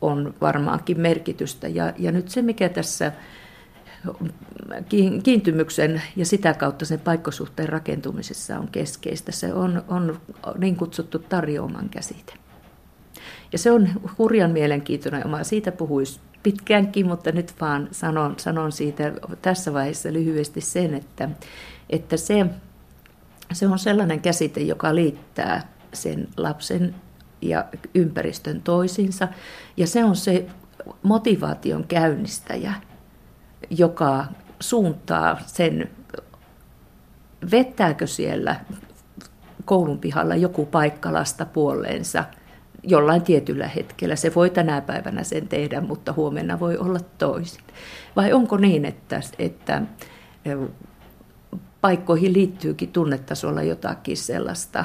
on 0.00 0.34
varmaankin 0.40 1.00
merkitystä. 1.00 1.68
Ja, 1.68 1.92
ja 1.98 2.12
nyt 2.12 2.28
se, 2.28 2.42
mikä 2.42 2.68
tässä 2.68 3.12
kiintymyksen 5.22 6.02
ja 6.16 6.26
sitä 6.26 6.54
kautta 6.54 6.84
sen 6.84 7.00
paikkosuhteen 7.00 7.68
rakentumisessa 7.68 8.58
on 8.58 8.68
keskeistä. 8.68 9.32
Se 9.32 9.54
on, 9.54 9.84
on 9.88 10.20
niin 10.58 10.76
kutsuttu 10.76 11.18
tarjoaman 11.18 11.88
käsite. 11.88 12.32
Ja 13.52 13.58
se 13.58 13.70
on 13.70 13.88
hurjan 14.18 14.50
mielenkiintoinen 14.50 15.26
oma. 15.26 15.44
Siitä 15.44 15.72
puhuisi 15.72 16.20
pitkäänkin, 16.42 17.06
mutta 17.06 17.32
nyt 17.32 17.54
vaan 17.60 17.88
sanon, 17.92 18.34
sanon 18.38 18.72
siitä 18.72 19.12
tässä 19.42 19.72
vaiheessa 19.72 20.12
lyhyesti 20.12 20.60
sen, 20.60 20.94
että, 20.94 21.28
että 21.90 22.16
se, 22.16 22.46
se 23.52 23.66
on 23.66 23.78
sellainen 23.78 24.20
käsite, 24.20 24.60
joka 24.60 24.94
liittää 24.94 25.72
sen 25.92 26.28
lapsen 26.36 26.94
ja 27.42 27.64
ympäristön 27.94 28.62
toisiinsa. 28.62 29.28
Ja 29.76 29.86
se 29.86 30.04
on 30.04 30.16
se 30.16 30.46
motivaation 31.02 31.84
käynnistäjä, 31.84 32.72
joka 33.70 34.24
suuntaa 34.60 35.38
sen, 35.46 35.90
vettääkö 37.50 38.06
siellä 38.06 38.56
koulun 39.64 39.98
pihalla 39.98 40.36
joku 40.36 40.66
paikka 40.66 41.12
lasta 41.12 41.46
puoleensa 41.46 42.24
jollain 42.82 43.22
tietyllä 43.22 43.68
hetkellä. 43.68 44.16
Se 44.16 44.34
voi 44.34 44.50
tänä 44.50 44.80
päivänä 44.80 45.24
sen 45.24 45.48
tehdä, 45.48 45.80
mutta 45.80 46.12
huomenna 46.12 46.60
voi 46.60 46.76
olla 46.76 47.00
toisin. 47.18 47.64
Vai 48.16 48.32
onko 48.32 48.56
niin, 48.56 48.84
että, 48.84 49.20
että 49.38 49.82
paikkoihin 51.80 52.32
liittyykin 52.32 52.92
tunnetasolla 52.92 53.62
jotakin 53.62 54.16
sellaista, 54.16 54.84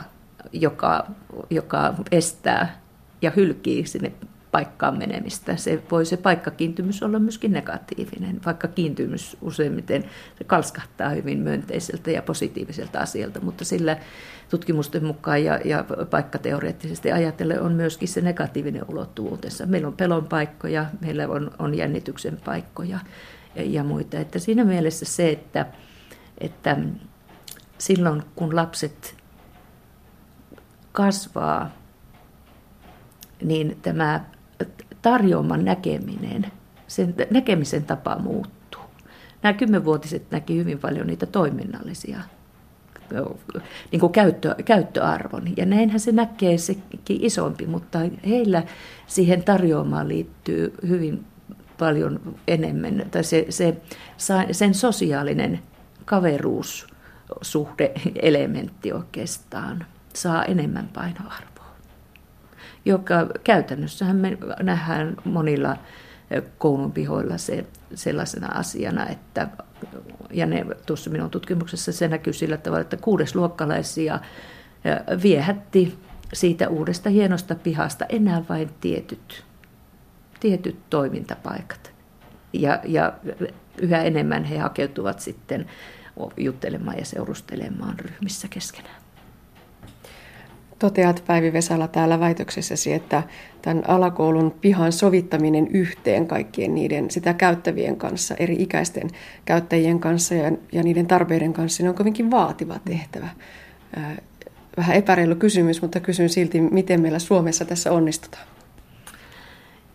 joka, 0.52 1.08
joka 1.50 1.94
estää 2.12 2.82
ja 3.22 3.32
hylkii 3.36 3.88
sinne 3.88 4.12
paikkaan 4.52 4.98
menemistä. 4.98 5.56
Se 5.56 5.84
voi 5.92 6.06
se 6.06 6.18
paikkakiintymys 6.18 7.04
olla 7.04 7.20
myöskin 7.20 7.52
negatiivinen, 7.52 8.40
vaikka 8.46 8.68
kiintymys 8.68 9.38
useimmiten 9.42 10.04
se 10.38 10.44
kalskahtaa 10.44 11.10
hyvin 11.10 11.40
myönteiseltä 11.40 12.12
ja 12.12 12.22
positiiviselta 12.22 13.00
asialta, 13.00 13.40
mutta 13.40 13.66
sillä 13.66 13.98
tutkimusten 14.50 15.06
mukaan 15.06 15.44
ja, 15.44 15.60
ja 15.66 15.86
paikkateoreettisesti 16.10 17.12
ajatellen 17.12 17.62
on 17.62 17.72
myöskin 17.72 18.08
se 18.08 18.22
negatiivinen 18.22 18.86
ulottuvuutensa. 18.88 19.66
Meillä 19.66 19.88
on 19.88 19.98
pelon 19.98 20.28
paikkoja, 20.28 20.86
meillä 21.02 21.28
on, 21.28 21.52
on 21.60 21.76
jännityksen 21.76 22.38
paikkoja 22.46 23.00
ja, 23.56 23.64
ja 23.64 23.84
muita. 23.84 24.20
Että 24.20 24.40
siinä 24.40 24.64
mielessä 24.64 25.06
se, 25.06 25.30
että, 25.30 25.66
että 26.38 26.78
silloin 27.78 28.24
kun 28.36 28.56
lapset 28.56 29.16
kasvaa, 30.92 31.72
niin 33.44 33.78
tämä 33.82 34.26
tarjoaman 35.02 35.66
näkeminen, 35.66 36.52
sen 36.88 37.16
näkemisen 37.32 37.84
tapa 37.84 38.20
muuttuu. 38.20 38.82
Nämä 39.44 39.54
kymmenvuotiset 39.54 40.32
näki 40.32 40.58
hyvin 40.58 40.80
paljon 40.80 41.08
niitä 41.08 41.26
toiminnallisia 41.26 42.20
niin 43.92 44.00
kuin 44.00 44.12
käyttö, 44.12 44.56
käyttöarvon. 44.66 45.44
Ja 45.58 45.66
näinhän 45.66 46.00
se 46.00 46.12
näkee 46.12 46.58
sekin 46.58 46.86
isompi, 47.08 47.68
mutta 47.68 48.00
heillä 48.28 48.64
siihen 49.08 49.44
tarjoamaan 49.44 50.08
liittyy 50.08 50.74
hyvin 50.88 51.26
paljon 51.78 52.36
enemmän, 52.48 53.06
tai 53.12 53.24
se, 53.24 53.46
se, 53.50 53.78
sen 54.52 54.74
sosiaalinen 54.74 55.60
kaveruussuhde-elementti 56.06 58.94
oikeastaan 58.94 59.86
saa 60.14 60.46
enemmän 60.46 60.90
painoarvoa 60.94 61.56
joka 62.86 63.28
käytännössähän 63.44 64.16
me 64.16 64.38
nähdään 64.62 65.16
monilla 65.24 65.78
koulun 66.58 66.92
pihoilla 66.92 67.38
se 67.38 67.66
sellaisena 67.94 68.48
asiana, 68.48 69.08
että 69.08 69.48
ja 70.32 70.46
ne, 70.46 70.66
tuossa 70.86 71.10
minun 71.10 71.30
tutkimuksessa 71.30 71.92
se 71.92 72.08
näkyy 72.08 72.34
sillä 72.34 72.58
tavalla, 72.58 72.82
että 72.82 72.98
kuudesluokkalaisia 72.98 74.20
viehätti 75.24 75.98
siitä 76.34 76.70
uudesta 76.70 77.10
hienosta 77.10 77.56
pihasta 77.56 78.06
enää 78.10 78.44
vain 78.50 78.70
tietyt, 78.82 79.44
tietyt 80.40 80.78
toimintapaikat. 80.90 81.92
Ja, 82.54 82.80
ja 82.84 83.14
yhä 83.82 84.04
enemmän 84.04 84.44
he 84.44 84.58
hakeutuvat 84.58 85.20
sitten 85.20 85.66
juttelemaan 86.38 86.98
ja 86.98 87.06
seurustelemaan 87.06 88.00
ryhmissä 88.00 88.48
keskenään. 88.48 89.05
Toteat 90.80 91.24
Päivi 91.28 91.54
Vesala 91.54 91.88
täällä 91.88 92.20
väitöksessäsi, 92.20 92.94
että 92.94 93.24
tämän 93.62 93.90
alakoulun 93.90 94.52
pihan 94.52 94.92
sovittaminen 94.92 95.68
yhteen 95.68 96.28
kaikkien 96.28 96.76
niiden 96.76 97.12
sitä 97.12 97.34
käyttävien 97.34 97.96
kanssa, 97.98 98.36
eri 98.40 98.56
ikäisten 98.60 99.10
käyttäjien 99.46 100.00
kanssa 100.00 100.36
ja, 100.36 100.52
ja 100.72 100.84
niiden 100.84 101.08
tarpeiden 101.08 101.54
kanssa, 101.54 101.84
niin 101.84 101.90
on 101.90 101.96
kovinkin 101.96 102.32
vaativa 102.32 102.80
tehtävä. 102.86 103.30
Vähän 104.78 104.96
epäreilu 104.96 105.36
kysymys, 105.36 105.82
mutta 105.82 106.00
kysyn 106.00 106.30
silti, 106.30 106.62
miten 106.62 107.02
meillä 107.02 107.20
Suomessa 107.20 107.66
tässä 107.66 107.92
onnistutaan. 107.92 108.48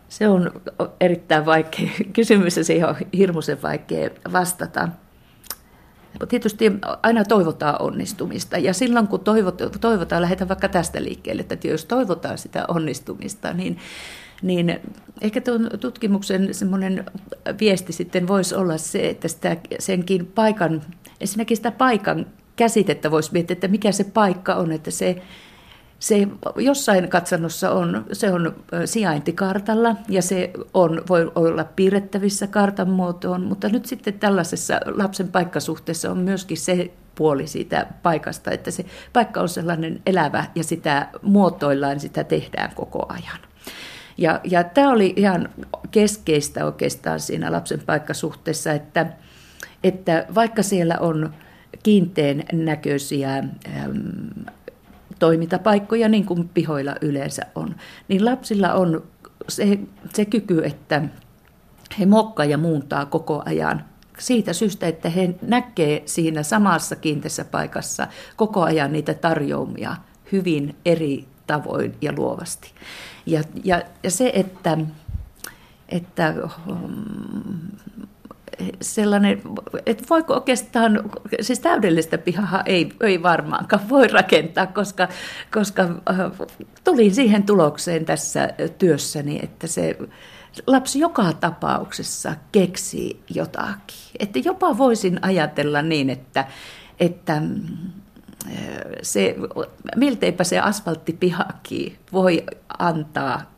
Se 0.09 0.27
on 0.27 0.61
erittäin 0.99 1.45
vaikea 1.45 1.89
kysymys 2.13 2.57
ja 2.57 2.63
siihen 2.63 2.87
on 2.87 2.95
hirmuisen 3.17 3.61
vaikea 3.61 4.09
vastata. 4.31 4.89
Tietysti 6.29 6.71
aina 7.03 7.25
toivotaan 7.25 7.81
onnistumista. 7.81 8.57
Ja 8.57 8.73
silloin 8.73 9.07
kun 9.07 9.19
toivotaan, 9.81 10.21
lähdetään 10.21 10.49
vaikka 10.49 10.69
tästä 10.69 11.03
liikkeelle, 11.03 11.45
että 11.49 11.67
jos 11.67 11.85
toivotaan 11.85 12.37
sitä 12.37 12.65
onnistumista, 12.67 13.53
niin, 13.53 13.77
niin 14.41 14.79
ehkä 15.21 15.41
tuon 15.41 15.69
tutkimuksen 15.79 16.53
semmoinen 16.53 17.05
viesti 17.59 17.93
sitten 17.93 18.27
voisi 18.27 18.55
olla 18.55 18.77
se, 18.77 19.09
että 19.09 19.27
sitä, 19.27 19.57
senkin 19.79 20.25
paikan, 20.25 20.81
ensinnäkin 21.19 21.57
sitä 21.57 21.71
paikan 21.71 22.25
käsitettä 22.55 23.11
voisi 23.11 23.33
miettiä, 23.33 23.53
että 23.53 23.67
mikä 23.67 23.91
se 23.91 24.03
paikka 24.03 24.55
on, 24.55 24.71
että 24.71 24.91
se 24.91 25.21
se 26.01 26.27
jossain 26.55 27.09
katsannossa 27.09 27.71
on, 27.71 28.05
se 28.13 28.31
on 28.31 28.55
sijaintikartalla 28.85 29.95
ja 30.09 30.21
se 30.21 30.51
on, 30.73 31.03
voi 31.09 31.31
olla 31.35 31.63
piirrettävissä 31.63 32.47
kartan 32.47 32.89
muotoon, 32.89 33.41
mutta 33.41 33.69
nyt 33.69 33.85
sitten 33.85 34.13
tällaisessa 34.13 34.79
lapsen 34.85 35.27
paikkasuhteessa 35.27 36.11
on 36.11 36.17
myöskin 36.17 36.57
se 36.57 36.91
puoli 37.15 37.47
siitä 37.47 37.87
paikasta, 38.03 38.51
että 38.51 38.71
se 38.71 38.85
paikka 39.13 39.41
on 39.41 39.49
sellainen 39.49 40.01
elävä 40.05 40.45
ja 40.55 40.63
sitä 40.63 41.07
muotoillaan, 41.21 41.99
sitä 41.99 42.23
tehdään 42.23 42.71
koko 42.75 43.05
ajan. 43.09 43.39
Ja, 44.17 44.39
ja 44.43 44.63
tämä 44.63 44.91
oli 44.91 45.13
ihan 45.15 45.49
keskeistä 45.91 46.65
oikeastaan 46.65 47.19
siinä 47.19 47.51
lapsen 47.51 47.81
paikkasuhteessa, 47.85 48.71
että, 48.71 49.05
että 49.83 50.25
vaikka 50.35 50.63
siellä 50.63 50.97
on 50.99 51.33
kiinteen 51.83 52.43
näköisiä 52.53 53.43
toimintapaikkoja, 55.21 56.09
niin 56.09 56.25
kuin 56.25 56.49
pihoilla 56.49 56.95
yleensä 57.01 57.41
on, 57.55 57.75
niin 58.07 58.25
lapsilla 58.25 58.73
on 58.73 59.03
se, 59.49 59.79
se 60.13 60.25
kyky, 60.25 60.65
että 60.65 61.01
he 61.99 62.05
mokkaa 62.05 62.45
ja 62.45 62.57
muuntaa 62.57 63.05
koko 63.05 63.43
ajan 63.45 63.85
siitä 64.19 64.53
syystä, 64.53 64.87
että 64.87 65.09
he 65.09 65.35
näkee 65.41 66.03
siinä 66.05 66.43
samassa 66.43 66.95
kiinteässä 66.95 67.45
paikassa 67.45 68.07
koko 68.35 68.61
ajan 68.61 68.93
niitä 68.93 69.13
tarjoumia 69.13 69.95
hyvin 70.31 70.75
eri 70.85 71.25
tavoin 71.47 71.95
ja 72.01 72.13
luovasti. 72.17 72.71
Ja, 73.25 73.43
ja, 73.63 73.81
ja 74.03 74.11
se, 74.11 74.31
että, 74.35 74.77
että 75.89 76.33
sellainen, 78.81 79.41
että 79.85 80.03
voiko 80.09 80.33
oikeastaan, 80.33 81.09
siis 81.41 81.59
täydellistä 81.59 82.17
pihaa 82.17 82.63
ei, 82.65 82.91
ei 83.01 83.23
varmaankaan 83.23 83.89
voi 83.89 84.07
rakentaa, 84.07 84.67
koska, 84.67 85.07
koska 85.53 85.81
äh, 85.83 86.47
tulin 86.83 87.15
siihen 87.15 87.43
tulokseen 87.43 88.05
tässä 88.05 88.49
työssäni, 88.77 89.39
että 89.43 89.67
se 89.67 89.97
lapsi 90.67 90.99
joka 90.99 91.33
tapauksessa 91.33 92.35
keksii 92.51 93.23
jotakin. 93.33 93.97
Että 94.19 94.39
jopa 94.39 94.77
voisin 94.77 95.19
ajatella 95.21 95.81
niin, 95.81 96.09
että, 96.09 96.45
että 96.99 97.33
äh, 97.33 97.41
se, 99.01 99.35
milteipä 99.95 100.43
se 100.43 100.59
asfalttipihakin 100.59 101.97
voi 102.13 102.43
antaa 102.79 103.51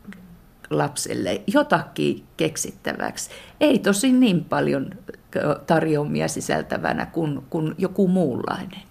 lapselle 0.78 1.42
jotakin 1.48 2.24
keksittäväksi. 2.38 3.30
Ei 3.60 3.80
tosin 3.80 4.20
niin 4.20 4.46
paljon 4.46 4.90
tarjoamia 5.68 6.28
sisältävänä 6.28 7.06
kuin, 7.06 7.42
kuin 7.50 7.76
joku 7.78 8.08
muunlainen. 8.08 8.82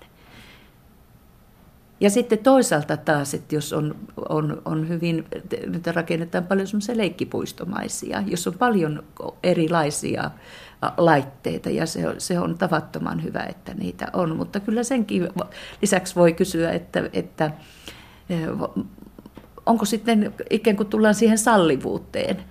Ja 2.00 2.10
sitten 2.10 2.38
toisaalta 2.38 2.96
taas, 2.96 3.34
että 3.34 3.54
jos 3.54 3.72
on, 3.72 3.94
on, 4.28 4.62
on 4.64 4.88
hyvin, 4.88 5.24
nyt 5.66 5.86
rakennetaan 5.86 6.46
paljon 6.46 6.66
semmoisia 6.66 6.96
leikkipuistomaisia, 6.96 8.22
jos 8.26 8.46
on 8.46 8.54
paljon 8.54 9.04
erilaisia 9.42 10.30
laitteita 10.96 11.70
ja 11.70 11.86
se, 11.86 12.02
se 12.18 12.40
on 12.40 12.58
tavattoman 12.58 13.22
hyvä, 13.22 13.42
että 13.42 13.74
niitä 13.74 14.08
on. 14.12 14.36
Mutta 14.36 14.60
kyllä 14.60 14.82
senkin 14.82 15.28
lisäksi 15.82 16.14
voi 16.14 16.32
kysyä, 16.32 16.70
että, 16.70 17.10
että 17.12 17.50
onko 19.66 19.84
sitten 19.84 20.34
ikään 20.50 20.76
kuin 20.76 20.88
tullaan 20.88 21.14
siihen 21.14 21.38
sallivuuteen, 21.38 22.44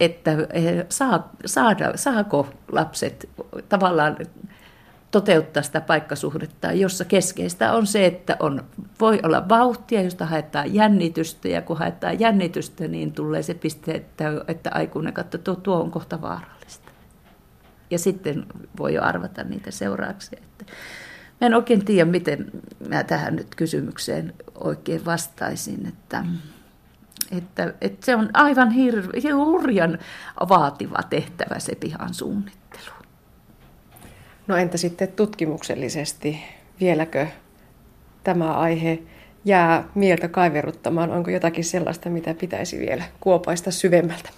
että 0.00 0.30
saa, 0.88 1.32
saada, 1.46 1.92
saako 1.96 2.48
lapset 2.72 3.28
tavallaan 3.68 4.16
toteuttaa 5.10 5.62
sitä 5.62 5.80
paikkasuhdetta, 5.80 6.72
jossa 6.72 7.04
keskeistä 7.04 7.72
on 7.72 7.86
se, 7.86 8.06
että 8.06 8.36
on, 8.40 8.64
voi 9.00 9.20
olla 9.22 9.48
vauhtia, 9.48 10.02
josta 10.02 10.26
haetaan 10.26 10.74
jännitystä, 10.74 11.48
ja 11.48 11.62
kun 11.62 11.78
haetaan 11.78 12.20
jännitystä, 12.20 12.88
niin 12.88 13.12
tulee 13.12 13.42
se 13.42 13.54
piste, 13.54 13.92
että, 13.92 14.24
että 14.48 14.70
aikuinen 14.74 15.12
katsoo, 15.12 15.40
tuo, 15.40 15.54
tuo 15.54 15.80
on 15.80 15.90
kohta 15.90 16.22
vaarallista. 16.22 16.90
Ja 17.90 17.98
sitten 17.98 18.46
voi 18.78 18.94
jo 18.94 19.02
arvata 19.02 19.44
niitä 19.44 19.70
seurauksia. 19.70 20.38
Että 20.42 20.64
mä 21.40 21.46
en 21.46 21.54
oikein 21.54 21.84
tiedä, 21.84 22.10
miten 22.10 22.50
mä 22.88 23.04
tähän 23.04 23.36
nyt 23.36 23.54
kysymykseen 23.54 24.34
oikein 24.54 25.04
vastaisin, 25.04 25.86
että, 25.86 26.24
että, 27.30 27.74
että 27.80 28.06
se 28.06 28.16
on 28.16 28.30
aivan 28.32 28.68
hir- 28.68 29.34
hurjan 29.34 29.98
vaativa 30.48 30.98
tehtävä 31.10 31.58
se 31.58 31.74
pihan 31.74 32.14
suunnittelu. 32.14 32.94
No 34.46 34.56
entä 34.56 34.76
sitten 34.76 35.08
tutkimuksellisesti? 35.08 36.40
Vieläkö 36.80 37.26
tämä 38.24 38.52
aihe 38.52 39.02
jää 39.44 39.84
mieltä 39.94 40.28
kaiveruttamaan? 40.28 41.10
Onko 41.10 41.30
jotakin 41.30 41.64
sellaista, 41.64 42.10
mitä 42.10 42.34
pitäisi 42.34 42.78
vielä 42.78 43.04
kuopaista 43.20 43.70
syvemmältä? 43.70 44.30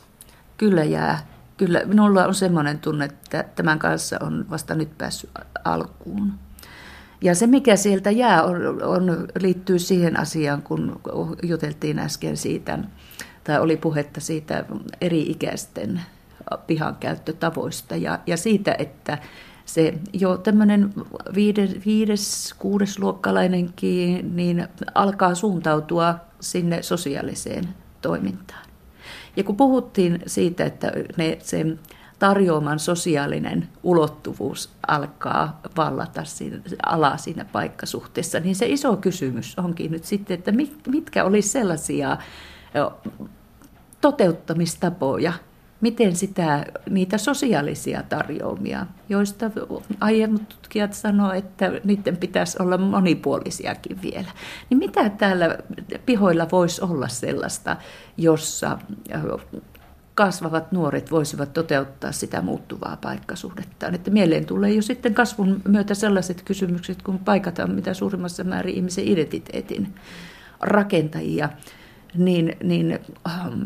Kyllä 0.56 0.84
jää. 0.84 1.18
Kyllä, 1.56 1.82
minulla 1.84 2.26
on 2.26 2.34
semmoinen 2.34 2.78
tunne, 2.78 3.04
että 3.04 3.44
tämän 3.54 3.78
kanssa 3.78 4.16
on 4.20 4.46
vasta 4.50 4.74
nyt 4.74 4.98
päässyt 4.98 5.30
alkuun. 5.64 6.47
Ja 7.20 7.34
se, 7.34 7.46
mikä 7.46 7.76
sieltä 7.76 8.10
jää, 8.10 8.42
on, 8.42 8.82
on, 8.82 9.28
liittyy 9.40 9.78
siihen 9.78 10.20
asiaan, 10.20 10.62
kun 10.62 11.00
juteltiin 11.42 11.98
äsken 11.98 12.36
siitä, 12.36 12.78
tai 13.44 13.60
oli 13.60 13.76
puhetta 13.76 14.20
siitä 14.20 14.64
eri-ikäisten 15.00 16.00
pihankäyttötavoista 16.66 17.96
ja, 17.96 18.18
ja 18.26 18.36
siitä, 18.36 18.76
että 18.78 19.18
se 19.64 19.94
jo 20.12 20.36
tämmöinen 20.36 20.94
viides, 21.34 21.70
viides, 21.86 22.54
kuudesluokkalainenkin 22.58 24.36
niin 24.36 24.68
alkaa 24.94 25.34
suuntautua 25.34 26.14
sinne 26.40 26.82
sosiaaliseen 26.82 27.68
toimintaan. 28.02 28.66
Ja 29.36 29.44
kun 29.44 29.56
puhuttiin 29.56 30.22
siitä, 30.26 30.64
että 30.64 30.92
ne, 31.16 31.38
se 31.42 31.66
tarjoaman 32.18 32.78
sosiaalinen 32.78 33.68
ulottuvuus 33.82 34.70
alkaa 34.88 35.60
vallata 35.76 36.24
siinä, 36.24 36.60
alaa 36.86 37.16
siinä 37.16 37.44
paikkasuhteessa, 37.44 38.40
niin 38.40 38.56
se 38.56 38.66
iso 38.66 38.96
kysymys 38.96 39.58
onkin 39.58 39.92
nyt 39.92 40.04
sitten, 40.04 40.38
että 40.38 40.52
mitkä 40.88 41.24
olisi 41.24 41.48
sellaisia 41.48 42.16
toteuttamistapoja, 44.00 45.32
miten 45.80 46.16
sitä, 46.16 46.66
niitä 46.90 47.18
sosiaalisia 47.18 48.02
tarjoamia, 48.02 48.86
joista 49.08 49.50
aiemmat 50.00 50.48
tutkijat 50.48 50.92
sanoivat, 50.92 51.44
että 51.44 51.72
niiden 51.84 52.16
pitäisi 52.16 52.62
olla 52.62 52.78
monipuolisiakin 52.78 54.02
vielä. 54.02 54.30
Niin 54.70 54.78
mitä 54.78 55.10
täällä 55.10 55.58
pihoilla 56.06 56.46
voisi 56.52 56.82
olla 56.84 57.08
sellaista, 57.08 57.76
jossa 58.16 58.78
kasvavat 60.18 60.72
nuoret 60.72 61.10
voisivat 61.10 61.52
toteuttaa 61.52 62.12
sitä 62.12 62.42
muuttuvaa 62.42 62.98
paikkasuhdettaan. 63.02 63.94
Että 63.94 64.10
mieleen 64.10 64.46
tulee 64.46 64.72
jo 64.72 64.82
sitten 64.82 65.14
kasvun 65.14 65.62
myötä 65.68 65.94
sellaiset 65.94 66.42
kysymykset, 66.42 67.02
kun 67.02 67.18
paikataan 67.18 67.70
mitä 67.70 67.94
suurimmassa 67.94 68.44
määrin 68.44 68.74
ihmisen 68.74 69.08
identiteetin 69.08 69.94
rakentajia, 70.60 71.48
niin, 72.14 72.56
niin 72.62 72.98
ähm, 73.28 73.62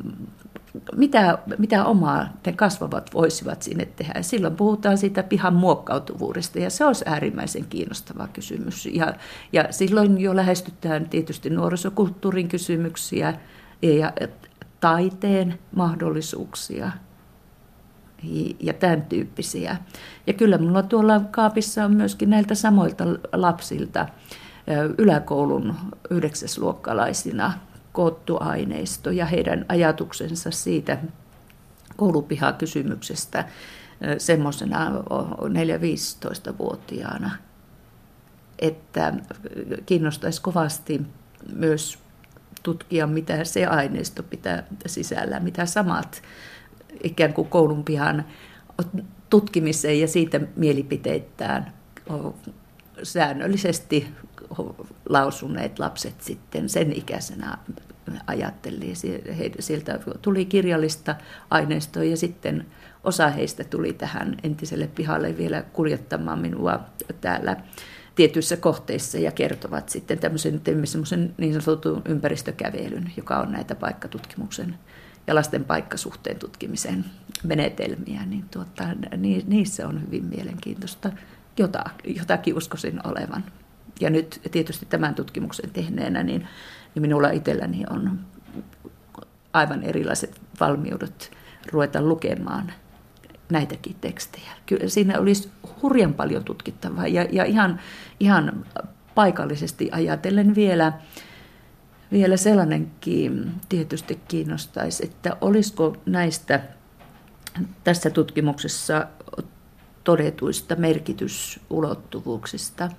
mitä, 0.97 1.39
mitä 1.59 1.85
omaa 1.85 2.29
ne 2.47 2.53
kasvavat 2.53 3.15
voisivat 3.15 3.63
sinne 3.63 3.85
tehdä. 3.97 4.13
Ja 4.17 4.23
silloin 4.23 4.57
puhutaan 4.57 4.99
siitä 4.99 5.23
pihan 5.23 5.55
muokkautuvuudesta 5.55 6.59
ja 6.59 6.71
se 6.71 6.85
olisi 6.85 7.05
äärimmäisen 7.07 7.65
kiinnostava 7.65 8.29
kysymys. 8.33 8.87
Ja, 8.87 9.15
ja 9.53 9.67
silloin 9.71 10.21
jo 10.21 10.37
lähestytään 10.37 11.09
tietysti 11.09 11.51
nuorisokulttuurin 11.51 12.49
kysymyksiä 12.49 13.35
ja 13.83 14.13
taiteen 14.83 15.59
mahdollisuuksia 15.77 16.93
ja 18.61 18.73
tämän 18.73 19.03
tyyppisiä. 19.03 19.77
Ja 20.27 20.33
kyllä 20.33 20.59
minulla 20.59 20.83
tuolla 20.83 21.21
kaapissa 21.31 21.85
on 21.85 21.95
myöskin 21.95 22.31
näiltä 22.31 22.55
samoilta 22.55 23.05
lapsilta 23.33 24.09
yläkoulun 24.99 25.75
yhdeksäsluokkalaisina 26.11 27.53
koottu 27.93 28.37
aineisto 28.41 29.11
ja 29.11 29.27
heidän 29.27 29.65
ajatuksensa 29.69 30.51
siitä 30.51 30.99
koulupihakysymyksestä 31.97 33.45
semmoisena 34.19 34.91
4-15-vuotiaana, 34.91 37.31
että 38.59 39.15
kiinnostaisi 39.87 40.43
kovasti 40.43 41.01
myös 41.55 41.99
tutkia, 42.63 43.07
mitä 43.07 43.45
se 43.45 43.67
aineisto 43.67 44.23
pitää 44.23 44.63
sisällä, 44.87 45.41
mitä 45.41 45.67
samat 45.67 46.23
ikään 47.03 47.33
kuin 47.33 47.49
koulunpihan 47.49 48.25
tutkimiseen 49.31 50.01
ja 50.01 50.09
siitä 50.09 50.41
mielipiteittään 50.57 51.73
säännöllisesti 53.03 54.09
lausuneet 55.09 55.79
lapset 55.79 56.21
sitten 56.21 56.69
sen 56.69 56.93
ikäisenä 56.93 57.59
ajatteli. 58.27 58.93
Sieltä 59.59 59.99
tuli 60.23 60.45
kirjallista 60.45 61.15
aineistoa 61.51 62.05
ja 62.05 62.17
sitten 62.17 62.67
osa 63.05 63.29
heistä 63.29 63.65
tuli 63.65 63.93
tähän 63.93 64.37
entiselle 64.43 64.87
pihalle 64.87 65.39
vielä 65.39 65.63
kuljettamaan 65.63 66.39
minua 66.39 66.81
täällä 67.21 67.57
tietyissä 68.15 68.57
kohteissa 68.57 69.19
ja 69.19 69.33
kertovat 69.33 69.89
sitten 69.89 70.19
tämmöisen, 70.19 70.61
semmoisen 70.85 71.35
niin 71.39 71.63
sanotun 71.63 72.03
ympäristökävelyn, 72.05 73.13
joka 73.17 73.39
on 73.39 73.53
näitä 73.53 73.75
paikkatutkimuksen 73.75 74.79
ja 75.27 75.35
lasten 75.35 75.65
paikkasuhteen 75.65 76.39
tutkimisen 76.39 77.05
menetelmiä, 77.43 78.27
niin 78.27 78.45
tuota, 78.51 78.85
niissä 79.47 79.89
on 79.89 80.03
hyvin 80.03 80.25
mielenkiintoista. 80.25 81.11
Jota, 81.59 81.85
jotakin 82.05 82.57
uskoisin 82.57 83.01
olevan. 83.07 83.45
Ja 84.01 84.11
nyt 84.11 84.41
tietysti 84.51 84.87
tämän 84.87 85.15
tutkimuksen 85.15 85.71
tehneenä, 85.71 86.23
niin, 86.23 86.49
niin 86.95 87.03
minulla 87.03 87.31
itselläni 87.31 87.85
on 87.91 88.21
aivan 89.53 89.83
erilaiset 89.83 90.41
valmiudet 90.61 91.31
ruveta 91.73 92.03
lukemaan 92.03 92.73
näitäkin 93.53 93.97
tekstejä. 94.01 94.53
Kyllä 94.67 94.89
siinä 94.89 95.19
olisi 95.19 95.51
hurjan 95.83 96.15
paljon 96.15 96.45
tutkittavaa. 96.45 97.07
Ja, 97.07 97.27
ja 97.33 97.45
ihan, 97.45 97.81
ihan 98.21 98.65
paikallisesti 99.15 99.89
ajatellen 99.93 100.55
vielä, 100.55 100.93
vielä 102.13 102.37
sellainenkin 102.37 103.53
tietysti 103.69 104.21
kiinnostaisi, 104.29 105.05
että 105.05 105.37
olisiko 105.41 105.97
näistä 106.07 106.61
tässä 107.85 108.11
tutkimuksessa 108.11 109.07
todetuista 110.05 110.77
merkitysulottuvuuksista 110.77 112.91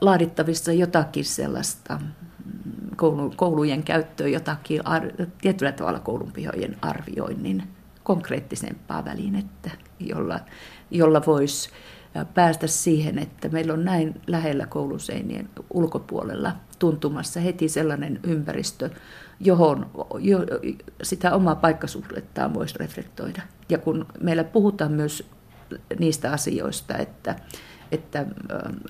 laadittavissa 0.00 0.72
jotakin 0.72 1.24
sellaista 1.24 1.98
mm, 1.98 3.30
koulujen 3.36 3.82
käyttöön, 3.82 4.32
jotakin 4.32 4.80
tietyllä 5.40 5.72
tavalla 5.72 6.00
koulunpihojen 6.00 6.76
arvioinnin 6.82 7.62
konkreettisempaa 8.02 9.04
välinettä, 9.04 9.70
jolla, 10.00 10.40
jolla 10.90 11.22
voisi 11.26 11.70
päästä 12.34 12.66
siihen, 12.66 13.18
että 13.18 13.48
meillä 13.48 13.72
on 13.72 13.84
näin 13.84 14.20
lähellä 14.26 14.66
kouluseinien 14.66 15.48
ulkopuolella 15.70 16.52
tuntumassa 16.78 17.40
heti 17.40 17.68
sellainen 17.68 18.20
ympäristö, 18.22 18.90
johon 19.40 19.90
jo, 20.18 20.38
sitä 21.02 21.34
omaa 21.34 21.54
paikkasuhdettaan 21.54 22.54
voisi 22.54 22.78
reflektoida. 22.78 23.42
Ja 23.68 23.78
kun 23.78 24.06
meillä 24.20 24.44
puhutaan 24.44 24.92
myös 24.92 25.30
niistä 25.98 26.32
asioista, 26.32 26.98
että, 26.98 27.36
että 27.92 28.26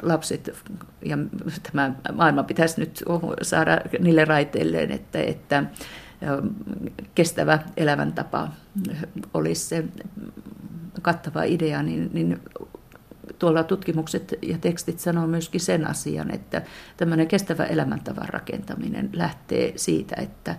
lapset 0.03 0.51
ja 1.05 1.19
tämä 1.63 1.95
maailma 2.13 2.43
pitäisi 2.43 2.81
nyt 2.81 3.05
saada 3.43 3.81
niille 4.01 4.25
raiteilleen, 4.25 4.91
että, 4.91 5.19
että 5.19 5.65
kestävä 7.15 7.59
elämäntapa 7.77 8.49
olisi 9.35 9.65
se 9.65 9.85
kattava 11.05 11.43
idea, 11.43 11.83
niin, 11.83 12.11
niin 12.13 12.41
tuolla 13.39 13.65
tutkimukset 13.65 14.35
ja 14.43 14.59
tekstit 14.59 14.99
sanoo 14.99 15.27
myöskin 15.27 15.61
sen 15.61 15.91
asian, 15.91 16.31
että 16.31 16.63
tämmöinen 16.97 17.29
kestävä 17.29 17.65
elämäntavan 17.65 18.29
rakentaminen 18.29 19.11
lähtee 19.13 19.73
siitä, 19.77 20.17
että 20.19 20.57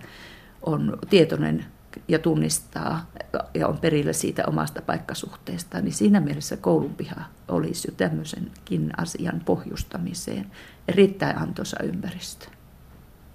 on 0.62 0.98
tietoinen 1.10 1.64
ja 2.08 2.18
tunnistaa 2.18 3.10
ja 3.54 3.68
on 3.68 3.78
perillä 3.78 4.12
siitä 4.12 4.44
omasta 4.46 4.82
paikkasuhteesta, 4.82 5.80
niin 5.80 5.92
siinä 5.92 6.20
mielessä 6.20 6.56
koulunpiha 6.56 7.24
olisi 7.48 7.88
jo 7.88 7.94
tämmöisenkin 7.96 8.90
asian 8.96 9.42
pohjustamiseen 9.44 10.46
erittäin 10.88 11.38
antoisa 11.38 11.82
ympäristö. 11.82 12.46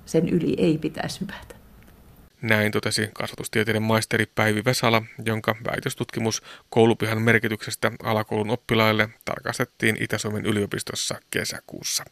Sen 0.06 0.30
yli 0.30 0.56
ei 0.58 0.78
pitäisi 0.78 1.22
hypätä. 1.22 1.61
Näin 2.42 2.72
totesi 2.72 3.10
kasvatustieteiden 3.14 3.84
maisteri 3.84 4.26
Päivi 4.26 4.66
Vesala, 4.66 5.02
jonka 5.26 5.56
väitöstutkimus 5.72 6.42
koulupihan 6.70 7.22
merkityksestä 7.22 7.92
alakoulun 8.04 8.50
oppilaille 8.50 9.10
tarkastettiin 9.26 9.98
Itä-Suomen 10.00 10.46
yliopistossa 10.46 11.20
kesäkuussa. 11.32 12.06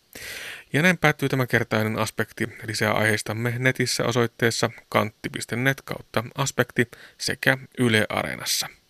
Ja 0.73 0.81
näin 0.81 0.97
päättyy 0.97 1.29
tämä 1.29 1.47
kertainen 1.47 1.99
aspekti. 1.99 2.47
Lisää 2.67 2.93
aiheistamme 2.93 3.53
netissä 3.59 4.05
osoitteessa 4.05 4.69
kantti.net 4.89 5.81
kautta 5.81 6.23
aspekti 6.35 6.87
sekä 7.17 7.57
Yle 7.77 8.05
Areenassa. 8.09 8.67